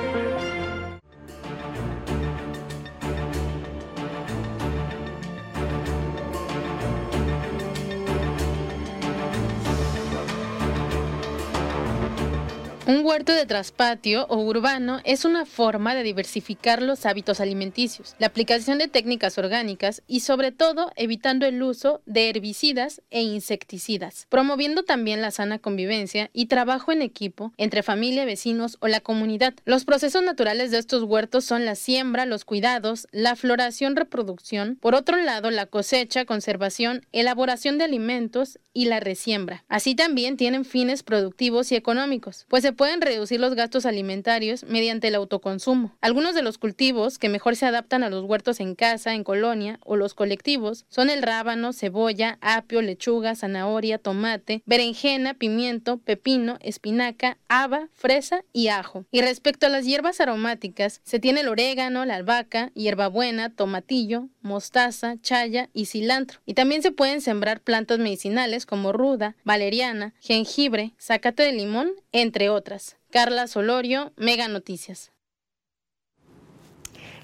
Un 12.84 13.06
huerto 13.06 13.32
de 13.32 13.46
traspatio 13.46 14.26
o 14.26 14.38
urbano 14.38 15.00
es 15.04 15.24
una 15.24 15.46
forma 15.46 15.94
de 15.94 16.02
diversificar 16.02 16.82
los 16.82 17.06
hábitos 17.06 17.38
alimenticios, 17.38 18.16
la 18.18 18.26
aplicación 18.26 18.78
de 18.78 18.88
técnicas 18.88 19.38
orgánicas 19.38 20.02
y 20.08 20.20
sobre 20.20 20.50
todo 20.50 20.90
evitando 20.96 21.46
el 21.46 21.62
uso 21.62 22.02
de 22.06 22.28
herbicidas 22.28 23.00
e 23.10 23.22
insecticidas, 23.22 24.26
promoviendo 24.28 24.82
también 24.82 25.22
la 25.22 25.30
sana 25.30 25.60
convivencia 25.60 26.28
y 26.32 26.46
trabajo 26.46 26.90
en 26.90 27.02
equipo 27.02 27.52
entre 27.56 27.84
familia, 27.84 28.24
vecinos 28.24 28.78
o 28.80 28.88
la 28.88 28.98
comunidad. 28.98 29.54
Los 29.64 29.84
procesos 29.84 30.24
naturales 30.24 30.72
de 30.72 30.78
estos 30.78 31.04
huertos 31.04 31.44
son 31.44 31.64
la 31.64 31.76
siembra, 31.76 32.26
los 32.26 32.44
cuidados, 32.44 33.06
la 33.12 33.36
floración, 33.36 33.94
reproducción, 33.94 34.76
por 34.80 34.96
otro 34.96 35.18
lado 35.18 35.52
la 35.52 35.66
cosecha, 35.66 36.24
conservación, 36.24 37.06
elaboración 37.12 37.78
de 37.78 37.84
alimentos 37.84 38.58
y 38.74 38.86
la 38.86 38.98
resiembra. 38.98 39.64
Así 39.68 39.94
también 39.94 40.36
tienen 40.36 40.64
fines 40.64 41.04
productivos 41.04 41.70
y 41.70 41.76
económicos, 41.76 42.46
pues 42.48 42.64
pueden 42.72 43.00
reducir 43.00 43.40
los 43.40 43.54
gastos 43.54 43.86
alimentarios 43.86 44.64
mediante 44.64 45.08
el 45.08 45.14
autoconsumo. 45.14 45.96
Algunos 46.00 46.34
de 46.34 46.42
los 46.42 46.58
cultivos 46.58 47.18
que 47.18 47.28
mejor 47.28 47.56
se 47.56 47.66
adaptan 47.66 48.02
a 48.02 48.10
los 48.10 48.24
huertos 48.24 48.60
en 48.60 48.74
casa, 48.74 49.14
en 49.14 49.24
colonia 49.24 49.78
o 49.84 49.96
los 49.96 50.14
colectivos 50.14 50.84
son 50.88 51.10
el 51.10 51.22
rábano, 51.22 51.72
cebolla, 51.72 52.38
apio, 52.40 52.82
lechuga, 52.82 53.34
zanahoria, 53.34 53.98
tomate, 53.98 54.62
berenjena, 54.66 55.34
pimiento, 55.34 55.98
pepino, 55.98 56.58
espinaca, 56.60 57.38
haba, 57.48 57.88
fresa 57.92 58.44
y 58.52 58.68
ajo. 58.68 59.04
Y 59.10 59.20
respecto 59.20 59.66
a 59.66 59.70
las 59.70 59.84
hierbas 59.84 60.20
aromáticas, 60.20 61.00
se 61.04 61.18
tiene 61.18 61.40
el 61.40 61.48
orégano, 61.48 62.04
la 62.04 62.16
albahaca, 62.16 62.70
hierbabuena, 62.74 63.54
tomatillo, 63.54 64.28
mostaza, 64.42 65.16
chaya 65.20 65.70
y 65.72 65.86
cilantro. 65.86 66.40
Y 66.46 66.54
también 66.54 66.82
se 66.82 66.92
pueden 66.92 67.20
sembrar 67.20 67.60
plantas 67.60 67.98
medicinales 67.98 68.66
como 68.66 68.92
ruda, 68.92 69.36
valeriana, 69.44 70.14
jengibre, 70.20 70.92
zacate 71.00 71.42
de 71.42 71.52
limón, 71.52 71.92
entre 72.12 72.50
otras. 72.50 72.96
Carla 73.10 73.46
Solorio, 73.46 74.12
Mega 74.16 74.48
Noticias. 74.48 75.12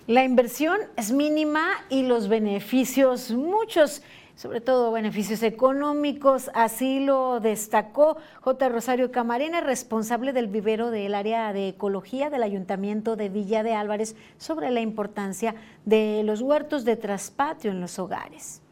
La 0.08 0.24
inversión 0.24 0.78
es 0.96 1.12
mínima 1.12 1.68
y 1.90 2.02
los 2.02 2.28
beneficios 2.28 3.30
muchos 3.30 4.00
sobre 4.38 4.60
todo 4.60 4.92
beneficios 4.92 5.42
económicos. 5.42 6.48
Así 6.54 7.00
lo 7.00 7.40
destacó 7.40 8.16
J. 8.40 8.68
Rosario 8.68 9.10
Camarena, 9.10 9.60
responsable 9.60 10.32
del 10.32 10.46
vivero 10.46 10.92
del 10.92 11.16
área 11.16 11.52
de 11.52 11.68
ecología 11.68 12.30
del 12.30 12.44
Ayuntamiento 12.44 13.16
de 13.16 13.30
Villa 13.30 13.64
de 13.64 13.74
Álvarez, 13.74 14.14
sobre 14.38 14.70
la 14.70 14.80
importancia 14.80 15.56
de 15.84 16.22
los 16.24 16.40
huertos 16.40 16.84
de 16.84 16.96
traspatio 16.96 17.72
en 17.72 17.80
los 17.80 17.98
hogares. 17.98 18.62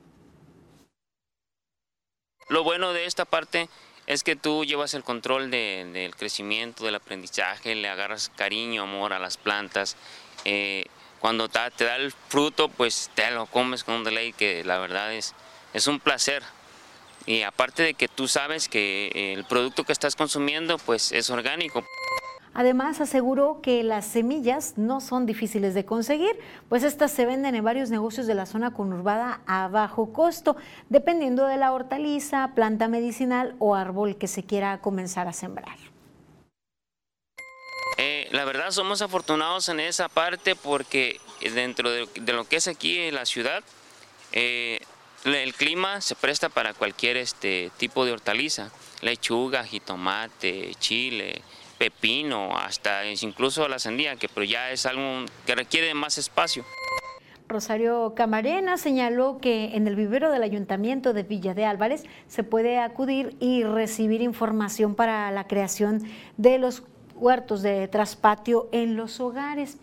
Lo 2.49 2.63
bueno 2.63 2.93
de 2.93 3.07
esta 3.07 3.25
parte 3.25 3.69
es 4.07 4.23
que 4.23 4.37
tú 4.37 4.65
llevas 4.65 4.95
el 4.95 5.03
control 5.03 5.51
del 5.51 6.15
crecimiento, 6.15 6.85
del 6.85 6.95
aprendizaje, 6.95 7.75
le 7.75 7.89
agarras 7.89 8.31
cariño, 8.37 8.85
amor 8.85 9.13
a 9.13 9.19
las 9.19 9.37
plantas. 9.37 9.97
Eh, 10.45 10.85
cuando 11.19 11.49
te 11.49 11.85
da 11.85 11.97
el 11.97 12.13
fruto, 12.13 12.69
pues 12.69 13.11
te 13.17 13.33
lo 13.33 13.47
comes 13.47 13.83
con 13.83 13.97
un 13.97 14.05
delay 14.05 14.33
que 14.33 14.63
la 14.63 14.79
verdad 14.79 15.13
es, 15.13 15.35
es 15.77 15.87
un 15.87 16.01
placer. 16.01 16.43
Y 17.27 17.43
aparte 17.43 17.83
de 17.83 17.95
que 17.95 18.09
tú 18.09 18.29
sabes 18.29 18.69
que 18.69 19.35
el 19.35 19.45
producto 19.45 19.85
que 19.85 19.93
estás 19.93 20.17
consumiendo 20.17 20.79
pues 20.79 21.13
es 21.13 21.29
orgánico. 21.29 21.85
Además, 22.55 23.03
aseguró 23.03 23.61
que 23.61 23.83
las 23.83 24.07
semillas 24.07 24.79
no 24.79 25.03
son 25.03 25.27
difíciles 25.27 25.75
de 25.75 25.85
conseguir, 25.85 26.41
pues 26.71 26.85
estas 26.85 27.13
se 27.13 27.27
venden 27.27 27.55
en 27.55 27.63
varios 27.63 27.91
negocios 27.91 28.27
de 28.27 28.35
la 28.35 28.47
zona 28.47 28.73
conurbada 28.73 29.43
a 29.47 29.69
bajo 29.69 30.15
costo, 30.15 30.57
dependiendo 30.89 31.45
de 31.45 31.59
la 31.59 31.75
hortaliza, 31.75 32.53
planta 32.55 32.89
medicinal 32.89 33.55
o 33.59 33.75
árbol 33.75 34.17
que 34.17 34.27
se 34.27 34.45
quiera 34.45 34.81
comenzar 34.81 35.29
a 35.29 35.35
sembrar. 35.35 35.77
Eh, 37.99 38.29
la 38.31 38.47
verdad 38.47 38.71
somos 38.71 39.03
afortunados 39.03 39.69
en 39.69 39.81
esa 39.81 40.09
parte 40.09 40.57
porque 40.57 41.21
dentro 41.41 41.91
de, 41.91 42.09
lo 42.33 42.45
que 42.45 42.57
es 42.57 42.69
aquí 42.69 42.99
en 42.99 43.15
la 43.15 43.27
ciudad, 43.27 43.63
eh, 44.33 44.81
el 45.25 45.55
clima 45.55 46.01
se 46.01 46.15
presta 46.15 46.49
para 46.49 46.75
cualquier 46.75 47.17
este 47.17 47.71
tipo 47.77 48.05
de 48.05 48.13
hortaliza, 48.13 48.71
lechuga, 49.03 49.65
jitomate, 49.65 50.73
chile, 50.79 51.43
pepino, 51.79 52.57
hasta 52.57 53.05
incluso 53.07 53.69
la 53.69 53.79
sandía, 53.79 54.17
que 54.17 54.29
pero 54.29 54.45
ya 54.45 54.71
es 54.71 54.87
algo 54.87 55.25
que 55.45 55.55
requiere 55.55 55.93
más 55.95 56.19
espacio. 56.19 56.65
Rosario 57.49 58.15
Camarena 58.17 58.77
señaló 58.77 59.39
que 59.41 59.77
en 59.77 59.87
el 59.87 59.95
vivero 59.95 60.33
del 60.33 60.43
Ayuntamiento 60.43 61.13
de 61.13 61.23
Villa 61.23 61.55
de 61.55 61.65
Álvarez 61.65 62.03
se 62.27 62.43
puede 62.43 62.79
acudir 62.79 63.37
y 63.39 63.63
recibir 63.63 64.21
información 64.21 64.97
para 64.97 65.31
la 65.31 65.47
creación 65.47 66.03
de 66.37 66.59
los 66.59 66.83
huertos 67.15 67.63
de 67.63 67.87
traspatio 67.87 68.69
en 68.73 68.97
los 68.97 69.21
hogares. 69.21 69.79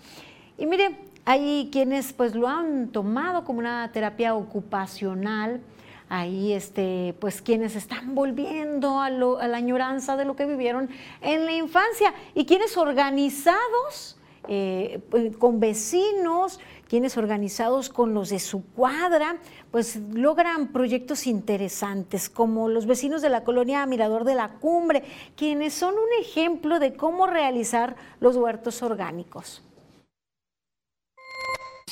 Y 0.58 0.66
mire, 0.66 0.98
hay 1.26 1.70
quienes 1.72 2.12
pues 2.14 2.36
lo 2.36 2.48
han 2.48 2.90
tomado 2.90 3.44
como 3.46 3.60
una 3.60 3.92
terapia 3.92 4.36
ocupacional. 4.36 5.62
Hay 6.10 6.54
este, 6.54 7.16
pues 7.20 7.42
quienes 7.42 7.76
están 7.76 8.14
volviendo 8.14 9.00
a, 9.00 9.10
la 9.10 9.58
añoranza 9.58 10.18
de 10.18 10.26
lo 10.26 10.36
que 10.36 10.46
vivieron 10.46 10.90
en 11.22 11.46
la 11.46 11.54
infancia 11.54 12.14
y 12.36 12.46
quienes 12.46 12.78
organizados 12.78 14.18
eh, 14.50 15.00
con 15.40 15.62
vecinos, 15.62 16.60
quienes 16.90 17.18
organizados 17.18 17.90
con 17.90 18.14
los 18.14 18.30
de 18.30 18.40
su 18.40 18.66
cuadra, 18.66 19.38
pues 19.72 19.96
logran 20.14 20.68
proyectos 20.68 21.26
interesantes, 21.26 22.30
como 22.30 22.68
los 22.68 22.86
vecinos 22.86 23.22
de 23.22 23.30
la 23.30 23.46
colonia 23.46 23.86
Mirador 23.86 24.26
de 24.26 24.36
la 24.36 24.50
Cumbre, 24.50 25.04
quienes 25.38 25.74
son 25.74 25.94
un 25.94 26.22
ejemplo 26.22 26.80
de 26.80 26.94
cómo 26.94 27.26
realizar 27.26 27.96
los 28.20 28.36
huertos 28.36 28.84
orgánicos. 28.84 29.64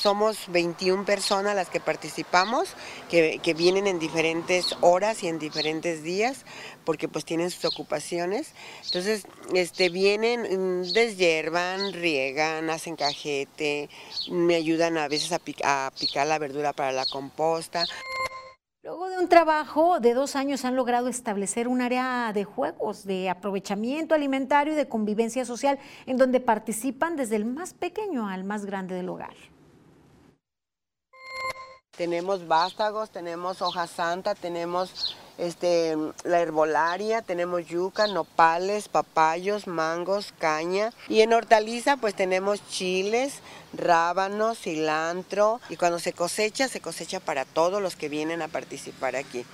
Somos 0.02 0.48
21 0.48 1.04
personas 1.04 1.54
las 1.54 1.68
que 1.68 1.78
participamos, 1.78 2.74
que, 3.08 3.54
vienen 3.56 3.86
en 3.86 4.00
diferentes 4.00 4.74
horas 4.80 5.22
y 5.22 5.28
en 5.28 5.38
diferentes 5.38 6.02
días, 6.02 6.44
porque 6.84 7.06
pues 7.06 7.24
tienen 7.24 7.52
sus 7.52 7.66
ocupaciones. 7.66 8.52
Entonces, 8.84 9.28
este, 9.54 9.90
vienen, 9.90 10.80
mm, 10.80 10.92
deshiervan, 10.92 11.92
riegan, 11.92 12.68
hacen 12.68 12.96
cajete, 12.96 13.88
me 14.28 14.56
ayudan 14.56 14.98
a 14.98 15.06
veces 15.06 15.30
a, 15.30 15.86
a 15.86 15.92
picar 15.92 16.26
la 16.26 16.40
verdura 16.40 16.72
para 16.72 16.90
la 16.90 17.06
composta. 17.06 17.84
Luego 18.82 19.08
de 19.08 19.18
un 19.18 19.28
trabajo 19.28 20.00
de 20.00 20.14
dos 20.14 20.34
años 20.34 20.64
han 20.64 20.74
logrado 20.74 21.06
establecer 21.06 21.68
un 21.68 21.80
área 21.80 22.32
de 22.34 22.42
juegos, 22.42 23.04
de 23.04 23.30
aprovechamiento 23.30 24.16
alimentario 24.16 24.72
y 24.72 24.76
de 24.76 24.88
convivencia 24.88 25.44
social, 25.44 25.78
en 26.06 26.16
donde 26.16 26.40
participan 26.40 27.14
desde 27.14 27.36
el 27.36 27.44
más 27.44 27.72
pequeño 27.72 28.26
al 28.26 28.42
más 28.42 28.66
grande 28.66 28.96
del 28.96 29.08
hogar. 29.08 29.51
Tenemos 31.96 32.48
vástagos, 32.48 33.10
tenemos 33.10 33.60
hoja 33.60 33.86
santa, 33.86 34.34
tenemos 34.34 35.14
este, 35.36 35.94
la 36.24 36.40
herbolaria, 36.40 37.20
tenemos 37.20 37.66
yuca, 37.66 38.06
nopales, 38.06 38.88
papayos, 38.88 39.66
mangos, 39.66 40.32
caña. 40.38 40.94
Y 41.06 41.20
en 41.20 41.34
hortaliza 41.34 41.98
pues 41.98 42.14
tenemos 42.14 42.66
chiles, 42.66 43.40
rábanos, 43.74 44.58
cilantro. 44.58 45.60
Y 45.68 45.76
cuando 45.76 45.98
se 45.98 46.14
cosecha, 46.14 46.66
se 46.66 46.80
cosecha 46.80 47.20
para 47.20 47.44
todos 47.44 47.82
los 47.82 47.94
que 47.94 48.08
vienen 48.08 48.40
a 48.40 48.48
participar 48.48 49.14
aquí. 49.14 49.44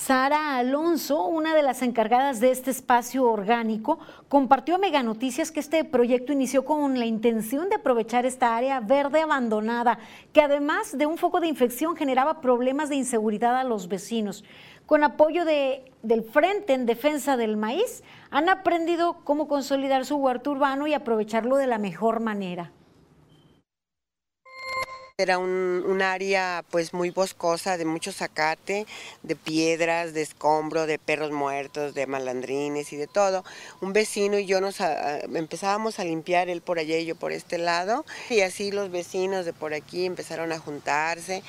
Sara 0.00 0.56
Alonso, 0.56 1.26
una 1.26 1.54
de 1.54 1.62
las 1.62 1.82
encargadas 1.82 2.40
de 2.40 2.50
este 2.50 2.70
espacio 2.70 3.30
orgánico, 3.30 3.98
compartió 4.30 4.76
a 4.76 4.78
Mega 4.78 5.02
Noticias 5.02 5.52
que 5.52 5.60
este 5.60 5.84
proyecto 5.84 6.32
inició 6.32 6.64
con 6.64 6.98
la 6.98 7.04
intención 7.04 7.68
de 7.68 7.74
aprovechar 7.74 8.24
esta 8.24 8.56
área 8.56 8.80
verde 8.80 9.20
abandonada, 9.20 9.98
que 10.32 10.40
además 10.40 10.96
de 10.96 11.04
un 11.04 11.18
foco 11.18 11.40
de 11.40 11.48
infección 11.48 11.96
generaba 11.96 12.40
problemas 12.40 12.88
de 12.88 12.96
inseguridad 12.96 13.56
a 13.56 13.64
los 13.64 13.88
vecinos. 13.88 14.42
Con 14.86 15.04
apoyo 15.04 15.44
de, 15.44 15.92
del 16.02 16.22
Frente 16.22 16.72
en 16.72 16.86
Defensa 16.86 17.36
del 17.36 17.58
Maíz, 17.58 18.02
han 18.30 18.48
aprendido 18.48 19.18
cómo 19.22 19.48
consolidar 19.48 20.06
su 20.06 20.16
huerto 20.16 20.52
urbano 20.52 20.86
y 20.86 20.94
aprovecharlo 20.94 21.56
de 21.56 21.66
la 21.66 21.76
mejor 21.76 22.20
manera. 22.20 22.72
Era 25.20 25.38
un, 25.38 26.00
área 26.02 26.64
pues 26.70 26.94
muy 26.94 27.10
boscosa, 27.10 27.76
de 27.76 27.84
mucho 27.84 28.10
zacate, 28.10 28.86
de 29.22 29.36
piedras, 29.36 30.14
de 30.14 30.22
escombro, 30.22 30.86
de 30.86 30.98
perros 30.98 31.30
muertos, 31.30 31.94
de 31.94 32.06
malandrines 32.06 32.92
y 32.92 32.96
de 32.96 33.06
todo. 33.06 33.44
Un 33.80 33.92
vecino 33.92 34.38
y 34.38 34.46
yo 34.46 34.60
nos 34.60 34.78
empezábamos 34.80 35.98
a 35.98 36.04
limpiar 36.04 36.48
él 36.48 36.62
por 36.62 36.78
allá 36.78 36.96
y 36.98 37.04
yo 37.04 37.16
por 37.16 37.32
este 37.32 37.58
lado. 37.58 38.04
Y 38.30 38.40
así 38.40 38.72
los 38.72 38.90
vecinos 38.90 39.44
de 39.44 39.52
por 39.52 39.74
aquí 39.74 40.06
empezaron 40.06 40.52
a 40.52 40.58
juntarse. 40.58 41.42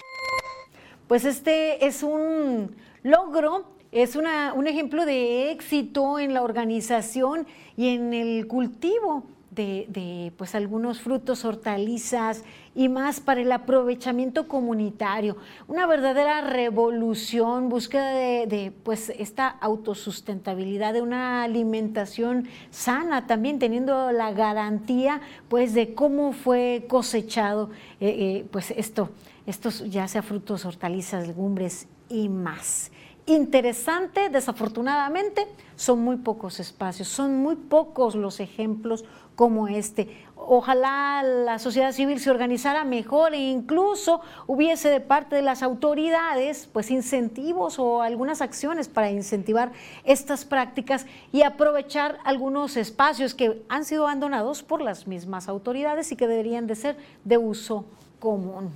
Pues 1.08 1.26
este 1.26 1.86
es 1.86 2.04
un 2.04 2.76
logro 3.04 3.66
es 3.92 4.16
un 4.16 4.68
ejemplo 4.68 5.06
de 5.06 5.52
éxito 5.52 6.18
en 6.18 6.34
la 6.34 6.44
organización 6.44 7.46
y 7.76 7.90
en 7.90 8.14
el 8.14 8.48
cultivo 8.48 9.26
de, 9.50 10.32
pues 10.38 10.56
algunos 10.56 11.02
frutos, 11.02 11.44
hortalizas 11.44 12.44
y 12.74 12.90
más 12.90 13.20
para 13.20 13.42
el 13.42 13.52
aprovechamiento 13.52 14.48
comunitario. 14.48 15.38
Una 15.68 15.88
verdadera 15.88 16.42
revolución, 16.42 17.70
búsqueda 17.70 18.14
de, 18.14 18.74
pues 18.84 19.10
esta 19.10 19.48
autosustentabilidad, 19.48 20.94
de 20.94 21.02
una 21.02 21.44
alimentación 21.44 22.48
sana, 22.70 23.28
también 23.28 23.60
teniendo 23.60 24.12
la 24.12 24.32
garantía 24.32 25.22
pues 25.50 25.74
de 25.74 25.94
cómo 25.94 26.32
fue 26.32 26.86
cosechado 26.88 27.70
eh, 28.00 28.10
eh, 28.10 28.46
pues 28.52 28.72
esto, 28.72 29.10
estos 29.46 29.90
ya 29.90 30.08
sea 30.08 30.22
frutos, 30.22 30.66
hortalizas, 30.66 31.28
legumbres 31.28 31.88
y 32.10 32.30
más 32.30 32.92
interesante, 33.26 34.30
desafortunadamente, 34.30 35.48
son 35.76 36.00
muy 36.00 36.18
pocos 36.18 36.60
espacios, 36.60 37.08
son 37.08 37.38
muy 37.38 37.56
pocos 37.56 38.16
los 38.16 38.40
ejemplos 38.40 39.06
como 39.36 39.68
este. 39.68 40.26
Ojalá 40.44 41.22
la 41.22 41.60
sociedad 41.60 41.92
civil 41.92 42.20
se 42.20 42.32
organizara 42.32 42.84
mejor 42.84 43.36
e 43.36 43.38
incluso 43.38 44.22
hubiese 44.48 44.90
de 44.90 45.00
parte 45.00 45.36
de 45.36 45.44
las 45.44 45.62
autoridades 45.62 46.68
pues 46.74 46.90
incentivos 46.90 47.78
o 47.78 48.02
algunas 48.02 48.42
acciones 48.42 48.90
para 48.90 49.12
incentivar 49.12 49.72
estas 50.04 50.44
prácticas 50.44 51.06
y 51.32 51.44
aprovechar 51.44 52.18
algunos 52.24 52.76
espacios 52.76 53.36
que 53.36 53.62
han 53.70 53.86
sido 53.86 54.06
abandonados 54.06 54.64
por 54.64 54.82
las 54.82 55.06
mismas 55.06 55.48
autoridades 55.48 56.12
y 56.12 56.16
que 56.16 56.28
deberían 56.28 56.66
de 56.66 56.76
ser 56.76 56.98
de 57.24 57.38
uso 57.38 57.86
común. 58.20 58.72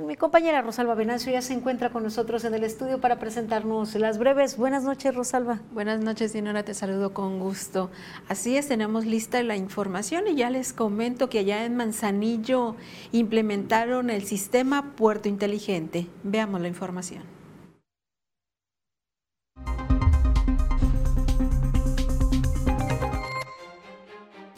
Mi 0.00 0.16
compañera 0.16 0.62
Rosalba 0.62 0.96
Venancio 0.96 1.32
ya 1.32 1.40
se 1.40 1.52
encuentra 1.52 1.90
con 1.90 2.02
nosotros 2.02 2.44
en 2.44 2.54
el 2.54 2.64
estudio 2.64 3.00
para 3.00 3.20
presentarnos 3.20 3.94
las 3.94 4.18
breves. 4.18 4.56
Buenas 4.56 4.82
noches, 4.82 5.14
Rosalba. 5.14 5.60
Buenas 5.72 6.00
noches, 6.00 6.32
Dinora, 6.32 6.64
te 6.64 6.74
saludo 6.74 7.14
con 7.14 7.38
gusto. 7.38 7.90
Así 8.28 8.56
es, 8.56 8.66
tenemos 8.66 9.06
lista 9.06 9.40
la 9.44 9.56
información 9.56 10.26
y 10.26 10.34
ya 10.34 10.50
les 10.50 10.72
comento 10.72 11.28
que 11.28 11.38
allá 11.38 11.64
en 11.64 11.76
Manzanillo 11.76 12.74
implementaron 13.12 14.10
el 14.10 14.24
sistema 14.24 14.96
Puerto 14.96 15.28
Inteligente. 15.28 16.08
Veamos 16.24 16.60
la 16.60 16.68
información. 16.68 17.35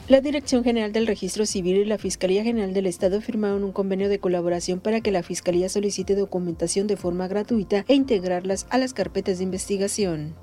La 0.08 0.22
Dirección 0.22 0.64
General 0.64 0.90
del 0.90 1.06
Registro 1.06 1.44
Civil 1.44 1.76
y 1.76 1.84
la 1.84 1.98
Fiscalía 1.98 2.42
General 2.42 2.72
del 2.72 2.86
Estado 2.86 3.20
firmaron 3.20 3.62
un 3.62 3.72
convenio 3.72 4.08
de 4.08 4.18
colaboración 4.18 4.80
para 4.80 5.02
que 5.02 5.10
la 5.10 5.22
Fiscalía 5.22 5.68
solicite 5.68 6.14
documentación 6.14 6.86
de 6.86 6.96
forma 6.96 7.28
gratuita 7.28 7.84
e 7.88 7.94
integrarlas 7.94 8.66
a 8.70 8.78
las 8.78 8.94
carpetas 8.94 9.36
de 9.36 9.44
investigación. 9.44 10.34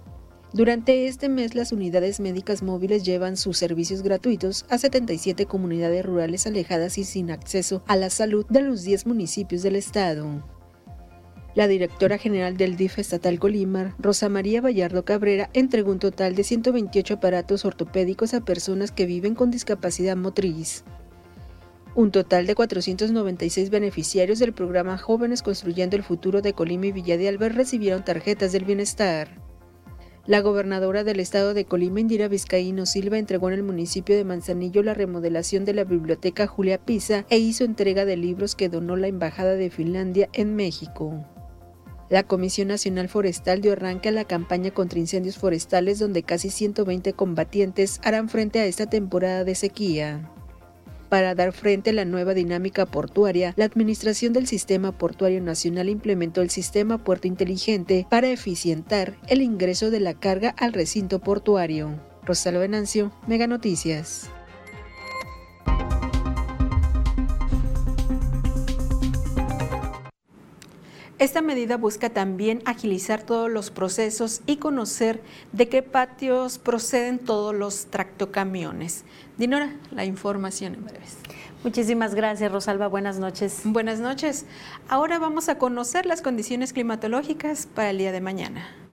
Durante 0.54 1.08
este 1.08 1.30
mes, 1.30 1.56
las 1.56 1.72
unidades 1.72 2.20
médicas 2.20 2.62
móviles 2.62 3.04
llevan 3.04 3.38
sus 3.38 3.58
servicios 3.58 4.04
gratuitos 4.04 4.68
a 4.70 4.78
77 4.78 5.48
comunidades 5.48 6.06
rurales 6.06 6.46
alejadas 6.46 7.00
y 7.00 7.04
sin 7.04 7.32
acceso 7.32 7.84
a 7.88 7.96
la 7.96 8.12
salud 8.12 8.46
de 8.48 8.62
los 8.62 8.84
10 8.84 9.08
municipios 9.08 9.64
del 9.64 9.78
estado. 9.78 10.44
La 11.56 11.70
directora 11.70 12.18
general 12.18 12.58
del 12.58 12.76
DIF 12.76 13.00
estatal 13.00 13.40
Colima, 13.40 13.96
Rosa 13.98 14.28
María 14.28 14.60
Vallardo 14.60 15.06
Cabrera, 15.06 15.50
entregó 15.54 15.90
un 15.90 16.00
total 16.00 16.36
de 16.36 16.44
128 16.44 17.14
aparatos 17.14 17.64
ortopédicos 17.64 18.34
a 18.34 18.42
personas 18.42 18.92
que 18.92 19.06
viven 19.06 19.36
con 19.36 19.52
discapacidad 19.52 20.18
motriz. 20.18 20.84
Un 21.96 22.12
total 22.12 22.46
de 22.46 22.56
496 22.56 23.70
beneficiarios 23.70 24.40
del 24.40 24.52
programa 24.52 24.98
Jóvenes 24.98 25.42
Construyendo 25.42 25.96
el 25.96 26.04
Futuro 26.04 26.42
de 26.42 26.52
Colima 26.52 26.88
y 26.88 26.92
Villa 26.92 27.16
de 27.16 27.30
Alber 27.30 27.56
recibieron 27.56 28.04
tarjetas 28.04 28.52
del 28.52 28.66
bienestar. 28.66 29.42
La 30.26 30.42
gobernadora 30.42 31.06
del 31.06 31.22
estado 31.22 31.54
de 31.54 31.64
Colima, 31.64 32.02
Indira 32.02 32.28
Vizcaíno 32.28 32.86
Silva, 32.86 33.18
entregó 33.18 33.48
en 33.48 33.54
el 33.54 33.64
municipio 33.64 34.18
de 34.18 34.26
Manzanillo 34.26 34.84
la 34.84 34.94
remodelación 34.94 35.64
de 35.64 35.74
la 35.74 35.86
biblioteca 35.86 36.48
Julia 36.48 36.80
Pisa 36.80 37.26
e 37.30 37.38
hizo 37.38 37.64
entrega 37.64 38.04
de 38.04 38.18
libros 38.18 38.56
que 38.56 38.68
donó 38.68 38.98
la 38.98 39.08
Embajada 39.08 39.56
de 39.56 39.70
Finlandia 39.70 40.28
en 40.34 40.58
México. 40.58 41.26
La 42.10 42.24
Comisión 42.24 42.68
Nacional 42.68 43.10
Forestal 43.10 43.62
dio 43.62 43.72
arranque 43.72 44.10
a 44.10 44.12
la 44.12 44.26
campaña 44.26 44.72
contra 44.72 45.00
incendios 45.00 45.38
forestales 45.38 45.98
donde 45.98 46.22
casi 46.22 46.52
120 46.52 47.14
combatientes 47.14 48.00
harán 48.04 48.30
frente 48.30 48.60
a 48.60 48.66
esta 48.66 48.86
temporada 48.86 49.44
de 49.44 49.56
sequía. 49.56 50.30
Para 51.10 51.34
dar 51.34 51.52
frente 51.52 51.92
a 51.92 51.94
la 51.94 52.06
nueva 52.06 52.34
dinámica 52.34 52.86
portuaria, 52.86 53.54
la 53.58 53.66
Administración 53.66 54.34
del 54.34 54.48
Sistema 54.48 54.92
Portuario 54.92 55.42
Nacional 55.42 55.90
implementó 55.90 56.42
el 56.42 56.50
sistema 56.50 57.04
Puerto 57.04 57.28
Inteligente 57.28 58.06
para 58.10 58.30
eficientar 58.30 59.18
el 59.28 59.42
ingreso 59.42 59.90
de 59.90 60.00
la 60.00 60.14
carga 60.14 60.50
al 60.58 60.74
recinto 60.74 61.20
portuario. 61.20 62.00
Rosalba 62.24 62.60
Venancio, 62.60 63.12
Mega 63.28 63.48
Noticias. 63.48 64.30
Esta 71.18 71.42
medida 71.42 71.78
busca 71.78 72.10
también 72.10 72.62
agilizar 72.66 73.24
todos 73.24 73.50
los 73.50 73.72
procesos 73.72 74.42
y 74.46 74.58
conocer 74.58 75.22
de 75.54 75.70
qué 75.70 75.82
patios 75.82 76.58
proceden 76.58 77.20
todos 77.20 77.56
los 77.56 77.86
tractocamiones. 77.86 79.06
Dinora, 79.38 79.74
la 79.92 80.04
información 80.04 80.74
en 80.76 80.84
breves. 80.84 81.16
Muchísimas 81.64 82.16
gracias, 82.16 82.52
Rosalba. 82.52 82.88
Buenas 82.88 83.18
noches. 83.18 83.62
Buenas 83.64 84.02
noches. 84.02 84.46
Ahora 84.90 85.18
vamos 85.18 85.48
a 85.48 85.58
conocer 85.58 86.06
las 86.06 86.22
condiciones 86.22 86.74
climatológicas 86.74 87.66
para 87.66 87.92
el 87.92 87.98
día 87.98 88.12
de 88.12 88.20
mañana. 88.20 88.85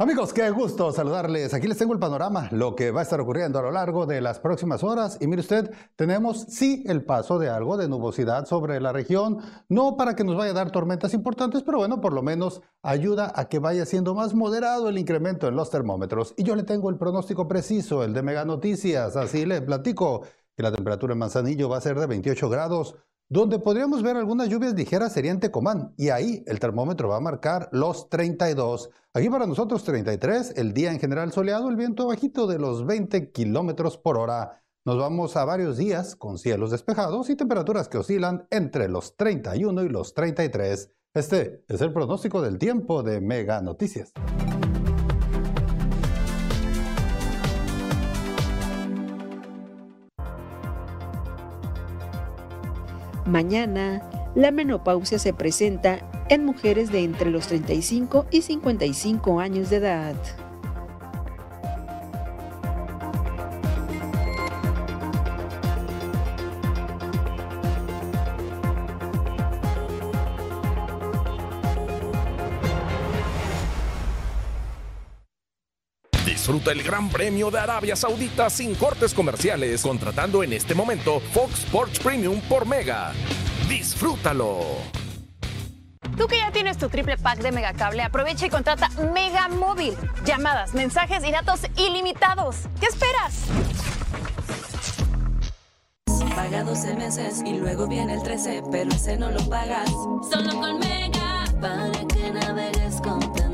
Amigos, 0.00 0.32
qué 0.32 0.48
gusto 0.48 0.92
saludarles. 0.92 1.52
Aquí 1.52 1.68
les 1.68 1.76
tengo 1.76 1.92
el 1.92 1.98
panorama, 1.98 2.48
lo 2.52 2.74
que 2.74 2.90
va 2.90 3.00
a 3.00 3.02
estar 3.02 3.20
ocurriendo 3.20 3.58
a 3.58 3.62
lo 3.62 3.70
largo 3.70 4.06
de 4.06 4.22
las 4.22 4.40
próximas 4.40 4.82
horas. 4.82 5.18
Y 5.20 5.26
mire 5.26 5.42
usted, 5.42 5.70
tenemos 5.94 6.46
sí 6.48 6.82
el 6.86 7.04
paso 7.04 7.38
de 7.38 7.50
algo 7.50 7.76
de 7.76 7.86
nubosidad 7.86 8.46
sobre 8.46 8.80
la 8.80 8.94
región, 8.94 9.40
no 9.68 9.98
para 9.98 10.16
que 10.16 10.24
nos 10.24 10.36
vaya 10.36 10.52
a 10.52 10.54
dar 10.54 10.70
tormentas 10.70 11.12
importantes, 11.12 11.62
pero 11.62 11.76
bueno, 11.76 12.00
por 12.00 12.14
lo 12.14 12.22
menos 12.22 12.62
ayuda 12.82 13.30
a 13.36 13.50
que 13.50 13.58
vaya 13.58 13.84
siendo 13.84 14.14
más 14.14 14.32
moderado 14.32 14.88
el 14.88 14.96
incremento 14.96 15.48
en 15.48 15.54
los 15.54 15.68
termómetros. 15.68 16.32
Y 16.38 16.44
yo 16.44 16.56
le 16.56 16.62
tengo 16.62 16.88
el 16.88 16.96
pronóstico 16.96 17.46
preciso, 17.46 18.02
el 18.02 18.14
de 18.14 18.22
Mega 18.22 18.46
Noticias. 18.46 19.16
Así 19.16 19.44
le 19.44 19.60
platico 19.60 20.22
que 20.56 20.62
la 20.62 20.72
temperatura 20.72 21.12
en 21.12 21.18
Manzanillo 21.18 21.68
va 21.68 21.76
a 21.76 21.82
ser 21.82 22.00
de 22.00 22.06
28 22.06 22.48
grados. 22.48 22.96
Donde 23.32 23.60
podríamos 23.60 24.02
ver 24.02 24.16
algunas 24.16 24.48
lluvias 24.48 24.74
ligeras 24.74 25.12
sería 25.12 25.30
en 25.30 25.38
Tecomán 25.38 25.94
y 25.96 26.08
ahí 26.08 26.42
el 26.48 26.58
termómetro 26.58 27.08
va 27.08 27.18
a 27.18 27.20
marcar 27.20 27.68
los 27.70 28.08
32. 28.08 28.90
Aquí 29.14 29.30
para 29.30 29.46
nosotros 29.46 29.84
33, 29.84 30.54
el 30.56 30.74
día 30.74 30.90
en 30.90 30.98
general 30.98 31.30
soleado, 31.30 31.68
el 31.68 31.76
viento 31.76 32.08
bajito 32.08 32.48
de 32.48 32.58
los 32.58 32.84
20 32.84 33.30
kilómetros 33.30 33.98
por 33.98 34.18
hora. 34.18 34.60
Nos 34.84 34.98
vamos 34.98 35.36
a 35.36 35.44
varios 35.44 35.76
días 35.76 36.16
con 36.16 36.38
cielos 36.38 36.72
despejados 36.72 37.30
y 37.30 37.36
temperaturas 37.36 37.88
que 37.88 37.98
oscilan 37.98 38.48
entre 38.50 38.88
los 38.88 39.16
31 39.16 39.84
y 39.84 39.88
los 39.88 40.12
33. 40.12 40.90
Este 41.14 41.64
es 41.68 41.80
el 41.82 41.92
pronóstico 41.92 42.42
del 42.42 42.58
tiempo 42.58 43.04
de 43.04 43.20
Mega 43.20 43.62
Noticias. 43.62 44.12
Mañana, 53.30 54.02
la 54.34 54.50
menopausia 54.50 55.20
se 55.20 55.32
presenta 55.32 56.00
en 56.28 56.44
mujeres 56.44 56.90
de 56.90 57.04
entre 57.04 57.30
los 57.30 57.46
35 57.46 58.26
y 58.32 58.42
55 58.42 59.38
años 59.38 59.70
de 59.70 59.76
edad. 59.76 60.16
Disfruta 76.50 76.72
el 76.72 76.82
Gran 76.82 77.08
Premio 77.08 77.48
de 77.52 77.60
Arabia 77.60 77.94
Saudita 77.94 78.50
sin 78.50 78.74
cortes 78.74 79.14
comerciales, 79.14 79.82
contratando 79.82 80.42
en 80.42 80.52
este 80.52 80.74
momento 80.74 81.20
Fox 81.32 81.60
Sports 81.60 82.00
Premium 82.00 82.40
por 82.40 82.66
Mega. 82.66 83.12
Disfrútalo. 83.68 84.58
Tú 86.16 86.26
que 86.26 86.38
ya 86.38 86.50
tienes 86.50 86.76
tu 86.76 86.88
triple 86.88 87.18
pack 87.18 87.38
de 87.38 87.52
Megacable, 87.52 88.02
aprovecha 88.02 88.46
y 88.46 88.50
contrata 88.50 88.88
Mega 89.14 89.46
Móvil. 89.46 89.94
Llamadas, 90.24 90.74
mensajes 90.74 91.22
y 91.24 91.30
datos 91.30 91.60
ilimitados. 91.76 92.56
¿Qué 92.80 92.86
esperas? 92.86 93.44
Paga 96.34 96.64
12 96.64 96.94
meses 96.94 97.42
y 97.46 97.58
luego 97.58 97.86
viene 97.86 98.14
el 98.14 98.24
13, 98.24 98.64
pero 98.72 98.90
ese 98.90 99.16
no 99.16 99.30
lo 99.30 99.48
pagas. 99.48 99.88
Solo 99.88 100.52
con 100.60 100.80
Mega, 100.80 101.44
para 101.60 101.92
que 102.08 102.28
navegues 102.32 103.00
contento 103.02 103.49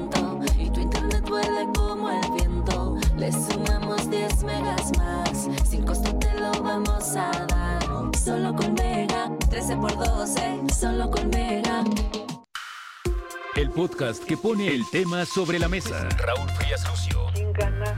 10 4.10 4.44
megas 4.44 4.92
más, 4.98 5.48
sin 5.68 5.84
costo 5.84 6.14
te 6.18 6.32
lo 6.40 6.52
vamos 6.62 7.16
a 7.16 7.30
dar. 7.48 7.82
Solo 8.22 8.54
con 8.54 8.74
Mega, 8.74 9.30
13 9.50 9.76
por 9.76 9.96
12, 9.96 10.62
solo 10.78 11.10
con 11.10 11.28
Mega. 11.30 11.84
el 13.56 13.70
podcast 13.70 14.22
que 14.24 14.36
pone 14.36 14.68
el 14.68 14.88
tema 14.90 15.24
sobre 15.24 15.58
la 15.58 15.68
mesa. 15.68 16.08
Raúl 16.18 16.48
Frías 16.50 16.86
Lucio. 16.88 17.26
¿Quién 17.34 17.52
gana 17.54 17.94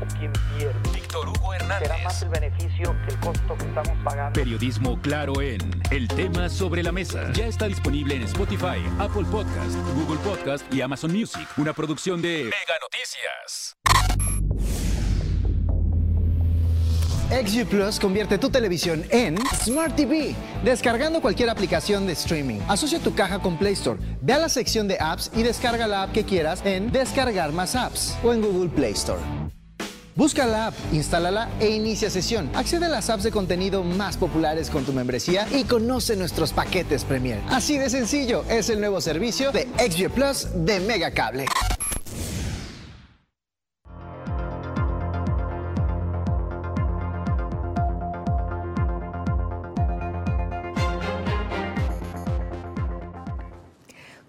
o 0.00 0.18
quién 0.18 0.32
pierde? 0.56 0.90
Víctor 0.94 1.28
Hugo 1.28 1.52
Hernández. 1.54 1.88
Será 1.88 2.02
más 2.04 2.22
el 2.22 2.28
beneficio 2.30 2.96
que 3.06 3.14
el 3.14 3.20
costo 3.20 3.56
que 3.58 3.64
estamos 3.66 3.98
pagando. 4.04 4.32
Periodismo 4.40 5.00
claro 5.02 5.40
en 5.42 5.82
El 5.90 6.08
tema 6.08 6.48
sobre 6.48 6.82
la 6.82 6.92
mesa. 6.92 7.30
Ya 7.32 7.46
está 7.46 7.66
disponible 7.66 8.14
en 8.14 8.22
Spotify, 8.22 8.80
Apple 8.98 9.24
Podcast, 9.30 9.76
Google 9.94 10.18
Podcast 10.24 10.72
y 10.72 10.80
Amazon 10.80 11.12
Music. 11.12 11.46
Una 11.58 11.72
producción 11.74 12.22
de 12.22 12.44
Mega 12.44 12.78
Noticias. 12.80 13.76
XG 17.30 17.64
Plus 17.66 18.00
convierte 18.00 18.38
tu 18.38 18.50
televisión 18.50 19.04
en 19.10 19.38
Smart 19.64 19.94
TV, 19.94 20.34
descargando 20.64 21.20
cualquier 21.20 21.48
aplicación 21.48 22.04
de 22.04 22.14
streaming. 22.14 22.58
Asocia 22.66 22.98
tu 22.98 23.14
caja 23.14 23.38
con 23.38 23.56
Play 23.56 23.74
Store, 23.74 24.00
ve 24.20 24.32
a 24.32 24.38
la 24.38 24.48
sección 24.48 24.88
de 24.88 24.98
apps 24.98 25.30
y 25.36 25.44
descarga 25.44 25.86
la 25.86 26.02
app 26.02 26.12
que 26.12 26.24
quieras 26.24 26.60
en 26.64 26.90
Descargar 26.90 27.52
más 27.52 27.76
apps 27.76 28.16
o 28.24 28.32
en 28.34 28.42
Google 28.42 28.68
Play 28.68 28.92
Store. 28.92 29.20
Busca 30.16 30.44
la 30.44 30.66
app, 30.66 30.74
instálala 30.92 31.48
e 31.60 31.70
inicia 31.70 32.10
sesión. 32.10 32.50
Accede 32.54 32.86
a 32.86 32.88
las 32.88 33.08
apps 33.08 33.22
de 33.22 33.30
contenido 33.30 33.84
más 33.84 34.16
populares 34.16 34.68
con 34.68 34.84
tu 34.84 34.92
membresía 34.92 35.46
y 35.52 35.62
conoce 35.62 36.16
nuestros 36.16 36.52
paquetes 36.52 37.04
Premier. 37.04 37.38
Así 37.48 37.78
de 37.78 37.88
sencillo 37.90 38.44
es 38.50 38.70
el 38.70 38.80
nuevo 38.80 39.00
servicio 39.00 39.52
de 39.52 39.68
XG 39.78 40.10
Plus 40.10 40.48
de 40.52 40.80
Megacable. 40.80 41.46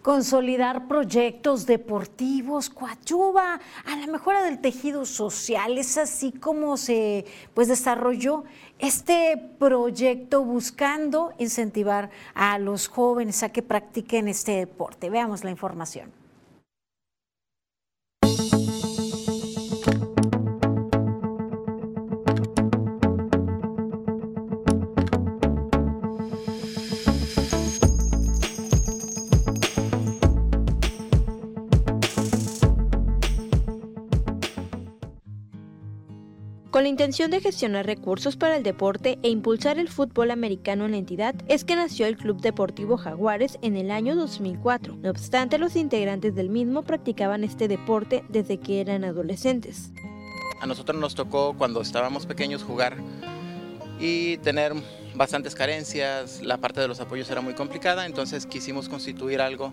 Consolidar 0.02 0.88
proyectos 0.88 1.66
deportivos 1.66 2.70
coadyuva 2.70 3.60
a 3.86 3.96
la 3.98 4.08
mejora 4.08 4.44
del 4.44 4.60
tejido 4.60 5.06
social. 5.06 5.78
Es 5.78 5.98
así 5.98 6.32
como 6.32 6.78
se 6.78 7.26
pues, 7.54 7.68
desarrolló 7.68 8.44
este 8.80 9.38
proyecto 9.60 10.44
buscando 10.44 11.34
incentivar 11.38 12.10
a 12.34 12.58
los 12.58 12.88
jóvenes 12.88 13.44
a 13.44 13.50
que 13.50 13.62
practiquen 13.62 14.28
este 14.28 14.54
deporte. 14.54 15.10
Veamos 15.10 15.44
la 15.44 15.52
información. 15.52 16.21
Con 36.82 36.86
la 36.86 36.90
intención 36.90 37.30
de 37.30 37.42
gestionar 37.42 37.86
recursos 37.86 38.38
para 38.38 38.58
el 38.58 38.64
deporte 38.64 39.20
e 39.22 39.30
impulsar 39.30 39.78
el 39.78 39.88
fútbol 39.88 40.32
americano 40.32 40.86
en 40.86 40.92
la 40.94 40.98
entidad, 40.98 41.36
es 41.48 41.64
que 41.64 41.76
nació 41.76 42.08
el 42.08 42.18
Club 42.18 42.42
Deportivo 42.42 42.98
Jaguares 42.98 43.60
en 43.62 43.78
el 43.78 43.92
año 43.92 44.16
2004. 44.16 44.96
No 44.96 45.12
obstante, 45.12 45.60
los 45.60 45.76
integrantes 45.76 46.34
del 46.34 46.50
mismo 46.50 46.82
practicaban 46.82 47.44
este 47.44 47.68
deporte 47.68 48.24
desde 48.30 48.58
que 48.58 48.82
eran 48.82 49.04
adolescentes. 49.04 49.92
A 50.60 50.66
nosotros 50.66 51.00
nos 51.00 51.14
tocó 51.14 51.54
cuando 51.56 51.82
estábamos 51.82 52.26
pequeños 52.26 52.64
jugar 52.64 52.98
y 54.00 54.38
tener 54.38 54.74
bastantes 55.14 55.54
carencias, 55.54 56.42
la 56.42 56.58
parte 56.58 56.82
de 56.82 56.88
los 56.88 57.00
apoyos 57.00 57.30
era 57.30 57.42
muy 57.42 57.54
complicada, 57.54 58.08
entonces 58.08 58.48
quisimos 58.48 58.90
constituir 58.90 59.40
algo 59.40 59.72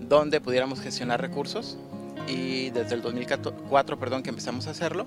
donde 0.00 0.40
pudiéramos 0.40 0.80
gestionar 0.80 1.20
recursos 1.20 1.78
y 2.28 2.70
desde 2.70 2.94
el 2.94 3.02
2004 3.02 3.98
perdón, 3.98 4.22
que 4.22 4.30
empezamos 4.30 4.66
a 4.66 4.70
hacerlo, 4.70 5.06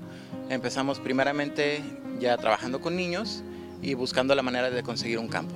empezamos 0.49 0.99
primeramente 0.99 1.81
ya 2.19 2.37
trabajando 2.37 2.81
con 2.81 2.95
niños 2.95 3.43
y 3.81 3.93
buscando 3.93 4.35
la 4.35 4.41
manera 4.41 4.69
de 4.69 4.83
conseguir 4.83 5.19
un 5.19 5.27
campo. 5.27 5.55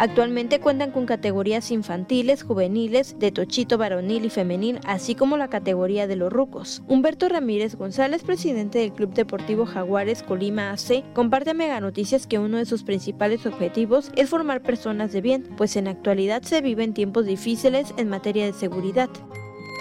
Actualmente 0.00 0.60
cuentan 0.60 0.92
con 0.92 1.06
categorías 1.06 1.72
infantiles, 1.72 2.44
juveniles, 2.44 3.18
de 3.18 3.32
tochito 3.32 3.78
varonil 3.78 4.24
y 4.24 4.30
femenil, 4.30 4.78
así 4.86 5.16
como 5.16 5.36
la 5.36 5.48
categoría 5.48 6.06
de 6.06 6.14
los 6.14 6.32
rucos. 6.32 6.82
Humberto 6.86 7.28
Ramírez 7.28 7.74
González, 7.74 8.22
presidente 8.22 8.78
del 8.78 8.92
Club 8.92 9.12
Deportivo 9.12 9.66
Jaguares 9.66 10.22
Colima 10.22 10.70
AC, 10.70 11.02
comparte 11.14 11.50
a 11.50 11.54
Mega 11.54 11.80
Noticias 11.80 12.28
que 12.28 12.38
uno 12.38 12.58
de 12.58 12.66
sus 12.66 12.84
principales 12.84 13.44
objetivos 13.44 14.12
es 14.14 14.30
formar 14.30 14.62
personas 14.62 15.10
de 15.10 15.20
bien, 15.20 15.48
pues 15.56 15.74
en 15.74 15.88
actualidad 15.88 16.42
se 16.42 16.60
viven 16.60 16.94
tiempos 16.94 17.26
difíciles 17.26 17.92
en 17.96 18.08
materia 18.08 18.46
de 18.46 18.52
seguridad. 18.52 19.10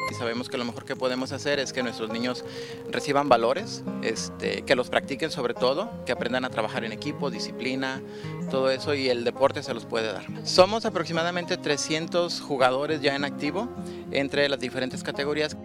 Y 0.09 0.13
sabemos 0.13 0.49
que 0.49 0.57
lo 0.57 0.65
mejor 0.65 0.85
que 0.85 0.95
podemos 0.95 1.31
hacer 1.31 1.59
es 1.59 1.73
que 1.73 1.83
nuestros 1.83 2.09
niños 2.11 2.45
reciban 2.89 3.29
valores, 3.29 3.83
este, 4.03 4.61
que 4.63 4.75
los 4.75 4.89
practiquen 4.89 5.31
sobre 5.31 5.53
todo, 5.53 5.89
que 6.05 6.11
aprendan 6.11 6.45
a 6.45 6.49
trabajar 6.49 6.85
en 6.85 6.91
equipo, 6.91 7.29
disciplina, 7.29 8.01
todo 8.49 8.71
eso 8.71 8.93
y 8.93 9.09
el 9.09 9.23
deporte 9.23 9.63
se 9.63 9.73
los 9.73 9.85
puede 9.85 10.11
dar. 10.11 10.25
Somos 10.45 10.85
aproximadamente 10.85 11.57
300 11.57 12.41
jugadores 12.41 13.01
ya 13.01 13.15
en 13.15 13.25
activo 13.25 13.67
entre 14.11 14.47
las 14.49 14.59
diferentes 14.59 15.03
categorías. 15.03 15.57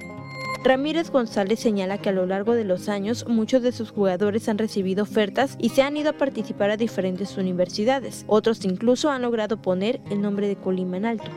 Ramírez 0.65 1.11
González 1.11 1.59
señala 1.59 1.99
que 1.99 2.11
a 2.11 2.13
lo 2.13 2.25
largo 2.25 2.55
de 2.55 2.63
los 2.63 2.89
años 2.89 3.27
muchos 3.27 3.63
de 3.63 3.73
sus 3.73 3.91
jugadores 3.91 4.49
han 4.49 4.59
recibido 4.59 5.03
ofertas 5.03 5.57
y 5.59 5.71
se 5.71 5.83
han 5.83 5.97
ido 5.97 6.11
a 6.11 6.13
participar 6.13 6.71
a 6.71 6.77
diferentes 6.77 7.37
universidades. 7.37 8.25
Otros 8.29 8.65
incluso 8.65 9.11
han 9.11 9.23
logrado 9.23 9.61
poner 9.61 10.01
el 10.09 10.23
nombre 10.23 10.47
de 10.47 10.55
Colima 10.55 10.99
en 10.99 11.07
alto. 11.07 11.31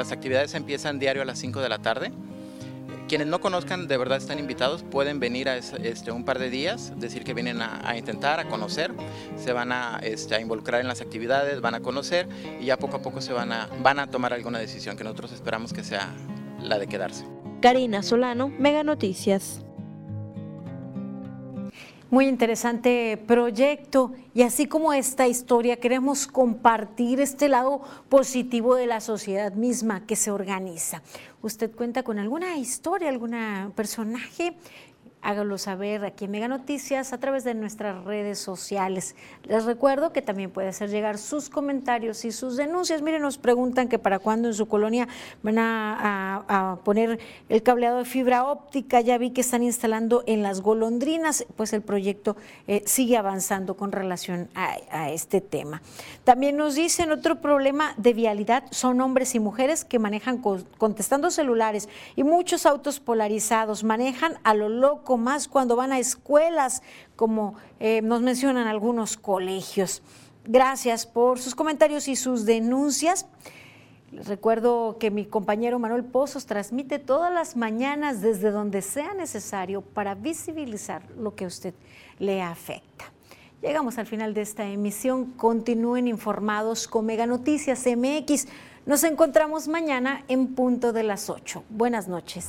Las 0.00 0.12
actividades 0.12 0.54
empiezan 0.54 0.98
diario 0.98 1.20
a 1.20 1.26
las 1.26 1.38
5 1.40 1.60
de 1.60 1.68
la 1.68 1.76
tarde. 1.76 2.10
Quienes 3.06 3.26
no 3.26 3.38
conozcan, 3.38 3.86
de 3.86 3.98
verdad 3.98 4.16
están 4.16 4.38
invitados, 4.38 4.82
pueden 4.82 5.20
venir 5.20 5.50
a 5.50 5.58
este, 5.58 6.10
un 6.10 6.24
par 6.24 6.38
de 6.38 6.48
días, 6.48 6.94
decir 6.96 7.22
que 7.22 7.34
vienen 7.34 7.60
a, 7.60 7.94
intentar, 7.98 8.40
a 8.40 8.48
conocer, 8.48 8.94
se 9.36 9.52
van 9.52 9.72
a, 9.72 10.00
este, 10.02 10.36
a, 10.36 10.40
involucrar 10.40 10.80
en 10.80 10.88
las 10.88 11.02
actividades, 11.02 11.60
van 11.60 11.74
a 11.74 11.80
conocer 11.80 12.30
y 12.58 12.64
ya 12.64 12.78
poco 12.78 12.96
a 12.96 13.02
poco 13.02 13.20
se 13.20 13.34
van 13.34 13.52
a, 13.52 13.68
van 13.82 13.98
a 13.98 14.06
tomar 14.06 14.32
alguna 14.32 14.58
decisión 14.58 14.96
que 14.96 15.04
nosotros 15.04 15.32
esperamos 15.32 15.74
que 15.74 15.84
sea 15.84 16.08
la 16.62 16.78
de 16.78 16.86
quedarse. 16.86 17.26
Karina 17.60 18.02
Solano, 18.02 18.48
Mega 18.48 18.82
Noticias. 18.82 19.60
Muy 22.10 22.26
interesante 22.26 23.16
proyecto 23.24 24.10
y 24.34 24.42
así 24.42 24.66
como 24.66 24.92
esta 24.92 25.28
historia 25.28 25.76
queremos 25.76 26.26
compartir 26.26 27.20
este 27.20 27.48
lado 27.48 27.82
positivo 28.08 28.74
de 28.74 28.88
la 28.88 29.00
sociedad 29.00 29.52
misma 29.52 30.04
que 30.06 30.16
se 30.16 30.32
organiza. 30.32 31.02
¿Usted 31.40 31.70
cuenta 31.70 32.02
con 32.02 32.18
alguna 32.18 32.56
historia, 32.56 33.08
algún 33.08 33.36
personaje? 33.76 34.56
Hágalo 35.22 35.58
saber 35.58 36.04
aquí 36.04 36.24
en 36.24 36.30
Mega 36.32 36.48
Noticias 36.48 37.12
a 37.12 37.18
través 37.18 37.44
de 37.44 37.54
nuestras 37.54 38.04
redes 38.04 38.38
sociales. 38.38 39.14
Les 39.44 39.64
recuerdo 39.64 40.12
que 40.12 40.22
también 40.22 40.50
puede 40.50 40.68
hacer 40.68 40.90
llegar 40.90 41.18
sus 41.18 41.48
comentarios 41.48 42.24
y 42.24 42.32
sus 42.32 42.56
denuncias. 42.56 43.02
Miren, 43.02 43.22
nos 43.22 43.38
preguntan 43.38 43.88
que 43.88 43.98
para 43.98 44.18
cuándo 44.18 44.48
en 44.48 44.54
su 44.54 44.66
colonia 44.66 45.08
van 45.42 45.58
a, 45.58 46.78
poner 46.84 47.18
el 47.48 47.62
cableado 47.62 47.98
de 47.98 48.04
fibra 48.04 48.44
óptica. 48.44 49.00
Ya 49.00 49.18
vi 49.18 49.30
que 49.30 49.40
están 49.40 49.62
instalando 49.62 50.22
en 50.26 50.42
las 50.42 50.60
golondrinas, 50.60 51.46
pues 51.56 51.72
el 51.72 51.82
proyecto 51.82 52.36
eh, 52.66 52.82
sigue 52.86 53.16
avanzando 53.16 53.76
con 53.76 53.92
relación 53.92 54.48
a, 54.54 54.76
a 54.90 55.10
este 55.10 55.40
tema. 55.40 55.82
También 56.24 56.56
nos 56.56 56.74
dicen 56.74 57.12
otro 57.12 57.40
problema 57.40 57.94
de 57.96 58.12
vialidad 58.12 58.64
son 58.70 59.00
hombres 59.00 59.34
y 59.34 59.40
mujeres 59.40 59.84
que 59.84 59.98
manejan 59.98 60.38
contestando 60.78 61.30
celulares 61.30 61.88
y 62.16 62.24
muchos 62.24 62.66
autos 62.66 63.00
polarizados, 63.00 63.84
manejan 63.84 64.38
a 64.44 64.54
lo 64.54 64.68
loco 64.68 65.09
más 65.16 65.48
cuando 65.48 65.76
van 65.76 65.92
a 65.92 65.98
escuelas, 65.98 66.82
como 67.16 67.54
eh, 67.78 68.02
nos 68.02 68.22
mencionan 68.22 68.66
algunos 68.66 69.16
colegios. 69.16 70.02
Gracias 70.44 71.06
por 71.06 71.38
sus 71.38 71.54
comentarios 71.54 72.08
y 72.08 72.16
sus 72.16 72.46
denuncias. 72.46 73.26
Les 74.10 74.26
recuerdo 74.26 74.96
que 74.98 75.10
mi 75.10 75.24
compañero 75.24 75.78
Manuel 75.78 76.04
Pozos 76.04 76.46
transmite 76.46 76.98
todas 76.98 77.32
las 77.32 77.56
mañanas 77.56 78.20
desde 78.20 78.50
donde 78.50 78.82
sea 78.82 79.14
necesario 79.14 79.82
para 79.82 80.14
visibilizar 80.14 81.02
lo 81.16 81.36
que 81.36 81.44
a 81.44 81.48
usted 81.48 81.74
le 82.18 82.42
afecta. 82.42 83.12
Llegamos 83.62 83.98
al 83.98 84.06
final 84.06 84.34
de 84.34 84.40
esta 84.40 84.66
emisión. 84.66 85.26
Continúen 85.32 86.08
informados 86.08 86.88
con 86.88 87.06
Mega 87.06 87.26
Noticias 87.26 87.84
MX. 87.86 88.48
Nos 88.86 89.04
encontramos 89.04 89.68
mañana 89.68 90.24
en 90.28 90.54
punto 90.54 90.92
de 90.92 91.02
las 91.02 91.28
8. 91.28 91.64
Buenas 91.68 92.08
noches. 92.08 92.48